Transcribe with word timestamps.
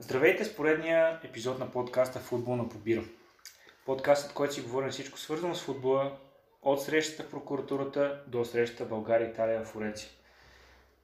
Здравейте 0.00 0.44
с 0.44 0.56
поредния 0.56 1.20
епизод 1.24 1.58
на 1.58 1.70
подкаста 1.70 2.18
Футбол 2.18 2.56
на 2.56 2.68
побира. 2.68 3.04
Подкастът, 3.86 4.32
който 4.32 4.54
си 4.54 4.60
говори 4.60 4.86
на 4.86 4.92
всичко 4.92 5.18
свързано 5.18 5.54
с 5.54 5.62
футбола, 5.62 6.16
от 6.62 6.82
срещата 6.82 7.22
в 7.22 7.30
прокуратурата 7.30 8.22
до 8.26 8.44
срещата 8.44 8.84
България, 8.84 9.30
Италия, 9.30 9.64
Флоренция. 9.64 10.10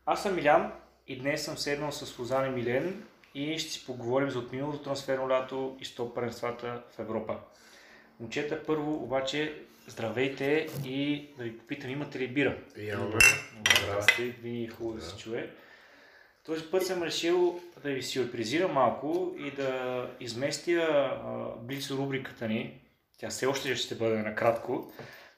Аз 0.06 0.22
съм 0.22 0.34
Милян 0.34 0.72
и 1.08 1.18
днес 1.18 1.44
съм 1.44 1.58
седнал 1.58 1.92
с 1.92 2.18
Лозан 2.18 2.46
и 2.46 2.50
Милен 2.50 3.04
и 3.34 3.58
ще 3.58 3.72
си 3.72 3.86
поговорим 3.86 4.30
за 4.30 4.38
отминалото 4.38 4.82
трансферно 4.82 5.30
лято 5.30 5.76
и 5.80 5.84
стоп 5.84 6.14
паренствата 6.14 6.82
в 6.90 6.98
Европа. 6.98 7.38
Момчета, 8.20 8.62
първо 8.66 8.94
обаче 8.94 9.62
здравейте 9.86 10.66
и 10.84 11.28
да 11.38 11.44
ви 11.44 11.58
попитам, 11.58 11.90
имате 11.90 12.18
ли 12.18 12.28
бира? 12.28 12.58
Имаме. 12.76 13.18
Здрасти, 13.82 14.22
винаги 14.22 14.64
е 14.64 14.68
хубаво 14.68 14.96
да 14.96 15.04
се 15.04 15.16
чуе. 15.16 15.50
Този 16.44 16.70
път 16.70 16.86
съм 16.86 17.02
решил 17.02 17.60
да 17.82 17.90
ви 17.90 18.02
сюрпризирам 18.02 18.72
малко 18.72 19.34
и 19.38 19.50
да 19.50 20.10
изместя 20.20 21.10
блиц 21.62 21.90
рубриката 21.90 22.48
ни. 22.48 22.80
Тя 23.18 23.30
все 23.30 23.46
още 23.46 23.76
ще 23.76 23.94
бъде 23.94 24.16
накратко, 24.16 24.92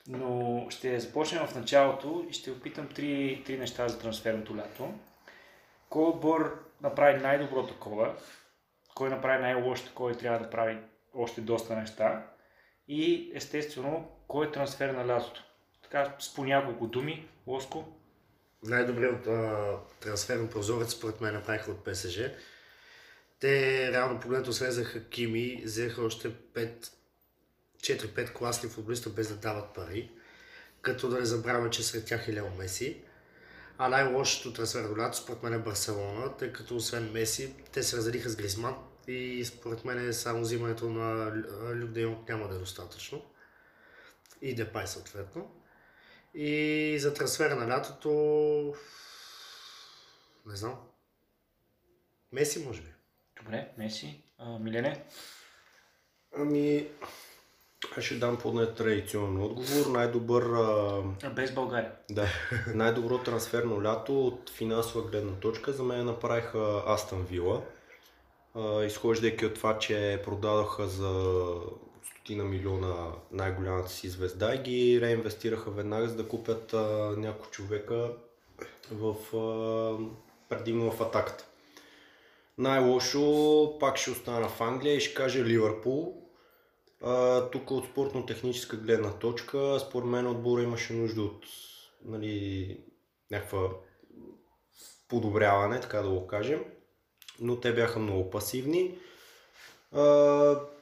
но 0.09 0.67
ще 0.71 1.01
започнем 1.01 1.47
в 1.47 1.55
началото 1.55 2.27
и 2.31 2.33
ще 2.33 2.51
опитам 2.51 2.89
три, 2.89 3.43
три 3.47 3.59
неща 3.59 3.89
за 3.89 3.99
трансферното 3.99 4.57
лято. 4.57 4.95
Кой 5.89 6.05
отбор 6.05 6.65
направи 6.81 7.21
най-добро 7.21 7.67
такова, 7.67 8.15
кой 8.95 9.11
направи 9.11 9.43
най-лошо 9.43 9.85
такова 9.85 10.13
и 10.13 10.19
трябва 10.19 10.39
да 10.39 10.51
прави 10.51 10.79
още 11.15 11.41
доста 11.41 11.77
неща 11.77 12.27
и 12.89 13.31
естествено 13.35 14.09
кой 14.29 14.47
е 14.47 14.51
трансфер 14.51 14.95
на 14.95 15.07
лятото. 15.07 15.45
Така 15.83 16.15
с 16.19 16.35
по 16.35 16.45
няколко 16.45 16.87
думи, 16.87 17.29
Лоско. 17.47 17.85
Най-добрият 18.67 19.25
трансферен 20.01 20.49
прозорец, 20.49 20.91
според 20.91 21.21
мен, 21.21 21.35
направиха 21.35 21.71
от 21.71 21.85
ПСЖ. 21.85 22.21
Те 23.41 23.93
реално 23.93 24.21
погледнато 24.21 24.53
слезаха 24.53 25.09
Кими, 25.09 25.63
взеха 25.65 26.03
още 26.03 26.31
5, 26.31 26.89
4-5 27.77 28.33
класни 28.33 28.69
футболиста 28.69 29.11
без 29.11 29.29
да 29.29 29.37
дават 29.37 29.75
пари. 29.75 30.11
Като 30.83 31.09
да 31.09 31.19
не 31.19 31.25
забравяме, 31.25 31.71
че 31.71 31.83
сред 31.83 32.05
тях 32.05 32.29
е 32.29 32.33
Лео 32.33 32.51
Меси. 32.59 33.03
А 33.79 33.89
най-лошото 33.89 34.53
трансфер 34.53 34.89
до 34.89 34.97
лято, 34.97 35.17
според 35.17 35.43
мен 35.43 35.55
е 35.55 35.59
Барселона, 35.59 36.37
тъй 36.37 36.53
като 36.53 36.77
освен 36.77 37.13
Меси, 37.13 37.55
те 37.73 37.83
се 37.83 37.97
разделиха 37.97 38.29
с 38.29 38.37
Гризман 38.37 38.75
и 39.09 39.45
според 39.45 39.85
мен 39.85 40.15
само 40.15 40.41
взимането 40.41 40.91
на 40.91 41.33
Люк 41.75 41.91
Де 41.91 42.17
няма 42.29 42.49
да 42.49 42.55
е 42.55 42.59
достатъчно. 42.59 43.25
И 44.43 44.55
Депай 44.55 44.87
съответно. 44.87 45.51
И 46.39 46.99
за 46.99 47.15
трансфера 47.15 47.57
на 47.57 47.69
лятото... 47.69 48.11
Не 50.47 50.57
знам. 50.57 50.75
Меси, 52.33 52.65
може 52.67 52.83
би. 52.83 52.89
Добре, 53.43 53.69
Меси. 53.79 54.23
А, 54.39 54.59
Милене? 54.59 55.05
Ами, 56.37 56.89
аз 57.97 58.05
ще 58.05 58.15
дам 58.15 58.39
по 58.39 58.67
традиционен 58.67 59.43
отговор. 59.43 59.87
Най-добър... 59.91 60.43
А... 60.43 61.31
Без 61.31 61.53
България. 61.53 61.93
Да, 62.11 62.29
най-добро 62.75 63.19
трансферно 63.19 63.83
лято 63.83 64.27
от 64.27 64.51
финансова 64.51 65.11
гледна 65.11 65.33
точка 65.33 65.73
за 65.73 65.83
мен 65.83 66.05
направиха 66.05 66.83
Астън 66.87 67.25
Вила. 67.25 67.63
Изхождайки 68.87 69.47
от 69.47 69.55
това, 69.55 69.79
че 69.79 70.23
продадоха 70.25 70.87
за 70.87 71.55
стотина 72.27 72.45
милиона 72.45 73.13
най-голямата 73.33 73.91
си 73.91 74.09
звезда 74.09 74.55
и 74.55 74.63
ги 74.63 75.01
реинвестираха 75.01 75.71
веднага, 75.71 76.09
за 76.09 76.17
да 76.17 76.29
купят 76.29 76.75
а, 76.75 77.15
няколко 77.17 77.51
човека 77.51 78.13
в, 78.91 79.37
а, 79.37 79.99
предимно 80.49 80.91
в 80.91 81.01
атаката. 81.01 81.47
Най-лошо 82.59 83.79
пак 83.81 83.97
ще 83.97 84.11
остана 84.11 84.49
в 84.49 84.61
Англия 84.61 84.95
и 84.95 85.01
ще 85.01 85.15
кажа 85.15 85.45
Ливърпул. 85.45 86.23
А, 87.03 87.41
тук 87.51 87.71
от 87.71 87.87
спортно-техническа 87.87 88.77
гледна 88.77 89.13
точка, 89.13 89.81
според 89.81 90.09
мен 90.09 90.27
отбора 90.27 90.63
имаше 90.63 90.93
нужда 90.93 91.23
от 91.23 91.47
нали, 92.05 92.81
някаква 93.31 93.69
подобряване, 95.09 95.81
така 95.81 96.03
да 96.03 96.09
го 96.09 96.27
кажем. 96.27 96.65
Но 97.41 97.61
те 97.61 97.73
бяха 97.73 97.99
много 97.99 98.31
пасивни. 98.31 98.99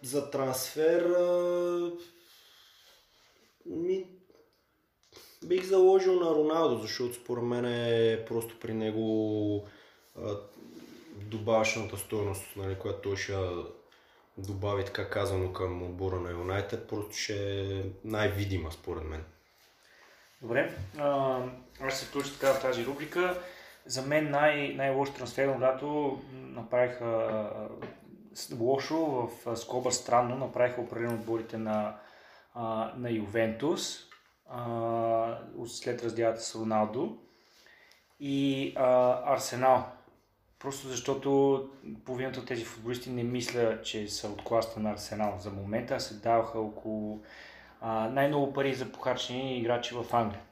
За 0.03 0.31
трансфер 0.31 1.03
а, 1.03 1.91
ми, 3.67 4.07
бих 5.45 5.65
заложил 5.65 6.21
на 6.21 6.31
Роналдо, 6.31 6.79
защото 6.79 7.15
според 7.15 7.45
мен 7.45 7.65
е 7.65 8.25
просто 8.25 8.59
при 8.61 8.75
него 8.75 9.69
а, 10.19 10.37
стоеност, 11.97 12.57
нали, 12.57 12.79
която 12.79 13.01
той 13.01 13.17
ще 13.17 13.33
добави 14.39 14.85
така 14.85 15.11
казано 15.11 15.53
към 15.53 15.83
отбора 15.83 16.21
на 16.21 16.31
Юнайтед, 16.31 16.89
просто 16.89 17.17
ще 17.17 17.61
е 17.61 17.83
най-видима 18.05 18.73
според 18.73 19.05
мен. 19.05 19.25
Добре, 20.43 20.75
а, 20.99 21.41
аз 21.81 22.01
се 22.01 22.07
включа 22.07 22.33
така 22.33 22.53
в 22.53 22.63
тази 22.63 22.87
рубрика. 22.87 23.43
За 23.87 24.03
мен 24.03 24.31
най- 24.31 24.75
най-лошо 24.75 25.13
трансферно 25.13 25.61
лято 25.61 26.19
направиха 26.33 27.41
лошо, 28.61 28.97
в 28.97 29.57
скоба 29.57 29.93
странно, 29.93 30.37
направиха 30.37 30.81
определено 30.81 31.15
отборите 31.15 31.59
на, 31.59 31.97
а, 32.55 32.93
на 32.97 33.11
Ювентус 33.11 33.99
а, 34.51 35.39
след 35.67 36.05
раздялата 36.05 36.41
с 36.41 36.55
Роналдо 36.55 37.19
и 38.21 38.73
а, 38.77 39.21
Арсенал. 39.35 39.85
Просто 40.59 40.89
защото 40.89 41.71
половината 42.05 42.41
от 42.41 42.47
тези 42.47 42.65
футболисти 42.65 43.11
не 43.11 43.23
мисля, 43.23 43.83
че 43.83 44.09
са 44.09 44.29
от 44.29 44.45
класта 44.45 44.81
на 44.81 44.91
Арсенал 44.91 45.35
за 45.39 45.51
момента, 45.51 46.01
се 46.01 46.15
даваха 46.15 46.61
около 46.61 47.23
най-много 48.11 48.53
пари 48.53 48.75
за 48.75 48.93
похарчени 48.93 49.59
играчи 49.59 49.95
в 49.95 50.15
Англия. 50.15 50.43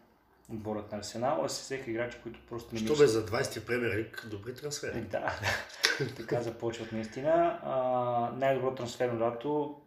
Отборът 0.50 0.92
на 0.92 0.98
Арсенал, 0.98 1.44
а 1.44 1.48
се 1.48 1.62
взеха 1.62 1.90
играчи, 1.90 2.18
които 2.22 2.40
просто 2.48 2.74
не 2.74 2.80
Що 2.80 2.96
бе 2.96 3.06
за 3.06 3.26
20-ти 3.26 3.66
премиер 3.66 4.10
добри 4.30 4.54
трансфери. 4.54 5.00
Да, 5.00 5.40
така 6.16 6.42
започват 6.42 6.92
наистина. 6.92 7.60
А, 7.62 8.32
най-добро 8.36 8.74
трансферно 8.74 9.20
лято 9.20 9.80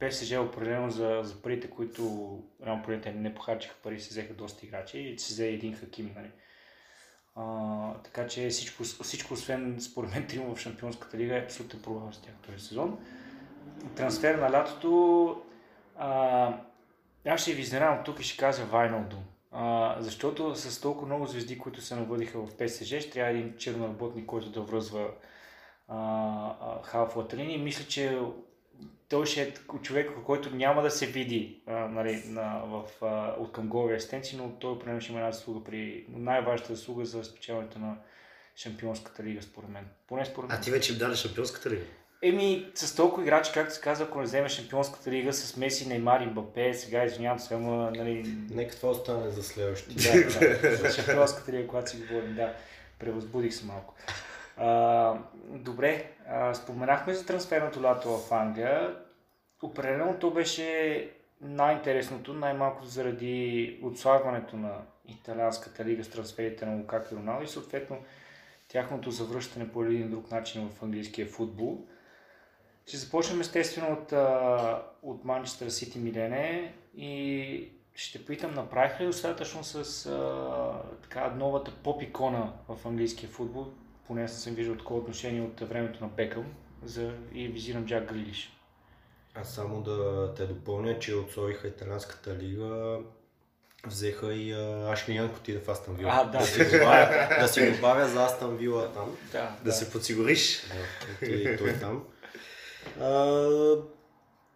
ПСЖ 0.00 0.32
определено 0.32 0.90
за, 0.90 1.20
за 1.24 1.42
парите, 1.42 1.70
които 1.70 2.32
реално 2.66 2.82
парите 2.82 3.12
не 3.12 3.34
похарчиха 3.34 3.74
пари, 3.82 4.00
се 4.00 4.08
взеха 4.08 4.34
доста 4.34 4.66
играчи 4.66 4.98
и 4.98 5.18
се 5.18 5.32
взе 5.32 5.48
един 5.48 5.76
Хаким. 5.76 6.12
Нали. 6.16 6.30
А, 7.36 7.94
така 8.02 8.26
че 8.26 8.48
всичко, 8.48 8.82
всичко 8.82 9.34
освен 9.34 9.80
според 9.80 10.10
мен 10.10 10.26
трима 10.26 10.54
в 10.54 10.60
Шампионската 10.60 11.18
лига 11.18 11.36
е 11.36 11.42
абсолютно 11.42 11.82
провал 11.82 12.12
с 12.12 12.20
тях 12.20 12.34
този 12.46 12.66
сезон. 12.66 12.98
Трансфер 13.96 14.34
на 14.34 14.50
лятото 14.50 15.42
а, 15.98 16.54
аз 17.26 17.40
ще 17.40 17.52
ви 17.52 17.62
изненадам 17.62 18.04
тук 18.04 18.20
и 18.20 18.22
ще 18.22 18.36
кажа 18.36 18.64
Вайналдум. 18.64 19.24
А, 19.50 19.96
защото 20.00 20.54
с 20.54 20.80
толкова 20.80 21.06
много 21.06 21.26
звезди, 21.26 21.58
които 21.58 21.80
се 21.80 21.96
навъдиха 21.96 22.38
в 22.38 22.56
ПСЖ, 22.56 22.86
ще 22.86 23.10
трябва 23.10 23.30
един 23.30 23.56
черноработник, 23.56 24.26
който 24.26 24.50
да 24.50 24.60
връзва 24.60 25.10
халфовата 26.82 27.36
линия. 27.36 27.58
Мисля, 27.58 27.84
че 27.84 28.20
той 29.08 29.26
ще 29.26 29.42
е 29.42 29.52
човек, 29.82 30.10
който 30.26 30.56
няма 30.56 30.82
да 30.82 30.90
се 30.90 31.06
види 31.06 31.62
а, 31.66 31.72
нали, 31.72 32.22
на, 32.26 32.62
в, 32.66 32.84
а, 33.02 33.34
от 33.38 33.52
към 33.52 33.68
голови 33.68 33.94
асистенции, 33.94 34.38
но 34.38 34.50
той 34.50 34.72
определено 34.72 35.00
ще 35.00 35.12
има 35.12 35.20
една 35.20 35.32
заслуга 35.32 35.64
при 35.64 36.06
най-важната 36.08 36.74
заслуга 36.74 37.04
за 37.04 37.24
спечелването 37.24 37.78
на 37.78 37.96
Шампионската 38.56 39.22
лига, 39.22 39.42
според 39.42 39.70
мен. 39.70 39.88
Поне 40.06 40.24
според 40.24 40.50
мен. 40.50 40.58
А 40.58 40.60
ти 40.60 40.70
вече 40.70 40.92
им 40.92 40.98
даде 40.98 41.16
Шампионската 41.16 41.70
лига? 41.70 41.84
Еми, 42.22 42.70
с 42.74 42.96
толкова 42.96 43.22
играчи, 43.22 43.50
както 43.54 43.74
се 43.74 43.80
казва, 43.80 44.04
ако 44.04 44.18
не 44.18 44.24
вземе 44.24 44.48
Шампионската 44.48 45.10
лига 45.10 45.32
с 45.32 45.56
Меси, 45.56 45.88
Неймар 45.88 46.20
и 46.20 46.26
Мбапе, 46.26 46.74
сега 46.74 47.04
извинявам 47.04 47.38
се, 47.38 47.54
ама, 47.54 47.90
нали... 47.96 48.36
Нека 48.50 48.76
това 48.76 48.90
остане 48.90 49.30
за 49.30 49.42
следващия. 49.42 50.24
Да, 50.24 50.58
да, 50.62 50.76
за 50.76 50.90
Шампионската 50.90 51.52
лига, 51.52 51.66
когато 51.66 51.90
си 51.90 51.96
говорим, 51.96 52.34
да. 52.34 52.54
Превъзбудих 52.98 53.54
се 53.54 53.66
малко. 53.66 53.94
А, 54.56 55.14
добре, 55.48 56.10
а, 56.28 56.54
споменахме 56.54 57.14
за 57.14 57.26
трансферното 57.26 57.82
лято 57.82 58.18
в 58.18 58.32
Англия. 58.32 58.96
Определено 59.62 60.16
то 60.20 60.30
беше 60.30 61.08
най-интересното, 61.40 62.32
най-малко 62.32 62.84
заради 62.84 63.78
отслабването 63.82 64.56
на 64.56 64.72
италианската 65.08 65.84
лига 65.84 66.04
с 66.04 66.08
трансферите 66.08 66.66
на 66.66 66.76
Лукако 66.76 67.14
и 67.14 67.16
Роналдо 67.16 67.44
и 67.44 67.48
съответно 67.48 67.96
тяхното 68.68 69.10
завръщане 69.10 69.72
по 69.72 69.84
един 69.84 70.10
друг 70.10 70.30
начин 70.30 70.68
в 70.68 70.82
английския 70.82 71.26
футбол. 71.26 71.86
Ще 72.90 72.96
започнем 72.96 73.40
естествено 73.40 73.92
от, 73.92 74.12
от 75.02 75.24
Манчестър 75.24 75.68
Сити 75.68 75.98
Милене 75.98 76.74
и 76.96 77.68
ще 77.94 78.24
питам, 78.24 78.54
направих 78.54 79.00
ли 79.00 79.06
достатъчно 79.06 79.64
с 79.64 80.06
а, 80.06 80.72
така, 81.02 81.34
новата 81.36 81.72
поп-икона 81.84 82.52
в 82.68 82.86
английския 82.86 83.28
футбол, 83.28 83.66
поне 84.06 84.28
съм 84.28 84.54
виждал 84.54 84.76
такова 84.76 85.00
отношение 85.00 85.42
от 85.42 85.60
времето 85.60 86.04
на 86.04 86.08
Бекъм 86.08 86.44
за, 86.84 87.12
и 87.34 87.48
визирам 87.48 87.86
Джак 87.86 88.08
Грилиш. 88.08 88.52
Аз 89.34 89.54
само 89.54 89.82
да 89.82 90.34
те 90.36 90.46
допълня, 90.46 90.98
че 90.98 91.14
отслоиха 91.14 91.68
италянската 91.68 92.36
лига 92.36 92.98
взеха 93.86 94.34
и 94.34 94.52
а, 94.52 94.92
Ашли 94.92 95.16
Янг 95.16 95.36
отиде 95.36 95.58
в 95.58 95.68
Астан 95.68 95.94
Вила. 95.94 96.10
А, 96.14 96.24
да. 96.24 96.38
да, 96.38 96.44
си 96.44 96.78
добавя, 96.78 97.28
да 97.40 97.48
си 97.48 97.72
добавя 97.72 98.08
за 98.08 98.24
Астан 98.24 98.56
Вила 98.56 98.92
там. 98.92 99.16
Да, 99.32 99.56
Да 99.64 99.72
се 99.72 99.90
подсигуриш. 99.90 100.62
Да, 101.20 101.26
и 101.26 101.56
той 101.56 101.72
там. 101.72 102.04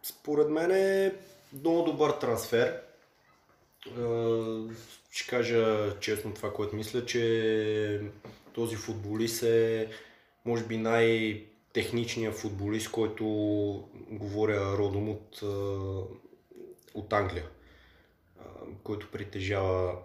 Според 0.03 0.50
мен 0.50 0.71
е 0.71 1.15
много 1.53 1.82
добър 1.82 2.11
трансфер. 2.11 2.81
Ще 5.11 5.31
кажа 5.31 5.94
честно 6.00 6.35
това, 6.35 6.53
което 6.53 6.76
мисля, 6.76 7.06
че 7.06 8.00
този 8.53 8.76
футболист 8.76 9.43
е 9.43 9.91
може 10.44 10.65
би 10.65 10.76
най-техничният 10.76 12.35
футболист, 12.35 12.91
който 12.91 13.25
говоря 14.11 14.79
родом 14.79 15.09
от, 15.09 15.43
от 16.94 17.12
Англия, 17.12 17.49
който 18.82 19.11
притежава 19.11 19.97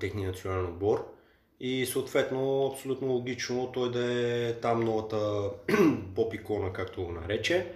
техния 0.00 0.28
национален 0.28 0.66
отбор. 0.66 1.14
И 1.60 1.86
съответно, 1.86 2.66
абсолютно 2.72 3.12
логично 3.12 3.72
той 3.72 3.90
да 3.90 4.12
е 4.12 4.54
там 4.54 4.80
новата 4.80 5.50
поп-икона, 6.14 6.72
както 6.72 7.04
го 7.04 7.12
нарече. 7.12 7.72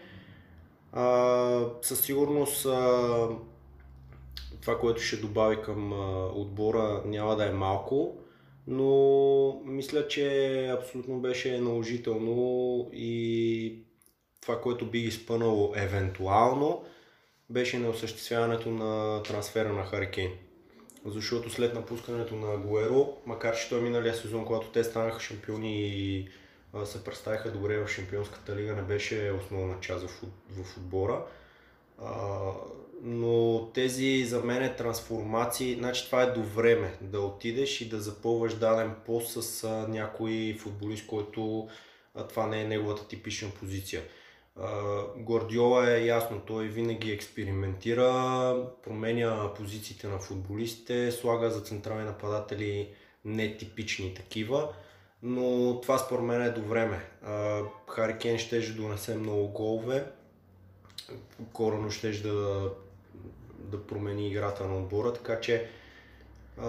А, 0.92 1.66
със 1.82 2.00
сигурност 2.00 2.66
а, 2.66 3.28
това, 4.60 4.78
което 4.78 5.02
ще 5.02 5.16
добави 5.16 5.62
към 5.62 5.92
а, 5.92 6.26
отбора 6.34 7.02
няма 7.06 7.36
да 7.36 7.46
е 7.46 7.52
малко, 7.52 8.16
но 8.66 9.60
мисля, 9.64 10.08
че 10.08 10.66
абсолютно 10.66 11.20
беше 11.20 11.60
наложително 11.60 12.90
и 12.92 13.78
това, 14.40 14.60
което 14.60 14.86
би 14.86 14.98
изпънало 14.98 15.72
евентуално, 15.76 16.84
беше 17.50 17.78
неосъществяването 17.78 18.70
на 18.70 19.22
трансфера 19.22 19.72
на 19.72 19.84
Харикейн. 19.84 20.30
Защото 21.04 21.50
след 21.50 21.74
напускането 21.74 22.36
на 22.36 22.56
Гуеро, 22.56 23.16
макар 23.26 23.56
че 23.56 23.68
той 23.68 23.80
миналия 23.80 24.14
сезон, 24.14 24.44
когато 24.44 24.66
те 24.66 24.84
станаха 24.84 25.20
шампиони 25.20 25.88
и 25.88 26.28
се 26.84 27.04
представиха 27.04 27.52
добре 27.52 27.78
в 27.78 27.88
Шампионската 27.88 28.56
лига, 28.56 28.74
не 28.74 28.82
беше 28.82 29.32
основна 29.40 29.80
част 29.80 30.10
в, 30.10 30.76
отбора. 30.76 31.24
Но 33.02 33.66
тези 33.74 34.24
за 34.24 34.40
мен 34.40 34.62
е 34.62 34.76
трансформации, 34.76 35.74
значи 35.74 36.06
това 36.06 36.22
е 36.22 36.32
до 36.32 36.42
време 36.42 36.98
да 37.00 37.20
отидеш 37.20 37.80
и 37.80 37.88
да 37.88 38.00
запълваш 38.00 38.54
даден 38.54 38.94
пост 39.06 39.42
с 39.42 39.68
някой 39.88 40.56
футболист, 40.60 41.06
който 41.06 41.68
това 42.28 42.46
не 42.46 42.62
е 42.62 42.68
неговата 42.68 43.08
типична 43.08 43.50
позиция. 43.60 44.02
Гордиола 45.16 45.90
е 45.90 46.06
ясно, 46.06 46.40
той 46.40 46.68
винаги 46.68 47.12
експериментира, 47.12 48.56
променя 48.82 49.54
позициите 49.54 50.08
на 50.08 50.18
футболистите, 50.18 51.12
слага 51.12 51.50
за 51.50 51.60
централни 51.60 52.04
нападатели 52.04 52.88
нетипични 53.24 54.14
такива, 54.14 54.68
но 55.22 55.80
това 55.80 55.98
според 55.98 56.24
мен 56.24 56.42
е 56.42 56.50
до 56.50 56.62
време. 56.62 57.04
Хари 57.88 58.18
Кен 58.18 58.38
ще 58.38 58.60
донесе 58.60 59.16
много 59.16 59.48
голове, 59.48 60.06
корено 61.52 61.90
ще 61.90 62.10
да, 62.10 62.70
да 63.58 63.86
промени 63.86 64.28
играта 64.28 64.64
на 64.64 64.78
отбора, 64.78 65.12
така 65.12 65.40
че 65.40 65.68
а, 66.58 66.68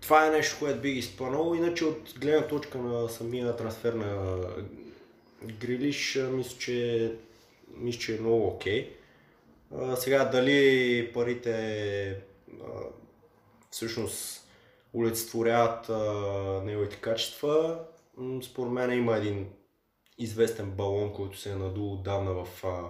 това 0.00 0.26
е 0.26 0.30
нещо, 0.30 0.56
което 0.58 0.80
би 0.80 0.92
ги 0.92 1.02
спънало. 1.02 1.54
Иначе 1.54 1.84
от 1.84 2.14
гледна 2.20 2.46
точка 2.46 2.78
на 2.78 3.08
самия 3.08 3.56
трансфер 3.56 3.92
на 3.92 4.40
Грилиш, 5.44 6.18
мисля, 6.30 6.58
че, 6.58 7.12
мисля, 7.76 8.00
че 8.00 8.16
е 8.16 8.20
много 8.20 8.46
окей. 8.46 8.96
Okay. 9.72 9.94
сега 9.94 10.24
дали 10.24 11.10
парите 11.14 11.52
а, 12.10 12.66
всъщност 13.70 14.46
олицетворяват 14.94 15.88
неговите 16.64 16.96
качества, 16.96 17.78
според 18.42 18.72
мен 18.72 18.92
има 18.92 19.16
един 19.16 19.48
известен 20.18 20.70
балон, 20.70 21.12
който 21.12 21.38
се 21.38 21.52
е 21.52 21.54
надул 21.54 21.92
отдавна 21.92 22.32
в, 22.32 22.64
а, 22.64 22.82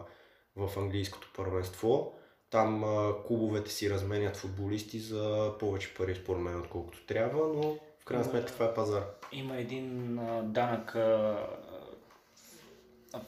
в 0.57 0.79
английското 0.79 1.31
първенство. 1.37 2.15
Там 2.51 2.85
а, 2.85 3.15
клубовете 3.27 3.71
си 3.71 3.91
разменят 3.91 4.37
футболисти 4.37 4.99
за 4.99 5.53
повече 5.59 5.95
пари, 5.95 6.15
според 6.15 6.43
мен, 6.43 6.61
отколкото 6.61 7.07
трябва, 7.07 7.49
но 7.49 7.77
в 7.99 8.05
крайна 8.05 8.25
сметка 8.25 8.53
това 8.53 8.67
е 8.67 8.75
пазар. 8.75 9.05
Има 9.33 9.57
един 9.57 10.19
а, 10.19 10.43
данък 10.43 10.97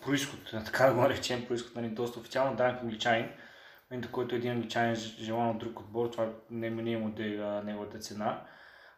происход, 0.05 0.41
така 0.51 0.87
да 0.87 0.95
го 0.95 1.01
наречем, 1.01 1.47
происход, 1.47 1.77
нали, 1.77 1.89
доста 1.89 2.21
официално 2.21 2.57
данък 2.57 2.83
англичанин, 2.83 3.29
момента, 3.91 4.13
който 4.13 4.35
един 4.35 4.51
англичанин 4.51 4.95
желан 4.95 5.51
от 5.51 5.59
друг 5.59 5.81
отбор, 5.81 6.09
това 6.09 6.29
не, 6.51 6.71
не 6.71 6.97
му 6.97 7.11
да 7.11 7.25
е 7.25 7.63
неговата 7.65 7.99
цена. 7.99 8.45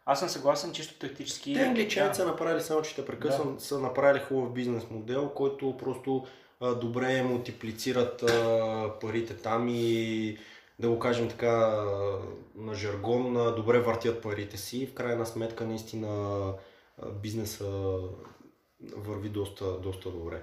Аз 0.05 0.19
съм 0.19 0.29
съгласен 0.29 0.73
чисто 0.73 0.99
тактически. 0.99 1.53
Те 1.53 1.61
англичани 1.61 2.09
да. 2.09 2.15
са 2.15 2.25
направили, 2.25 2.61
само 2.61 2.81
че 2.81 2.95
те 2.95 3.05
прекъсвам, 3.05 3.55
да. 3.55 3.61
са 3.61 3.79
направили 3.79 4.23
хубав 4.23 4.53
бизнес 4.53 4.89
модел, 4.89 5.29
който 5.29 5.77
просто 5.77 6.25
а, 6.61 6.75
добре 6.75 7.23
мултиплицират 7.23 8.23
а, 8.23 8.99
парите 9.01 9.37
там 9.37 9.67
и 9.69 10.37
да 10.79 10.89
го 10.89 10.99
кажем 10.99 11.29
така 11.29 11.83
на 12.55 12.75
жаргон, 12.75 13.37
а, 13.37 13.55
добре 13.55 13.79
въртят 13.79 14.21
парите 14.21 14.57
си 14.57 14.87
в 14.87 14.93
крайна 14.93 15.25
сметка 15.25 15.65
наистина 15.65 16.07
а, 17.01 17.11
бизнеса 17.11 17.97
върви 18.95 19.29
доста, 19.29 19.79
доста 19.79 20.09
добре. 20.09 20.41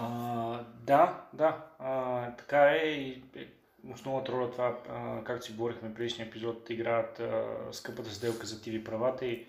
А, 0.00 0.64
да, 0.82 1.22
да, 1.32 1.64
а, 1.78 2.30
така 2.36 2.70
е 2.70 2.76
и 2.76 3.22
е, 3.36 3.46
основната 3.92 4.32
роля 4.32 4.50
това, 4.50 4.76
както 5.24 5.46
си 5.46 5.52
говорихме 5.52 5.88
в 5.88 5.94
предишния 5.94 6.26
епизод, 6.26 6.70
играят 6.70 7.20
а, 7.20 7.56
скъпата 7.72 8.10
сделка 8.10 8.46
за 8.46 8.56
TV 8.56 8.84
правата 8.84 9.26
и 9.26 9.46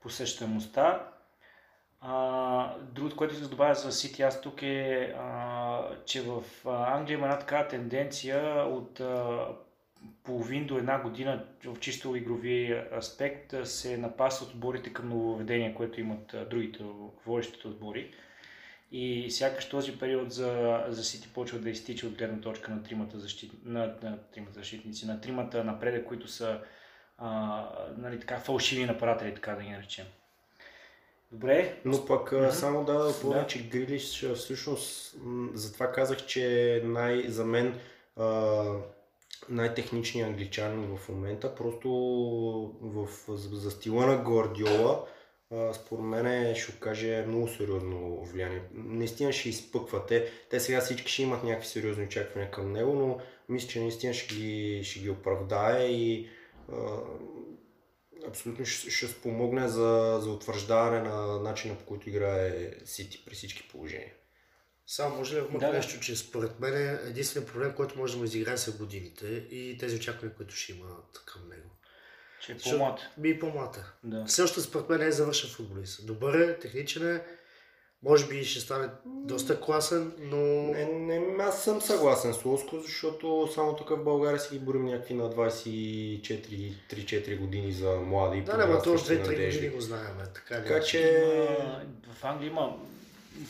посещаемостта. 0.00 1.08
А, 2.00 2.76
другото, 2.78 3.16
което 3.16 3.34
се 3.34 3.48
добавя 3.48 3.74
за 3.74 3.92
Сити 3.92 4.22
аз 4.22 4.40
тук 4.40 4.62
е, 4.62 5.14
а, 5.18 5.82
че 6.06 6.22
в 6.22 6.42
Англия 6.66 7.14
има 7.14 7.26
една 7.26 7.38
такава 7.38 7.68
тенденция 7.68 8.64
от 8.64 9.00
а, 9.00 9.46
половин 10.22 10.66
до 10.66 10.78
една 10.78 11.02
година 11.02 11.44
в 11.64 11.80
чисто 11.80 12.16
игрови 12.16 12.82
аспект 12.98 13.54
се 13.64 13.96
напасват 13.96 14.50
отборите 14.50 14.92
към 14.92 15.08
нововведения, 15.08 15.74
което 15.74 16.00
имат 16.00 16.34
другите 16.50 16.84
водещите 17.26 17.68
отбори. 17.68 18.14
И 18.92 19.30
сякаш 19.30 19.68
този 19.68 19.98
период 19.98 20.32
за, 20.32 20.84
за 20.88 21.04
Сити 21.04 21.28
почва 21.34 21.58
да 21.58 21.70
изтича 21.70 22.06
от 22.06 22.18
гледна 22.18 22.40
точка 22.40 22.70
на 22.70 22.82
тримата, 22.82 23.18
защит, 23.18 23.52
на, 23.64 23.94
на 24.02 24.18
тримата 24.34 24.58
защитници, 24.58 25.06
на 25.06 25.20
тримата 25.20 25.64
напредък, 25.64 26.06
които 26.06 26.28
са 26.28 26.60
а, 27.18 27.68
нали, 27.96 28.20
така, 28.20 28.38
фалшиви 28.38 28.84
нападатели, 28.84 29.34
така 29.34 29.54
да 29.54 29.62
ги 29.62 29.70
наречем. 29.70 30.06
Добре. 31.32 31.80
Но 31.84 32.06
пък 32.06 32.30
mm-hmm. 32.30 32.50
само 32.50 32.84
да 32.84 33.12
допълня, 33.12 33.40
да. 33.40 33.46
че 33.46 33.68
Грилиш 33.68 34.24
всъщност, 34.34 35.16
затова 35.54 35.92
казах, 35.92 36.26
че 36.26 36.82
най, 36.84 37.22
за 37.28 37.44
мен 37.44 37.80
а, 38.16 38.64
най-техничният 39.48 40.28
англичанин 40.28 40.96
в 40.96 41.08
момента, 41.08 41.54
просто 41.54 41.90
в, 42.80 43.08
за, 43.28 43.56
за 43.56 43.70
стила 43.70 44.06
на 44.06 44.16
Гвардиола, 44.16 45.06
според 45.74 46.04
мен 46.04 46.54
ще 46.54 46.72
окаже 46.72 47.24
много 47.28 47.48
сериозно 47.48 48.24
влияние. 48.24 48.62
Наистина 48.74 49.32
ще 49.32 49.48
изпъква. 49.48 50.06
Те, 50.50 50.60
сега 50.60 50.80
всички 50.80 51.12
ще 51.12 51.22
имат 51.22 51.44
някакви 51.44 51.68
сериозни 51.68 52.04
очаквания 52.04 52.50
към 52.50 52.72
него, 52.72 52.94
но 52.94 53.20
мисля, 53.48 53.68
че 53.68 53.80
наистина 53.80 54.14
ще 54.14 54.34
ги, 54.34 54.80
ще 54.84 55.00
ги 55.00 55.10
оправдае 55.10 55.84
и 55.84 56.28
а, 56.72 56.76
абсолютно 58.28 58.66
ще, 58.66 58.90
ще 58.90 59.06
спомогне 59.06 59.68
за, 59.68 60.18
за 60.22 60.30
утвърждаване 60.30 61.00
на 61.00 61.40
начина 61.40 61.78
по 61.78 61.84
който 61.84 62.08
играе 62.08 62.70
Сити 62.84 63.24
при 63.26 63.34
всички 63.34 63.68
положения. 63.68 64.12
Само 64.86 65.16
може 65.16 65.36
ли 65.36 65.58
да, 65.58 65.72
нещо, 65.72 66.00
че 66.00 66.16
според 66.16 66.60
мен 66.60 66.74
е 66.74 67.08
единственият 67.08 67.52
проблем, 67.52 67.72
който 67.76 67.98
може 67.98 68.12
да 68.12 68.18
му 68.18 68.24
изиграе 68.24 68.56
са 68.56 68.72
годините 68.72 69.26
и 69.50 69.78
тези 69.78 69.96
очаквания, 69.96 70.36
които 70.36 70.54
ще 70.54 70.72
имат 70.72 71.22
към 71.26 71.48
него. 71.48 71.70
Че 72.40 72.52
е 72.52 72.56
по-млад. 72.56 73.00
Би 73.16 73.38
по-млад. 73.38 73.80
Да. 74.04 74.24
Все 74.24 74.42
още 74.42 74.60
според 74.60 74.88
мен 74.88 74.98
не 74.98 75.06
е 75.06 75.12
завършен 75.12 75.50
футболист. 75.50 76.06
Добър 76.06 76.34
е, 76.34 76.58
техничен 76.58 77.16
е, 77.16 77.22
може 78.02 78.26
би 78.26 78.44
ще 78.44 78.60
стане 78.60 78.88
доста 79.06 79.60
класен, 79.60 80.12
но... 80.18 80.36
Не, 80.36 80.84
не, 80.84 81.42
аз 81.42 81.64
съм 81.64 81.80
съгласен 81.80 82.34
с 82.34 82.44
Лоско, 82.44 82.80
защото 82.80 83.48
само 83.54 83.76
тук 83.76 83.90
в 83.90 84.04
България 84.04 84.40
си 84.40 84.48
ги 84.52 84.58
борим 84.64 84.84
някакви 84.84 85.14
на 85.14 85.30
24-3-4 85.30 87.38
години 87.38 87.72
за 87.72 87.90
млади. 87.90 88.40
Да, 88.40 88.56
не, 88.56 88.66
но 88.66 88.82
то 88.82 88.92
още 88.92 89.24
2-3 89.24 89.54
години 89.54 89.68
го 89.68 89.80
знаем. 89.80 90.16
Така, 90.34 90.54
така 90.54 90.80
че... 90.80 91.24
В 92.20 92.24
Англия 92.24 92.48
има... 92.48 92.76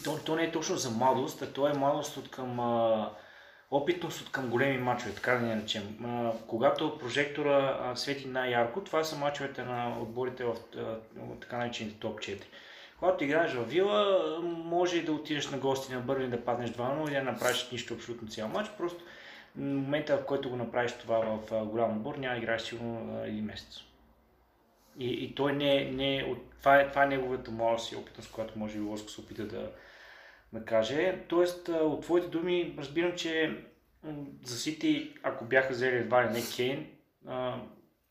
То, 0.05 0.19
то 0.25 0.37
не 0.37 0.45
е 0.45 0.53
точно 0.53 0.77
за 0.77 0.91
младост, 0.91 1.43
а 1.43 1.53
то 1.53 1.69
е 1.69 1.73
младост 1.73 2.17
от 2.17 2.31
към... 2.31 2.61
А 2.61 3.11
опитност 3.71 4.21
от 4.21 4.33
към 4.33 4.49
големи 4.49 4.79
мачове, 4.79 5.15
така 5.15 5.33
да 5.33 5.41
ни 5.41 5.55
наречем. 5.55 5.99
когато 6.47 6.99
прожектора 6.99 7.93
свети 7.97 8.29
най-ярко, 8.29 8.85
това 8.85 9.05
са 9.05 9.17
мачовете 9.17 9.63
на 9.63 9.99
отборите 10.01 10.45
в 10.45 10.57
така 11.41 11.59
наречените 11.59 12.01
топ 12.01 12.19
4. 12.19 12.43
Когато 12.99 13.25
играеш 13.25 13.53
в 13.53 13.65
Вила, 13.65 14.39
може 14.43 14.97
и 14.97 15.05
да 15.05 15.13
отидеш 15.13 15.51
на 15.51 15.59
гости 15.59 15.93
на 15.93 16.01
Бърли 16.01 16.29
да 16.29 16.45
паднеш 16.45 16.71
2-0 16.71 17.09
или 17.09 17.15
да 17.15 17.23
направиш 17.23 17.69
нищо 17.73 17.95
абсолютно 17.95 18.29
цял 18.29 18.49
матч, 18.49 18.71
просто 18.79 19.05
в 19.57 19.61
момента, 19.61 20.17
в 20.17 20.25
който 20.25 20.51
го 20.51 20.57
направиш 20.57 20.93
това 20.93 21.19
в 21.19 21.65
голям 21.65 21.97
отбор, 21.97 22.15
няма 22.15 22.35
да 22.35 22.41
играеш 22.41 22.63
сигурно 22.63 23.23
един 23.25 23.45
месец. 23.45 23.81
И, 24.99 25.25
и 25.25 25.35
той 25.35 25.53
не, 25.53 25.85
не 25.85 26.25
от, 26.31 26.39
това, 26.61 26.81
е, 26.81 26.91
това 26.91 27.05
е 27.05 27.07
неговата 27.07 27.51
моя 27.51 27.79
си 27.79 27.97
опитност, 27.97 28.33
която 28.33 28.59
може 28.59 28.75
би 28.75 28.81
Лоско 28.81 29.11
се 29.11 29.21
опита 29.21 29.47
да, 29.47 29.71
да 30.53 30.65
каже. 30.65 31.25
Тоест, 31.29 31.69
от 31.69 32.03
твоите 32.03 32.29
думи 32.29 32.75
разбирам, 32.79 33.17
че 33.17 33.65
за 34.45 34.57
Сити, 34.57 35.15
ако 35.23 35.45
бяха 35.45 35.73
взели 35.73 35.97
едва 35.97 36.25
ли 36.25 36.31
не 36.33 36.43
Кейн, 36.57 36.87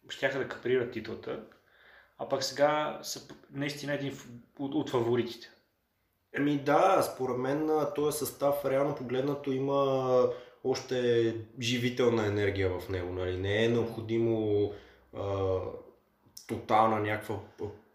щяха 0.10 0.40
да 0.40 0.48
капрират 0.48 0.92
титлата, 0.92 1.44
а 2.18 2.30
пък 2.30 2.44
сега 2.44 3.00
са 3.02 3.36
наистина 3.52 3.94
един 3.94 4.14
от, 4.60 4.76
от 4.76 4.90
фаворитите. 4.90 5.50
Еми 6.34 6.58
да, 6.58 7.02
според 7.02 7.38
мен 7.38 7.70
този 7.96 8.18
състав 8.18 8.66
реално 8.66 8.96
погледнато 8.96 9.52
има 9.52 10.30
още 10.64 11.36
живителна 11.62 12.26
енергия 12.26 12.80
в 12.80 12.90
него. 12.90 13.14
Нали? 13.14 13.38
Не 13.38 13.66
е 13.66 13.70
необходимо 13.70 14.72
а, 15.18 15.58
тотална 16.48 17.00
някаква 17.00 17.40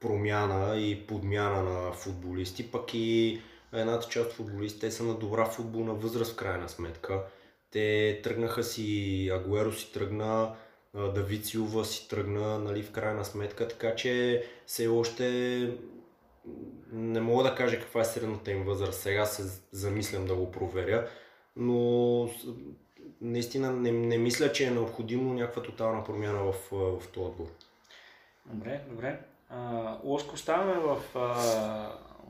промяна 0.00 0.76
и 0.78 1.06
подмяна 1.06 1.62
на 1.62 1.92
футболисти, 1.92 2.70
пък 2.70 2.94
и 2.94 3.40
едната 3.74 4.08
част 4.08 4.30
от 4.30 4.32
футболистите 4.32 4.90
са 4.90 5.04
на 5.04 5.14
добра 5.14 5.44
футболна 5.44 5.94
възраст 5.94 6.32
в 6.32 6.36
крайна 6.36 6.68
сметка. 6.68 7.22
Те 7.70 8.20
тръгнаха 8.24 8.64
си, 8.64 9.30
Агуеро 9.34 9.72
си 9.72 9.92
тръгна, 9.92 10.54
Давид 10.94 11.46
Силва 11.46 11.84
си 11.84 12.08
тръгна, 12.08 12.58
нали, 12.58 12.82
в 12.82 12.90
крайна 12.90 13.24
сметка, 13.24 13.68
така 13.68 13.94
че 13.94 14.44
все 14.66 14.88
още 14.88 15.24
не 16.92 17.20
мога 17.20 17.42
да 17.42 17.54
кажа 17.54 17.80
каква 17.80 18.00
е 18.00 18.04
средната 18.04 18.50
им 18.50 18.64
възраст. 18.64 19.00
Сега 19.00 19.26
се 19.26 19.62
замислям 19.72 20.26
да 20.26 20.34
го 20.34 20.50
проверя, 20.50 21.08
но 21.56 22.28
наистина 23.20 23.72
не, 23.72 23.92
не 23.92 24.18
мисля, 24.18 24.52
че 24.52 24.64
е 24.64 24.70
необходимо 24.70 25.34
някаква 25.34 25.62
тотална 25.62 26.04
промяна 26.04 26.42
в, 26.42 26.54
в 26.70 27.08
този 27.12 27.26
отбор. 27.26 27.46
Добре, 28.46 28.80
добре. 28.90 29.20
А, 29.48 29.98
Лоско 30.04 30.34
оставаме 30.34 30.80
в, 30.80 31.00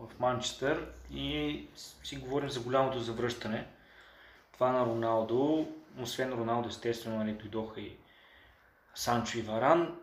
в 0.06 0.20
Манчестър 0.20 0.86
и 1.10 1.66
си 2.04 2.16
говорим 2.16 2.50
за 2.50 2.60
голямото 2.60 3.00
завръщане. 3.00 3.66
Това 4.52 4.72
на 4.72 4.86
Роналдо, 4.86 5.68
освен 6.00 6.32
Роналдо, 6.32 6.68
естествено, 6.68 7.16
нали, 7.16 7.32
дойдоха 7.32 7.80
и 7.80 7.96
Санчо 8.94 9.38
и 9.38 9.42
Варан. 9.42 10.00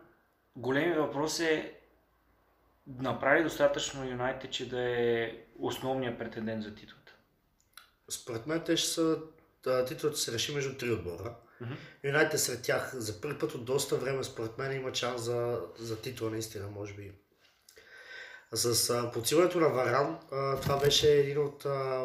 Големият 0.56 0.98
въпрос 0.98 1.40
е 1.40 1.78
направи 2.86 3.42
достатъчно 3.42 4.08
Юнайтед, 4.08 4.52
че 4.52 4.68
да 4.68 4.80
е 4.80 5.36
основният 5.58 6.18
претендент 6.18 6.62
за 6.62 6.74
титлата. 6.74 7.12
Според 8.08 8.46
мен 8.46 8.62
те 8.64 8.76
ще 8.76 8.88
са, 8.88 9.18
титлата 9.88 10.16
се 10.16 10.32
реши 10.32 10.54
между 10.54 10.78
три 10.78 10.90
отбора. 10.90 11.34
Юнайтед 12.04 12.40
сред 12.40 12.62
тях 12.62 12.94
за 12.94 13.20
първи 13.20 13.38
път 13.38 13.54
от 13.54 13.64
доста 13.64 13.96
време, 13.96 14.24
според 14.24 14.58
мен, 14.58 14.76
има 14.76 14.94
шанс 14.94 15.22
за, 15.22 15.60
за 15.78 16.00
титла, 16.00 16.30
наистина, 16.30 16.68
може 16.68 16.94
би. 16.94 17.12
С 18.52 19.10
подсилването 19.12 19.60
на 19.60 19.68
Варан, 19.68 20.18
а, 20.32 20.60
това 20.60 20.76
беше 20.76 21.12
един 21.12 21.38
от... 21.38 21.66
А, 21.66 22.04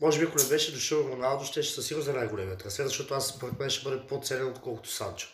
може 0.00 0.18
би, 0.18 0.24
ако 0.24 0.38
не 0.38 0.48
беше 0.48 0.72
дошъл 0.72 0.98
Роналдо, 0.98 1.44
ще 1.44 1.62
ще 1.62 1.74
със 1.74 1.86
сигурност 1.86 2.06
за 2.06 2.12
най-големия 2.12 2.56
трансфер, 2.56 2.84
защото 2.84 3.14
аз 3.14 3.28
според 3.28 3.58
мен 3.58 3.70
ще 3.70 3.90
бъде 3.90 4.06
по-ценен, 4.06 4.48
отколкото 4.48 4.90
Санчо. 4.90 5.28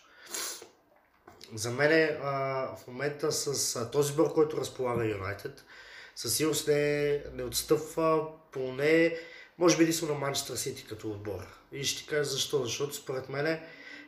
За 1.54 1.70
мен 1.70 2.18
а, 2.22 2.32
в 2.76 2.86
момента 2.86 3.32
с 3.32 3.76
а, 3.76 3.90
този 3.90 4.12
бор, 4.12 4.34
който 4.34 4.56
разполага 4.56 5.06
Юнайтед, 5.06 5.64
със 6.16 6.36
сигурност 6.36 6.68
не, 6.68 7.22
не 7.32 7.42
отстъпва 7.42 8.26
поне, 8.52 9.18
може 9.58 9.76
би 9.76 9.82
единствено 9.82 10.14
на 10.14 10.20
Манчестър 10.20 10.56
Сити 10.56 10.86
като 10.88 11.10
отбор. 11.10 11.40
И 11.72 11.84
ще 11.84 12.02
ти 12.02 12.08
кажа 12.08 12.24
защо. 12.24 12.64
Защото 12.64 12.94
според 12.94 13.28
мен 13.28 13.60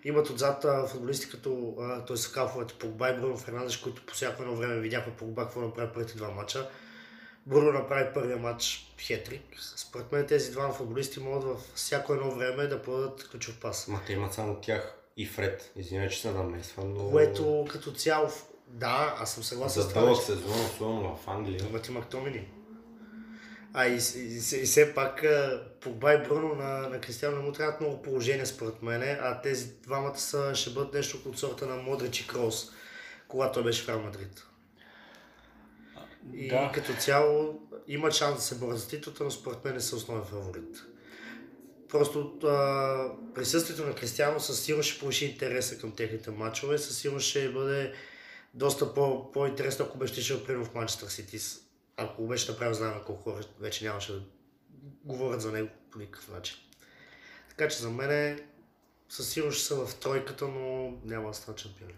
имат 0.08 0.30
отзад 0.30 0.88
футболисти 0.88 1.30
като, 1.30 1.74
т.е. 2.06 2.16
скафовете 2.16 2.74
Погба 2.74 3.10
и 3.10 3.16
Бруно 3.16 3.36
Фернандеш, 3.36 3.76
които 3.76 4.06
по 4.06 4.14
всяко 4.14 4.42
едно 4.42 4.54
време 4.56 4.80
видяхме 4.80 5.12
Погба 5.12 5.42
какво 5.42 5.60
направи 5.60 5.88
първите 5.94 6.16
два 6.16 6.30
мача. 6.30 6.68
Бруно 7.46 7.72
направи 7.72 8.14
първия 8.14 8.36
матч 8.36 8.92
хетрик. 9.00 9.42
Според 9.76 10.12
мен 10.12 10.26
тези 10.26 10.50
два 10.52 10.72
футболисти 10.72 11.20
могат 11.20 11.44
във 11.44 11.60
всяко 11.74 12.12
едно 12.12 12.30
време 12.30 12.66
да 12.66 12.82
подадат 12.82 13.28
ключов 13.30 13.60
пас. 13.60 13.88
Ма 13.88 14.00
те 14.06 14.12
имат 14.12 14.34
само 14.34 14.54
тях 14.54 14.94
и 15.16 15.26
Фред. 15.26 15.72
Извинявай, 15.76 16.10
че 16.10 16.20
се 16.20 16.30
намесвам, 16.30 16.94
но... 16.94 17.10
Което 17.10 17.66
като 17.70 17.92
цяло, 17.92 18.28
да, 18.68 19.16
аз 19.18 19.34
съм 19.34 19.42
съгласен 19.44 19.82
За 19.82 19.88
с 19.88 19.92
това. 19.92 20.00
дълъг 20.00 20.16
нещо. 20.16 20.32
сезон, 20.32 20.64
особено 20.64 21.16
в 21.16 21.28
Англия. 21.28 21.60
Има 21.68 21.82
ти 21.82 21.90
Мактомини. 21.92 22.48
А 23.78 23.86
и, 23.86 23.98
и, 24.16 24.36
и, 24.36 24.40
все 24.40 24.94
пак 24.94 25.24
Погба 25.80 26.14
и 26.14 26.28
Бруно 26.28 26.54
на, 26.54 26.88
на 26.88 27.00
Кристиано 27.00 27.36
не 27.36 27.42
му 27.42 27.52
трябват 27.52 27.80
много 27.80 28.02
положения 28.02 28.46
според 28.46 28.82
мен, 28.82 29.02
а 29.02 29.40
тези 29.42 29.72
двамата 29.82 30.18
са, 30.18 30.54
ще 30.54 30.70
бъдат 30.70 30.94
нещо 30.94 31.18
от 31.26 31.38
сорта 31.38 31.66
на 31.66 31.76
Модрич 31.76 32.20
и 32.20 32.26
Крос, 32.26 32.70
когато 33.28 33.54
той 33.54 33.64
беше 33.64 33.84
в 33.84 33.88
Реал 33.88 34.00
Мадрид. 34.00 34.46
И 36.34 36.48
Да. 36.48 36.70
като 36.74 36.94
цяло 37.00 37.60
има 37.88 38.10
шанс 38.10 38.36
да 38.36 38.42
се 38.42 38.54
борят 38.54 38.78
за 38.78 38.88
титлата, 38.88 39.24
но 39.24 39.30
според 39.30 39.64
мен 39.64 39.74
не 39.74 39.80
са 39.80 39.96
основен 39.96 40.24
фаворит. 40.24 40.82
Просто 41.88 42.38
а, 42.44 43.32
присъствието 43.34 43.86
на 43.86 43.94
Кристиано 43.94 44.40
със 44.40 44.60
сигурност 44.60 44.90
ще 44.90 45.00
повиши 45.00 45.24
интереса 45.24 45.78
към 45.78 45.92
техните 45.92 46.30
матчове, 46.30 46.78
със 46.78 46.98
сигурност 46.98 47.26
ще 47.26 47.48
бъде 47.48 47.92
доста 48.54 48.94
по, 48.94 49.32
по-интересно, 49.32 49.84
ако 49.84 49.98
беше 49.98 50.22
шел 50.22 50.44
примерно 50.44 50.64
в 50.64 50.74
Манчестър 50.74 51.08
Сити. 51.08 51.38
Ако 51.96 52.22
го 52.22 52.28
беше 52.28 52.50
направил, 52.50 52.74
знаем 52.74 52.94
колко 53.06 53.22
хора 53.22 53.44
вече 53.60 53.84
нямаше 53.84 54.12
да 54.12 54.20
говорят 55.04 55.40
за 55.40 55.52
него 55.52 55.68
по 55.90 55.98
никакъв 55.98 56.28
начин. 56.28 56.56
Така 57.48 57.68
че 57.68 57.76
за 57.76 57.90
мен 57.90 58.40
със 59.08 59.28
сигурност 59.28 59.58
ще 59.58 59.66
са 59.66 59.86
в 59.86 59.94
тройката, 59.94 60.48
но 60.48 60.92
няма 61.04 61.28
да 61.28 61.34
станат 61.34 61.60
шампиони. 61.60 61.94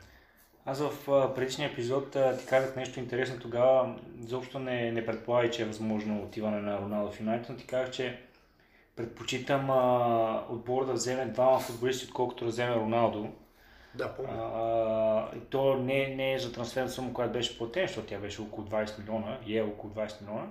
Аз 0.64 0.80
в 0.80 0.92
предишния 1.34 1.70
епизод 1.70 2.10
ти 2.10 2.46
казах 2.46 2.76
нещо 2.76 3.00
интересно 3.00 3.40
тогава. 3.40 3.98
Изобщо 4.24 4.58
не, 4.58 4.92
не 4.92 5.06
предполагай, 5.06 5.50
че 5.50 5.62
е 5.62 5.66
възможно 5.66 6.22
отиване 6.22 6.60
на 6.60 6.78
Роналдо 6.78 7.12
в 7.12 7.20
Юнайтед, 7.20 7.48
но 7.48 7.56
ти 7.56 7.66
казах, 7.66 7.90
че 7.90 8.22
предпочитам 8.96 9.70
отбор 10.50 10.86
да 10.86 10.92
вземе 10.92 11.26
двама 11.26 11.60
футболисти, 11.60 12.06
отколкото 12.06 12.44
да 12.44 12.50
вземе 12.50 12.74
Роналдо. 12.74 13.32
Да, 13.98 14.08
помня. 14.08 14.32
А, 14.54 15.36
и 15.36 15.40
то 15.40 15.74
не, 15.74 16.08
не 16.08 16.34
е 16.34 16.38
за 16.38 16.52
трансферна 16.52 16.88
сума, 16.88 17.14
която 17.14 17.32
беше 17.32 17.58
платена, 17.58 17.86
защото 17.86 18.06
тя 18.06 18.18
беше 18.18 18.42
около 18.42 18.66
20 18.66 18.98
милиона 18.98 19.38
и 19.46 19.58
е 19.58 19.62
около 19.62 19.92
20 19.92 20.20
милиона, 20.20 20.46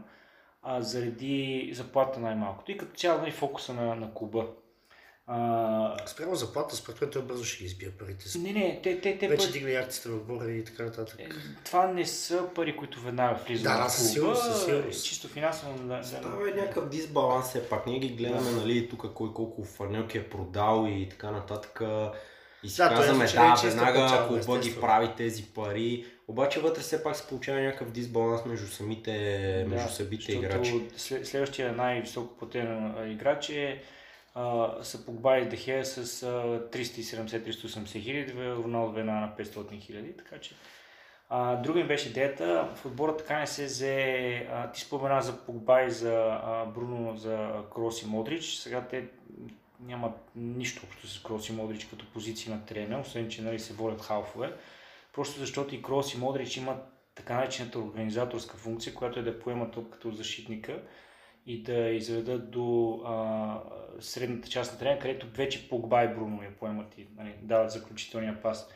а 0.64 0.82
заради 0.82 1.72
заплата 1.74 2.20
най-малкото 2.20 2.72
и 2.72 2.78
като 2.78 2.96
цяло 2.96 3.22
нали, 3.22 3.32
фокуса 3.32 3.74
на, 3.74 3.96
на 3.96 4.14
клуба. 4.14 4.48
А, 5.30 5.96
Спрямо 6.06 6.36
заплата, 6.36 6.76
според 6.76 7.02
мен 7.02 7.10
той 7.10 7.22
бързо 7.22 7.44
ще 7.44 7.58
ги 7.58 7.66
избие 7.66 7.92
парите 7.92 8.40
не, 8.40 8.52
не, 8.54 8.80
те, 8.84 9.02
те, 9.02 9.18
те 9.18 9.28
Вече 9.28 9.48
пари- 9.48 9.52
дигна 9.52 9.72
акциите 9.72 10.10
в 10.10 10.16
отбора 10.16 10.52
и 10.52 10.64
така 10.64 10.84
нататък. 10.84 11.20
Е, 11.20 11.30
Това 11.66 11.88
не 11.88 12.06
са 12.06 12.50
пари, 12.56 12.78
които 12.78 13.02
веднага 13.02 13.36
влизат 13.38 13.64
Да, 13.64 13.88
в 13.88 13.92
със 13.92 14.00
клуба. 14.00 14.36
сигурност, 14.36 14.44
със 14.44 14.66
сигурност. 14.66 15.06
Чисто 15.06 15.28
финансово. 15.28 15.78
Да, 15.78 15.98
да, 15.98 16.04
Става 16.04 16.50
е 16.50 16.54
някакъв 16.54 16.90
дисбаланс 16.90 17.48
все 17.48 17.70
пак. 17.70 17.88
Ние 17.88 18.00
ги 18.00 18.10
гледаме, 18.10 18.52
нали, 18.52 18.90
тук 18.90 19.14
кой 19.14 19.34
колко 19.34 19.64
фанелки 19.64 20.18
е 20.18 20.30
продал 20.30 20.88
и 20.90 21.10
така 21.10 21.32
нататък. 21.32 21.82
И 22.64 22.70
си 22.70 22.78
Да, 22.78 22.90
казваме, 22.90 23.24
е, 23.24 23.28
че 23.28 23.36
да, 23.36 23.56
веднага 23.64 23.94
печалба, 24.04 24.28
клуба 24.28 24.54
ги 24.54 24.60
естествено. 24.60 24.82
прави 24.82 25.10
тези 25.18 25.44
пари. 25.46 26.06
Обаче 26.28 26.60
вътре 26.60 26.82
все 26.82 27.04
пак 27.04 27.16
се 27.16 27.28
получава 27.28 27.60
някакъв 27.60 27.92
дисбаланс 27.92 28.46
между 28.46 28.68
самите, 28.68 29.12
между 29.68 29.90
самите 29.90 30.32
играчи. 30.34 30.82
след- 30.98 31.28
Следващия 31.28 31.72
най-високо 31.74 32.38
платен 32.38 32.94
играч 33.08 33.50
е 33.50 33.82
са 34.82 35.06
Погба 35.06 35.38
и 35.38 35.46
Дехе 35.46 35.84
с 35.84 35.98
а, 36.24 36.28
370-380 36.70 38.02
хиляди, 38.02 38.34
Роналдо 38.36 38.92
веднага 38.92 39.20
на 39.20 39.34
500 39.38 39.80
хиляди, 39.80 40.14
така 40.14 40.38
че 40.38 40.56
а, 41.30 41.56
друга 41.56 41.80
им 41.80 41.88
беше 41.88 42.10
идеята, 42.10 42.70
в 42.76 42.86
отбора 42.86 43.18
така 43.18 43.40
не 43.40 43.48
се 43.48 43.66
взе, 43.66 44.48
ти 44.74 44.82
спомена 44.82 45.22
за 45.22 45.38
Погба 45.38 45.82
и 45.82 45.92
за 45.92 46.14
а, 46.44 46.66
Бруно, 46.66 47.18
за 47.18 47.50
Крос 47.74 48.02
и 48.02 48.08
Модрич, 48.08 48.46
сега 48.46 48.82
те 48.82 49.04
нямат 49.80 50.32
нищо 50.36 50.82
общо 50.86 51.08
с 51.08 51.24
Крос 51.24 51.50
и 51.50 51.54
Модрич 51.54 51.86
като 51.86 52.06
позиции 52.14 52.52
на 52.52 52.66
терена, 52.66 53.00
освен 53.00 53.30
че 53.30 53.42
нали, 53.42 53.60
се 53.60 53.74
волят 53.74 54.02
халфове, 54.02 54.54
просто 55.14 55.40
защото 55.40 55.76
и 55.76 55.82
Крос 55.82 56.14
и 56.14 56.18
Модрич 56.18 56.58
имат 56.58 56.80
така 57.16 57.36
наречената 57.36 57.80
организаторска 57.80 58.58
функция, 58.58 58.94
която 58.94 59.20
е 59.20 59.24
да 59.24 59.40
поемат 59.40 59.72
топката 59.72 60.08
от 60.08 60.18
защитника 60.18 60.82
и 61.46 61.64
да 61.64 61.90
изведат 61.90 62.52
до 62.52 63.00
а, 63.06 63.62
средната 64.00 64.50
част 64.50 64.74
на 64.74 64.80
терена, 64.80 65.00
където 65.00 65.28
вече 65.28 65.70
Погба 65.70 66.04
и 66.04 66.08
Бруно 66.08 66.44
я 66.44 66.58
поемат 66.58 66.98
и 66.98 67.08
нали, 67.18 67.36
дават 67.42 67.72
заключителния 67.72 68.42
пас. 68.42 68.70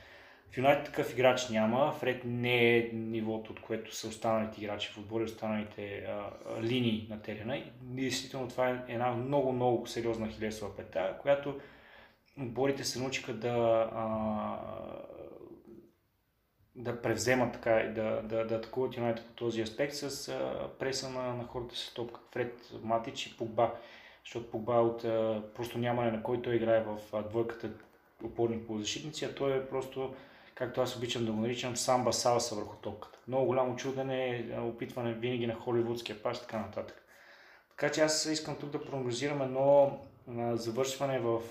В 0.51 0.57
Юнайтед 0.57 0.85
такъв 0.85 1.13
играч 1.13 1.49
няма. 1.49 1.91
Фред 1.91 2.21
не 2.25 2.77
е 2.77 2.89
нивото, 2.93 3.51
от 3.51 3.61
което 3.61 3.95
са 3.95 4.07
останалите 4.07 4.61
играчи 4.61 4.89
в 4.93 4.97
отбора 4.97 5.23
и 5.23 5.25
останалите 5.25 5.97
а, 5.97 6.31
линии 6.61 7.07
на 7.09 7.21
терена. 7.21 7.57
И 7.57 7.63
действително 7.81 8.47
това 8.47 8.69
е 8.69 8.83
една 8.87 9.11
много, 9.11 9.51
много 9.51 9.87
сериозна 9.87 10.27
хилесова 10.27 10.75
пета, 10.75 11.17
която 11.21 11.59
отборите 12.39 12.83
се 12.83 12.99
научиха 12.99 13.33
да, 13.33 13.89
а, 13.95 14.05
да 16.75 17.01
превземат 17.01 17.53
така 17.53 17.79
и 17.79 17.93
да, 17.93 18.21
да, 18.23 18.47
да 18.47 18.55
атакуват 18.55 18.97
Юнайтед 18.97 19.25
по 19.25 19.33
този 19.33 19.61
аспект 19.61 19.93
с 19.93 20.29
а, 20.29 20.69
преса 20.79 21.09
на, 21.09 21.33
на 21.33 21.43
хората 21.43 21.75
с 21.75 21.93
топка. 21.93 22.19
Фред, 22.31 22.71
Матич 22.83 23.25
и 23.25 23.37
Погба. 23.37 23.71
защото 24.25 24.51
Погба 24.51 24.73
е 24.73 24.79
от 24.79 25.03
а, 25.03 25.43
просто 25.55 25.77
нямане 25.77 26.11
на 26.11 26.23
който 26.23 26.41
той 26.41 26.55
играе 26.55 26.83
в 26.83 27.23
двойката 27.29 27.69
опорни 28.23 28.59
полузащитници, 28.59 29.25
а 29.25 29.35
той 29.35 29.57
е 29.57 29.65
просто, 29.65 30.13
както 30.55 30.81
аз 30.81 30.95
обичам 30.95 31.25
да 31.25 31.31
го 31.31 31.41
наричам, 31.41 31.77
самба 31.77 32.11
салса 32.11 32.55
върху 32.55 32.75
топката. 32.75 33.19
Много 33.27 33.45
голямо 33.45 33.75
чудене, 33.75 34.45
опитване 34.59 35.13
винаги 35.13 35.47
на 35.47 35.55
холивудския 35.55 36.23
пас 36.23 36.37
и 36.37 36.41
така 36.41 36.57
нататък. 36.57 37.05
Така 37.69 37.91
че 37.91 38.01
аз 38.01 38.25
искам 38.25 38.55
тук 38.55 38.69
да 38.69 38.85
прогнозирам 38.85 39.41
едно 39.41 39.99
завършване 40.53 41.19
в 41.19 41.41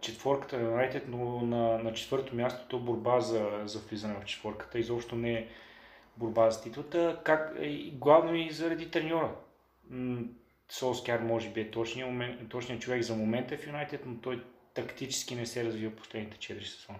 четворката 0.00 0.58
на 0.58 0.70
Юнайтед, 0.70 1.04
но 1.08 1.40
на, 1.40 1.78
на 1.78 1.92
четвърто 1.92 2.36
място 2.36 2.68
то 2.68 2.78
борба 2.78 3.20
за, 3.20 3.50
за 3.64 3.78
влизане 3.78 4.14
в 4.20 4.24
четворката. 4.24 4.78
Изобщо 4.78 5.16
не 5.16 5.32
е 5.32 5.48
борба 6.16 6.50
за 6.50 6.62
титлата, 6.62 7.20
как, 7.24 7.56
главно 7.92 8.34
и 8.34 8.50
заради 8.50 8.90
треньора. 8.90 9.34
Солскяр 10.68 11.20
може 11.20 11.50
би 11.50 11.60
е 11.60 11.70
точният, 11.70 12.48
точният 12.48 12.82
човек 12.82 13.02
за 13.02 13.16
момента 13.16 13.56
в 13.56 13.66
Юнайтед, 13.66 14.02
но 14.06 14.20
той 14.20 14.44
тактически 14.74 15.34
не 15.34 15.46
се 15.46 15.64
развива 15.64 15.96
последните 15.96 16.36
4 16.36 16.62
сезона. 16.62 16.98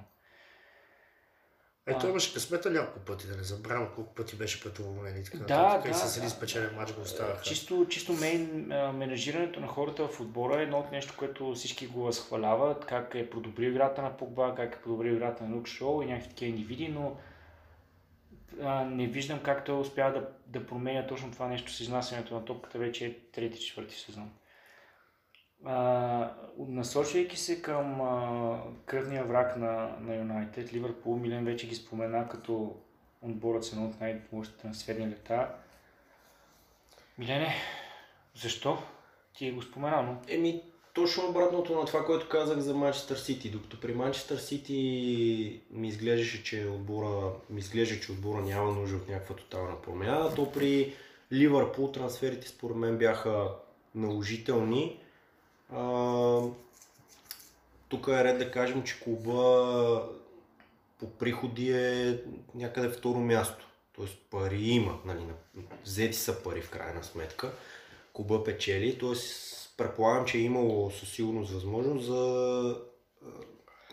Е, 1.88 1.98
той 1.98 2.10
имаше 2.10 2.34
късмета 2.34 2.70
няколко 2.70 3.00
пъти, 3.00 3.26
да 3.26 3.36
не 3.36 3.42
забравям 3.42 3.88
колко 3.94 4.14
пъти 4.14 4.36
беше 4.36 4.62
пътувал 4.62 4.94
нали, 5.02 5.24
така. 5.24 5.38
Да, 5.38 5.78
да, 5.78 5.88
да, 5.88 5.94
с 5.94 6.16
един 6.16 6.28
да. 6.28 6.34
спечелен 6.34 6.74
матч 6.76 6.92
го 6.92 7.00
оставаха. 7.00 7.42
Чисто, 7.42 7.86
чисто 7.90 8.12
мейн, 8.12 8.66
менажирането 8.94 9.60
на 9.60 9.66
хората 9.66 10.08
в 10.08 10.20
отбора 10.20 10.60
е 10.60 10.62
едно 10.62 10.78
от 10.78 10.92
нещо, 10.92 11.14
което 11.16 11.54
всички 11.54 11.86
го 11.86 12.02
възхваляват, 12.02 12.84
как 12.84 13.14
е 13.14 13.30
подобрил 13.30 13.70
играта 13.70 14.02
на 14.02 14.16
Погба, 14.16 14.54
как 14.56 14.74
е 14.74 14.82
подобрил 14.82 15.12
играта 15.12 15.44
на 15.44 15.56
Лук 15.56 15.68
Шоу 15.68 16.02
и 16.02 16.06
някакви 16.06 16.28
такива 16.28 16.48
индивиди, 16.48 16.88
но 16.88 17.16
а, 18.62 18.84
не 18.84 19.06
виждам 19.06 19.40
как 19.42 19.64
той 19.64 19.80
успява 19.80 20.12
да, 20.12 20.28
да 20.46 20.66
променя 20.66 21.06
точно 21.06 21.32
това 21.32 21.48
нещо 21.48 21.72
с 21.72 21.80
изнасянето 21.80 22.34
на 22.34 22.44
топката 22.44 22.78
вече 22.78 23.06
е 23.06 23.14
трети-четвърти 23.32 23.94
сезон. 23.94 24.30
Насочвайки 26.58 27.36
се 27.36 27.62
към 27.62 28.00
а, 28.00 28.58
кръвния 28.86 29.24
враг 29.24 29.56
на, 29.56 29.96
на 30.00 30.16
Юнайтед, 30.16 30.72
Ливърпул, 30.72 31.16
Милен 31.16 31.44
вече 31.44 31.68
ги 31.68 31.74
спомена 31.74 32.28
като 32.28 32.76
отборът 33.22 33.64
с 33.64 33.72
едно 33.72 33.86
от 33.86 34.00
най-лошите 34.00 34.58
трансферни 34.58 35.08
лета. 35.08 35.48
Милене, 37.18 37.54
защо? 38.34 38.78
Ти 39.34 39.52
го 39.52 39.62
спомена, 39.62 40.02
но... 40.02 40.16
Еми, 40.28 40.62
точно 40.94 41.28
обратното 41.28 41.74
на 41.74 41.84
това, 41.84 42.04
което 42.04 42.28
казах 42.28 42.58
за 42.58 42.74
Манчестър 42.74 43.16
Сити. 43.16 43.50
Докато 43.50 43.80
при 43.80 43.94
Манчестър 43.94 44.36
Сити 44.36 45.60
ми 45.70 45.88
изглеждаше, 45.88 46.44
че 46.44 46.66
отбора, 46.66 47.32
ми 47.50 47.60
изглежда, 47.60 48.00
че 48.00 48.12
отбора 48.12 48.42
няма 48.42 48.72
нужда 48.72 48.96
от 48.96 49.08
някаква 49.08 49.36
тотална 49.36 49.82
промяна, 49.82 50.34
то 50.34 50.52
при 50.52 50.94
Ливърпул 51.32 51.92
трансферите 51.92 52.48
според 52.48 52.76
мен 52.76 52.98
бяха 52.98 53.48
наложителни. 53.94 55.00
Тук 57.88 58.08
е 58.08 58.24
ред 58.24 58.38
да 58.38 58.50
кажем, 58.50 58.82
че 58.82 59.00
клуба 59.00 60.08
по 60.98 61.10
приходи 61.10 61.72
е 61.72 62.20
някъде 62.54 62.88
второ 62.88 63.18
място. 63.18 63.66
Тоест 63.92 64.18
пари 64.30 64.62
има, 64.62 64.98
нали, 65.04 65.26
взети 65.84 66.16
са 66.16 66.42
пари 66.42 66.62
в 66.62 66.70
крайна 66.70 67.04
сметка. 67.04 67.52
Клуба 68.12 68.44
печели, 68.44 68.98
т.е. 68.98 69.14
предполагам, 69.76 70.26
че 70.26 70.38
е 70.38 70.40
имало 70.40 70.90
със 70.90 71.08
сигурност 71.08 71.52
възможност 71.52 72.06
за 72.06 72.80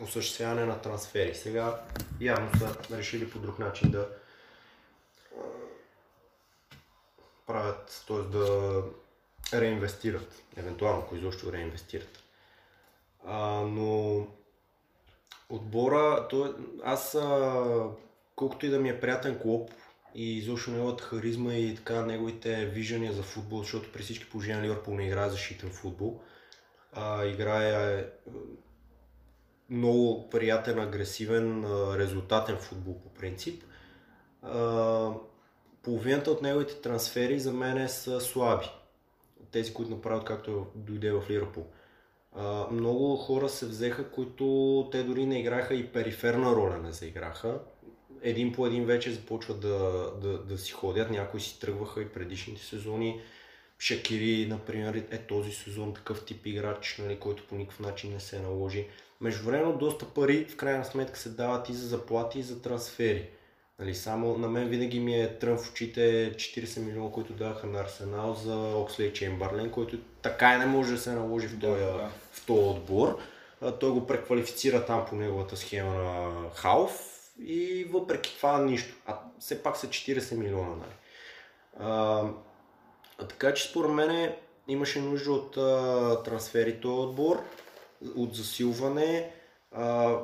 осъществяване 0.01 0.65
на 0.65 0.82
трансфери. 0.82 1.36
Сега 1.36 1.82
явно 2.22 2.50
са 2.60 2.98
решили 2.98 3.30
по 3.30 3.39
друг 3.39 3.60
начин 3.60 3.92
да 3.92 4.10
правят, 7.48 8.03
т.е. 8.08 8.18
да 8.18 8.82
реинвестират, 9.62 10.44
евентуално, 10.58 11.00
ако 11.00 11.16
изобщо 11.16 11.54
реинвестират. 11.54 12.24
А, 13.26 13.62
но 13.62 14.28
отбора, 15.50 16.28
то, 16.30 16.56
аз 16.84 17.16
а, 17.16 17.88
колкото 18.36 18.66
и 18.66 18.70
да 18.70 18.80
ми 18.80 18.90
е 18.90 19.00
приятен 19.00 19.40
клуб 19.40 19.72
и 20.16 20.38
изобщо 20.38 20.72
неговата 20.72 21.04
харизма 21.04 21.54
и 21.54 21.76
така 21.76 22.06
неговите 22.06 22.66
виждания 22.66 23.14
за 23.14 23.24
футбол, 23.24 23.60
защото 23.60 23.92
при 23.92 24.04
всички 24.04 24.30
положения 24.30 24.63
Ливърпул 24.63 24.94
не 24.94 25.08
играе 25.08 25.30
защитен 25.30 25.70
футбол, 25.70 26.22
а, 26.94 27.26
играе 27.26 28.06
много 29.70 30.30
приятен, 30.30 30.80
агресивен, 30.80 31.66
резултатен 31.98 32.58
футбол 32.58 33.02
по 33.02 33.10
принцип. 33.10 33.63
А, 34.42 35.12
половината 35.84 36.32
от 36.32 36.42
неговите 36.42 36.82
трансфери 36.82 37.39
за 37.39 37.54
мен 37.54 37.89
са 37.89 38.22
слаби 38.22 38.70
тези, 39.54 39.74
които 39.74 39.92
направят 39.92 40.26
както 40.26 40.68
дойде 40.76 41.12
в 41.12 41.24
Ливърпул. 41.30 41.66
Много 42.72 43.16
хора 43.16 43.50
се 43.50 43.66
взеха, 43.66 44.12
които 44.12 44.89
те 44.92 45.04
дори 45.04 45.26
не 45.26 45.39
играха 45.39 45.76
и 45.76 45.88
периферна 45.88 46.56
роля 46.56 46.78
не 46.78 46.92
заиграха. 46.92 47.60
Един 48.22 48.52
по 48.54 48.68
един 48.68 48.86
вече 48.86 49.12
започват 49.12 49.60
да, 49.60 50.12
да, 50.22 50.38
да 50.38 50.58
си 50.58 50.72
ходят, 50.72 51.10
някои 51.10 51.39
си 51.39 51.60
тръгваха 51.60 52.02
и 52.02 52.10
предишните 52.10 52.62
сезони. 52.62 53.22
Шакири, 53.80 54.48
например, 54.50 55.04
е 55.12 55.18
този 55.18 55.52
сезон 55.52 55.94
такъв 55.94 56.26
тип 56.26 56.46
играч, 56.46 56.98
нали, 57.04 57.20
който 57.20 57.48
по 57.48 57.56
никакъв 57.56 57.80
начин 57.80 58.13
не 58.13 58.20
се 58.20 58.39
наложи. 58.39 58.88
Междувременно 59.22 59.78
доста 59.78 60.06
пари 60.06 60.46
в 60.46 60.56
крайна 60.56 60.86
сметка 60.86 61.20
се 61.20 61.30
дават 61.30 61.70
и 61.70 61.74
за 61.74 61.88
заплати, 61.88 62.39
и 62.39 62.44
за 62.44 62.62
трансфери. 62.62 63.30
Нали, 63.80 63.96
само 63.96 64.38
на 64.38 64.48
мен 64.48 64.68
винаги 64.68 65.00
ми 65.00 65.22
е 65.22 65.40
трън 65.40 65.58
в 65.58 65.72
очите 65.72 66.34
40 66.36 66.80
милиона, 66.80 67.12
които 67.12 67.34
даваха 67.34 67.68
на 67.68 67.80
Арсенал 67.80 68.34
за 68.34 68.56
Окслей 68.56 69.14
Чембарлен, 69.14 69.72
който 69.72 69.98
така 70.22 70.56
и 70.56 70.58
не 70.58 70.66
може 70.66 70.92
да 70.94 70.98
се 70.98 71.12
наложи 71.12 71.48
в 71.48 71.60
този, 71.60 71.82
да. 71.82 72.10
в 72.32 72.46
този 72.46 72.70
отбор. 72.70 73.20
А, 73.62 73.72
той 73.72 73.92
го 73.92 74.08
преквалифицира 74.08 74.86
там 74.86 75.06
по 75.06 75.16
неговата 75.16 75.58
схема 75.58 75.94
на 75.94 76.32
Хауф 76.56 77.14
и 77.40 77.84
въпреки 77.84 78.36
това 78.38 78.60
нищо. 78.60 78.96
А 79.06 79.20
все 79.40 79.64
пак 79.64 79.78
са 79.78 79.88
40 79.88 80.38
милиона. 80.38 80.76
Нали. 80.76 80.94
А, 81.80 82.24
а 83.18 83.28
така 83.28 83.54
че 83.54 83.70
според 83.70 83.92
мен 83.92 84.34
имаше 84.68 85.02
нужда 85.02 85.32
от 85.32 85.58
а, 85.58 86.24
трансфери 86.24 86.82
този 86.82 87.00
отбор, 87.00 87.44
от 88.16 88.36
засилване. 88.36 89.32
А, 89.72 90.18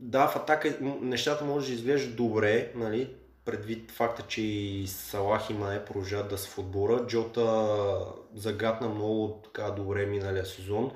да, 0.00 0.28
в 0.28 0.36
атака 0.36 0.78
нещата 0.80 1.44
може 1.44 1.66
да 1.66 1.72
изглеждат 1.72 2.16
добре, 2.16 2.72
нали, 2.74 3.14
предвид 3.44 3.90
факта, 3.90 4.22
че 4.28 4.42
и 4.42 4.86
Салах 4.86 5.50
и 5.50 5.54
Мане 5.54 5.84
продължават 5.84 6.28
да 6.28 6.38
са 6.38 6.48
в 6.48 6.58
отбора. 6.58 7.06
Джота 7.06 7.98
загадна 8.34 8.88
много 8.88 9.40
така 9.44 9.70
добре 9.70 10.06
миналия 10.06 10.46
сезон. 10.46 10.92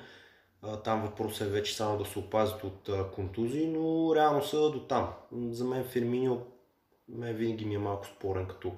Там 0.84 1.02
въпросът 1.02 1.48
е 1.48 1.50
вече 1.50 1.76
само 1.76 1.98
да 1.98 2.04
се 2.04 2.18
опазят 2.18 2.64
от 2.64 2.90
контузии, 3.14 3.66
но 3.66 4.14
реално 4.14 4.44
са 4.44 4.70
до 4.70 4.80
там. 4.80 5.12
За 5.32 5.64
мен 5.64 5.84
Ферминио 5.84 6.38
мен 7.08 7.36
винаги 7.36 7.64
ми 7.64 7.74
е 7.74 7.78
малко 7.78 8.06
спорен 8.06 8.46
като, 8.46 8.72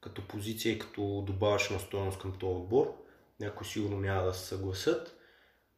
като 0.00 0.28
позиция 0.28 0.72
и 0.72 0.78
като 0.78 1.24
добавяща 1.26 1.74
на 1.74 1.80
стоеност 1.80 2.18
към 2.18 2.32
този 2.32 2.56
отбор. 2.56 2.94
Някои 3.40 3.66
сигурно 3.66 4.00
няма 4.00 4.22
да 4.22 4.34
се 4.34 4.46
съгласят. 4.46 5.16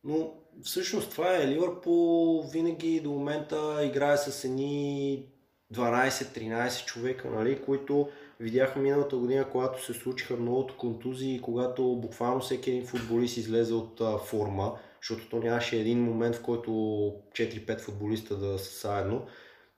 Но 0.05 0.35
всъщност 0.63 1.11
това 1.11 1.37
е. 1.37 1.49
Ливърпул 1.49 2.43
винаги 2.43 3.01
до 3.01 3.11
момента 3.11 3.81
играе 3.85 4.17
с 4.17 4.45
едни 4.45 5.27
12-13 5.75 6.85
човека, 6.85 7.31
нали, 7.31 7.63
които 7.63 8.09
видяхме 8.41 8.83
миналата 8.83 9.17
година, 9.17 9.49
когато 9.53 9.85
се 9.85 9.95
случиха 9.95 10.37
многото 10.37 10.77
контузии, 10.77 11.41
когато 11.41 11.97
буквално 11.97 12.41
всеки 12.41 12.71
един 12.71 12.87
футболист 12.87 13.37
излезе 13.37 13.75
от 13.75 14.01
а, 14.01 14.19
форма, 14.19 14.79
защото 15.03 15.29
то 15.29 15.37
нямаше 15.37 15.77
един 15.77 16.05
момент, 16.05 16.37
в 16.37 16.43
който 16.43 16.71
4-5 16.71 17.81
футболиста 17.81 18.37
да 18.37 18.59
са 18.59 18.89
заедно, 18.89 19.27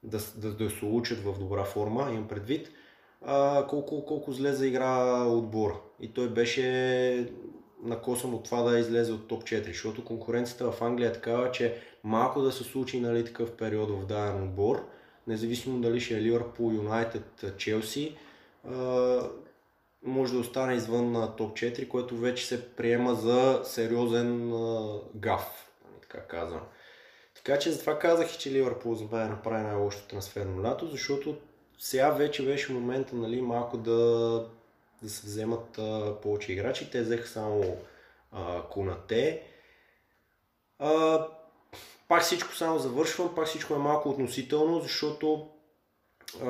да, 0.03 0.19
да, 0.37 0.55
да 0.55 0.71
се 0.71 0.85
улучат 0.85 1.19
в 1.19 1.39
добра 1.39 1.65
форма, 1.65 2.11
имам 2.11 2.29
предвид, 2.29 2.71
а, 3.23 3.67
колко, 3.67 4.05
колко 4.05 4.33
зле 4.33 4.53
заигра 4.53 5.25
отбор. 5.29 5.95
И 6.01 6.13
той 6.13 6.29
беше 6.29 7.33
накосан 7.83 8.35
от 8.35 8.45
това 8.45 8.63
да 8.63 8.79
излезе 8.79 9.13
от 9.13 9.29
топ 9.29 9.43
4, 9.43 9.67
защото 9.67 10.05
конкуренцията 10.05 10.71
в 10.71 10.83
Англия 10.83 11.09
е 11.09 11.13
такава, 11.13 11.51
че 11.51 11.77
малко 12.05 12.43
да 12.43 12.53
се 12.53 12.65
случи 12.65 13.01
нали, 13.01 13.25
такъв 13.25 13.53
период 13.53 13.91
в 13.91 14.07
даден 14.07 14.43
отбор, 14.43 14.87
независимо 15.27 15.81
дали 15.81 16.01
ще 16.01 16.15
е 16.15 16.23
Ливърпул, 16.23 16.73
Юнайтед, 16.73 17.45
Челси, 17.57 18.17
може 20.03 20.33
да 20.33 20.39
остане 20.39 20.75
извън 20.75 21.13
на 21.13 21.37
топ 21.37 21.57
4, 21.57 21.89
което 21.89 22.17
вече 22.17 22.47
се 22.47 22.69
приема 22.69 23.15
за 23.15 23.61
сериозен 23.65 24.51
гаф, 25.15 25.71
нали, 25.85 26.01
така 26.03 26.27
казвам. 26.27 26.63
Така 27.35 27.59
че 27.59 27.71
затова 27.71 27.99
казах, 27.99 28.39
че 28.39 28.53
Ливърпул 28.53 28.95
за 28.95 29.05
мен 29.13 29.29
направи 29.29 29.63
най-лошото 29.63 30.09
трансферно 30.09 30.63
лято, 30.63 30.87
защото 30.87 31.37
сега 31.79 32.11
вече 32.11 32.45
беше 32.45 32.73
момента 32.73 33.17
нали, 33.17 33.43
малко 33.43 33.77
да, 33.77 34.47
да 35.03 35.11
се 35.11 35.27
вземат 35.27 35.79
а, 35.79 36.17
повече 36.23 36.53
играчи. 36.53 36.91
Те 36.91 37.03
взеха 37.03 37.29
само 37.29 37.77
а, 38.33 38.63
Конате. 38.63 39.43
А, 40.79 41.27
пак 42.09 42.23
всичко 42.23 42.55
само 42.55 42.79
завършвам, 42.79 43.35
пак 43.35 43.47
всичко 43.47 43.75
е 43.75 43.79
малко 43.79 44.09
относително, 44.09 44.81
защото 44.81 45.49
а, 46.43 46.49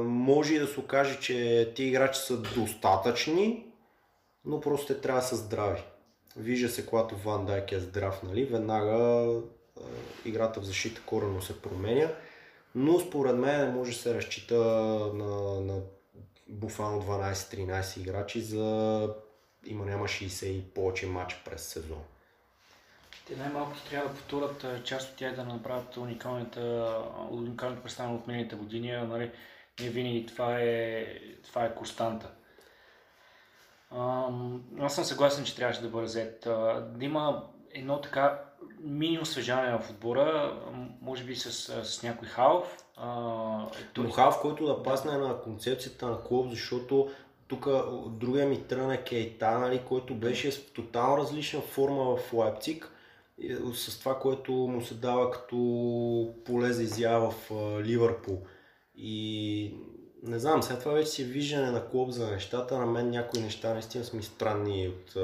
може 0.00 0.54
и 0.54 0.58
да 0.58 0.66
се 0.66 0.80
окаже, 0.80 1.18
че 1.20 1.72
ти 1.76 1.84
играчи 1.84 2.20
са 2.20 2.36
достатъчни, 2.36 3.66
но 4.44 4.60
просто 4.60 4.86
те 4.86 5.00
трябва 5.00 5.20
да 5.20 5.26
са 5.26 5.36
здрави. 5.36 5.82
Вижда 6.36 6.68
се, 6.68 6.86
когато 6.86 7.16
Ван 7.16 7.46
Дайк 7.46 7.72
е 7.72 7.80
здрав, 7.80 8.22
нали, 8.22 8.44
веднага 8.44 8.92
а, 8.92 9.40
играта 10.24 10.60
в 10.60 10.64
защита 10.64 11.00
корено 11.06 11.42
се 11.42 11.62
променя. 11.62 12.08
Но 12.74 13.00
според 13.00 13.36
мен 13.36 13.72
може 13.74 13.92
да 13.92 13.98
се 13.98 14.14
разчита 14.14 14.58
на, 15.14 15.60
на 15.60 15.80
буквално 16.62 17.02
12-13 17.02 18.00
играчи 18.00 18.40
за 18.40 19.08
има 19.66 19.84
няма 19.84 20.04
60 20.04 20.46
и 20.46 20.62
повече 20.62 21.06
матча 21.06 21.36
през 21.44 21.62
сезон. 21.62 22.02
Те 23.26 23.36
най-малкото 23.36 23.84
трябва 23.90 24.08
да 24.08 24.14
повторят 24.14 24.64
а, 24.64 24.82
част 24.82 25.10
от 25.10 25.16
тях 25.16 25.34
да 25.34 25.44
направят 25.44 25.96
уникалната, 25.96 26.94
уникалната 27.30 27.82
представа 27.82 28.14
от 28.14 28.26
миналите 28.26 28.56
години. 28.56 28.92
Нали, 28.92 29.30
не 29.80 29.88
винаги 29.88 30.26
това 30.26 30.58
е, 30.60 31.06
това 31.44 31.64
е 31.64 31.74
константа. 31.74 32.30
Аз 34.80 34.94
съм 34.94 35.04
съгласен, 35.04 35.44
че 35.44 35.56
трябваше 35.56 35.82
да 35.82 35.88
бъде 35.88 36.06
взет. 36.06 36.40
Да 36.40 36.98
има 37.00 37.48
едно 37.70 38.00
така 38.00 38.38
мини 38.80 39.18
освежаване 39.18 39.78
в 39.78 39.90
отбора, 39.90 40.60
може 41.00 41.24
би 41.24 41.36
с, 41.36 41.52
с 41.84 42.02
някой 42.02 42.28
халф. 42.28 42.81
Той- 43.94 44.10
Халф, 44.10 44.40
който 44.40 44.66
да 44.66 44.82
пасне 44.82 45.12
на 45.12 45.40
концепцията 45.40 46.06
на 46.06 46.20
клуб, 46.20 46.50
защото 46.50 47.10
тук 47.48 47.68
другия 48.08 48.46
ми 48.46 48.62
трън 48.62 48.90
е 48.90 49.04
Кейта, 49.04 49.58
нали, 49.58 49.82
който 49.88 50.14
беше 50.14 50.50
в 50.50 50.72
тотално 50.72 51.18
различна 51.18 51.60
форма 51.60 52.16
в 52.16 52.32
Лайпциг, 52.32 52.92
с 53.74 53.98
това, 53.98 54.18
което 54.18 54.52
му 54.52 54.82
се 54.82 54.94
дава 54.94 55.30
като 55.30 56.34
поле 56.44 56.72
за 56.72 56.82
изява 56.82 57.30
в 57.30 57.50
Ливърпул. 57.80 58.42
И 58.96 59.74
не 60.22 60.38
знам, 60.38 60.62
след 60.62 60.80
това 60.80 60.92
вече 60.92 61.10
си 61.10 61.22
е 61.22 61.24
виждане 61.24 61.70
на 61.70 61.88
клуб 61.88 62.10
за 62.10 62.30
нещата, 62.30 62.78
на 62.78 62.86
мен 62.86 63.10
някои 63.10 63.40
неща 63.40 63.72
наистина 63.72 64.04
са 64.04 64.16
ми 64.16 64.22
странни 64.22 64.88
от... 64.88 65.16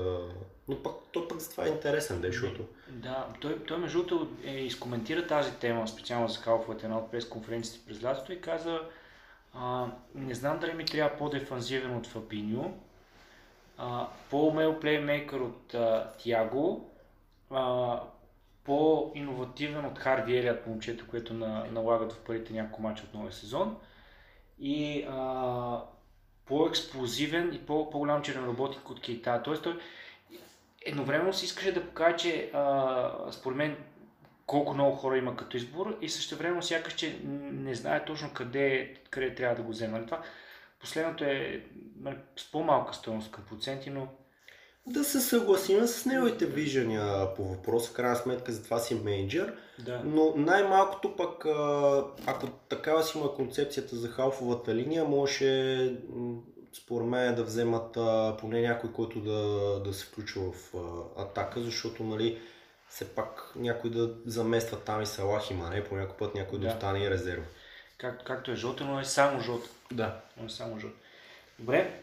Но 0.69 0.83
пък, 0.83 0.95
той 1.13 1.29
пък 1.29 1.39
за 1.39 1.51
това 1.51 1.65
е 1.65 1.69
интересен, 1.69 2.21
да, 2.21 2.27
защото... 2.27 2.65
Да, 2.89 3.27
той, 3.41 3.65
той 3.65 3.79
между 3.79 3.99
другото 4.03 4.31
е, 4.45 4.51
изкоментира 4.51 5.27
тази 5.27 5.53
тема, 5.53 5.89
специално 5.89 6.29
за 6.29 6.41
халфовете, 6.41 6.87
една 6.87 6.99
от 6.99 7.11
пресконференциите 7.11 7.87
през 7.87 8.05
лятото 8.05 8.33
и 8.33 8.41
каза, 8.41 8.81
а, 9.55 9.87
не 10.15 10.35
знам 10.35 10.59
дали 10.59 10.73
ми 10.73 10.85
трябва 10.85 11.19
по-дефанзивен 11.19 11.97
от 11.97 12.07
Фабиньо, 12.07 12.79
по-умел 14.31 14.81
плеймейкър 14.81 15.41
от 15.41 15.75
а, 15.75 16.13
Тяго, 16.19 16.91
а, 17.51 18.01
по-инновативен 18.65 19.87
от 19.87 19.99
Харви 19.99 20.39
Елият, 20.39 20.67
момчето, 20.67 21.07
което 21.11 21.35
на, 21.35 21.65
налагат 21.73 22.13
в 22.13 22.19
първите 22.19 22.53
няколко 22.53 22.83
мача 22.83 23.05
от 23.07 23.15
новия 23.15 23.33
сезон 23.33 23.77
и 24.61 25.07
а, 25.09 25.83
по-експлозивен 26.47 27.55
и 27.55 27.59
по- 27.59 27.91
по-голям 27.91 28.23
черноработник 28.23 28.91
от 28.91 29.01
Кейта. 29.01 29.41
Тоест 29.45 29.63
той 29.63 29.79
едновременно 30.89 31.33
си 31.33 31.45
искаше 31.45 31.73
да 31.73 31.87
покаже, 31.87 32.17
че 32.17 32.51
а, 32.55 33.33
според 33.33 33.57
мен 33.57 33.77
колко 34.47 34.75
много 34.75 34.97
хора 34.97 35.19
има 35.19 35.37
като 35.37 35.57
избор 35.57 35.99
и 36.01 36.09
също 36.09 36.37
време 36.37 36.63
сякаш, 36.63 36.95
че 36.95 37.21
не 37.53 37.75
знае 37.75 38.05
точно 38.05 38.31
къде, 38.35 38.95
къде 39.11 39.35
трябва 39.35 39.57
да 39.57 39.63
го 39.63 39.71
вземе. 39.71 39.93
Нали, 39.93 40.07
Това, 40.07 40.23
последното 40.81 41.25
е 41.25 41.65
нали, 42.01 42.17
с 42.37 42.51
по-малка 42.51 42.95
стоеност 42.95 43.33
към 43.33 43.45
проценти, 43.45 43.91
но 43.91 44.09
Да 44.87 45.05
се 45.05 45.21
съгласим 45.21 45.87
с 45.87 46.07
неговите 46.07 46.47
виждания 46.47 47.35
по 47.35 47.45
въпроса, 47.45 47.91
в 47.91 47.95
крайна 47.95 48.17
сметка 48.17 48.53
за 48.53 48.65
това 48.65 48.79
си 48.79 48.95
менеджер. 48.95 49.55
да. 49.79 50.03
Но 50.05 50.33
най-малкото 50.37 51.17
пък, 51.17 51.47
ако 52.27 52.47
такава 52.69 53.03
си 53.03 53.19
има 53.19 53.35
концепцията 53.35 53.97
за 53.97 54.09
халфовата 54.09 54.75
линия, 54.75 55.05
може 55.05 55.77
според 56.83 57.07
мен 57.07 57.35
да 57.35 57.45
вземат 57.45 57.97
а, 57.97 58.37
поне 58.41 58.61
някой, 58.61 58.93
който 58.93 59.21
да, 59.21 59.41
да 59.85 59.95
се 59.95 60.07
включва 60.07 60.53
в 60.53 60.75
а, 60.75 61.23
атака, 61.23 61.61
защото 61.61 62.05
нали, 62.05 62.41
все 62.89 63.15
пак 63.15 63.53
някой 63.57 63.91
да 63.91 64.15
замества 64.27 64.81
там 64.81 65.03
и 65.03 65.07
Салах 65.07 65.51
има, 65.51 65.71
не 65.71 65.85
по 65.85 65.97
някой 65.97 66.17
път 66.17 66.35
някой 66.35 66.59
да, 66.59 66.67
Да. 66.67 66.73
остане 66.73 66.99
и 66.99 67.11
резерва. 67.11 67.45
Как, 67.99 68.25
както 68.25 68.51
е 68.51 68.57
жълто, 68.57 68.85
но 68.85 69.01
е 69.01 69.05
само 69.05 69.41
жълто. 69.41 69.69
Да. 69.93 70.21
Но 70.37 70.47
е 70.47 70.49
само 70.49 70.79
жълто. 70.81 70.97
Добре. 71.59 72.01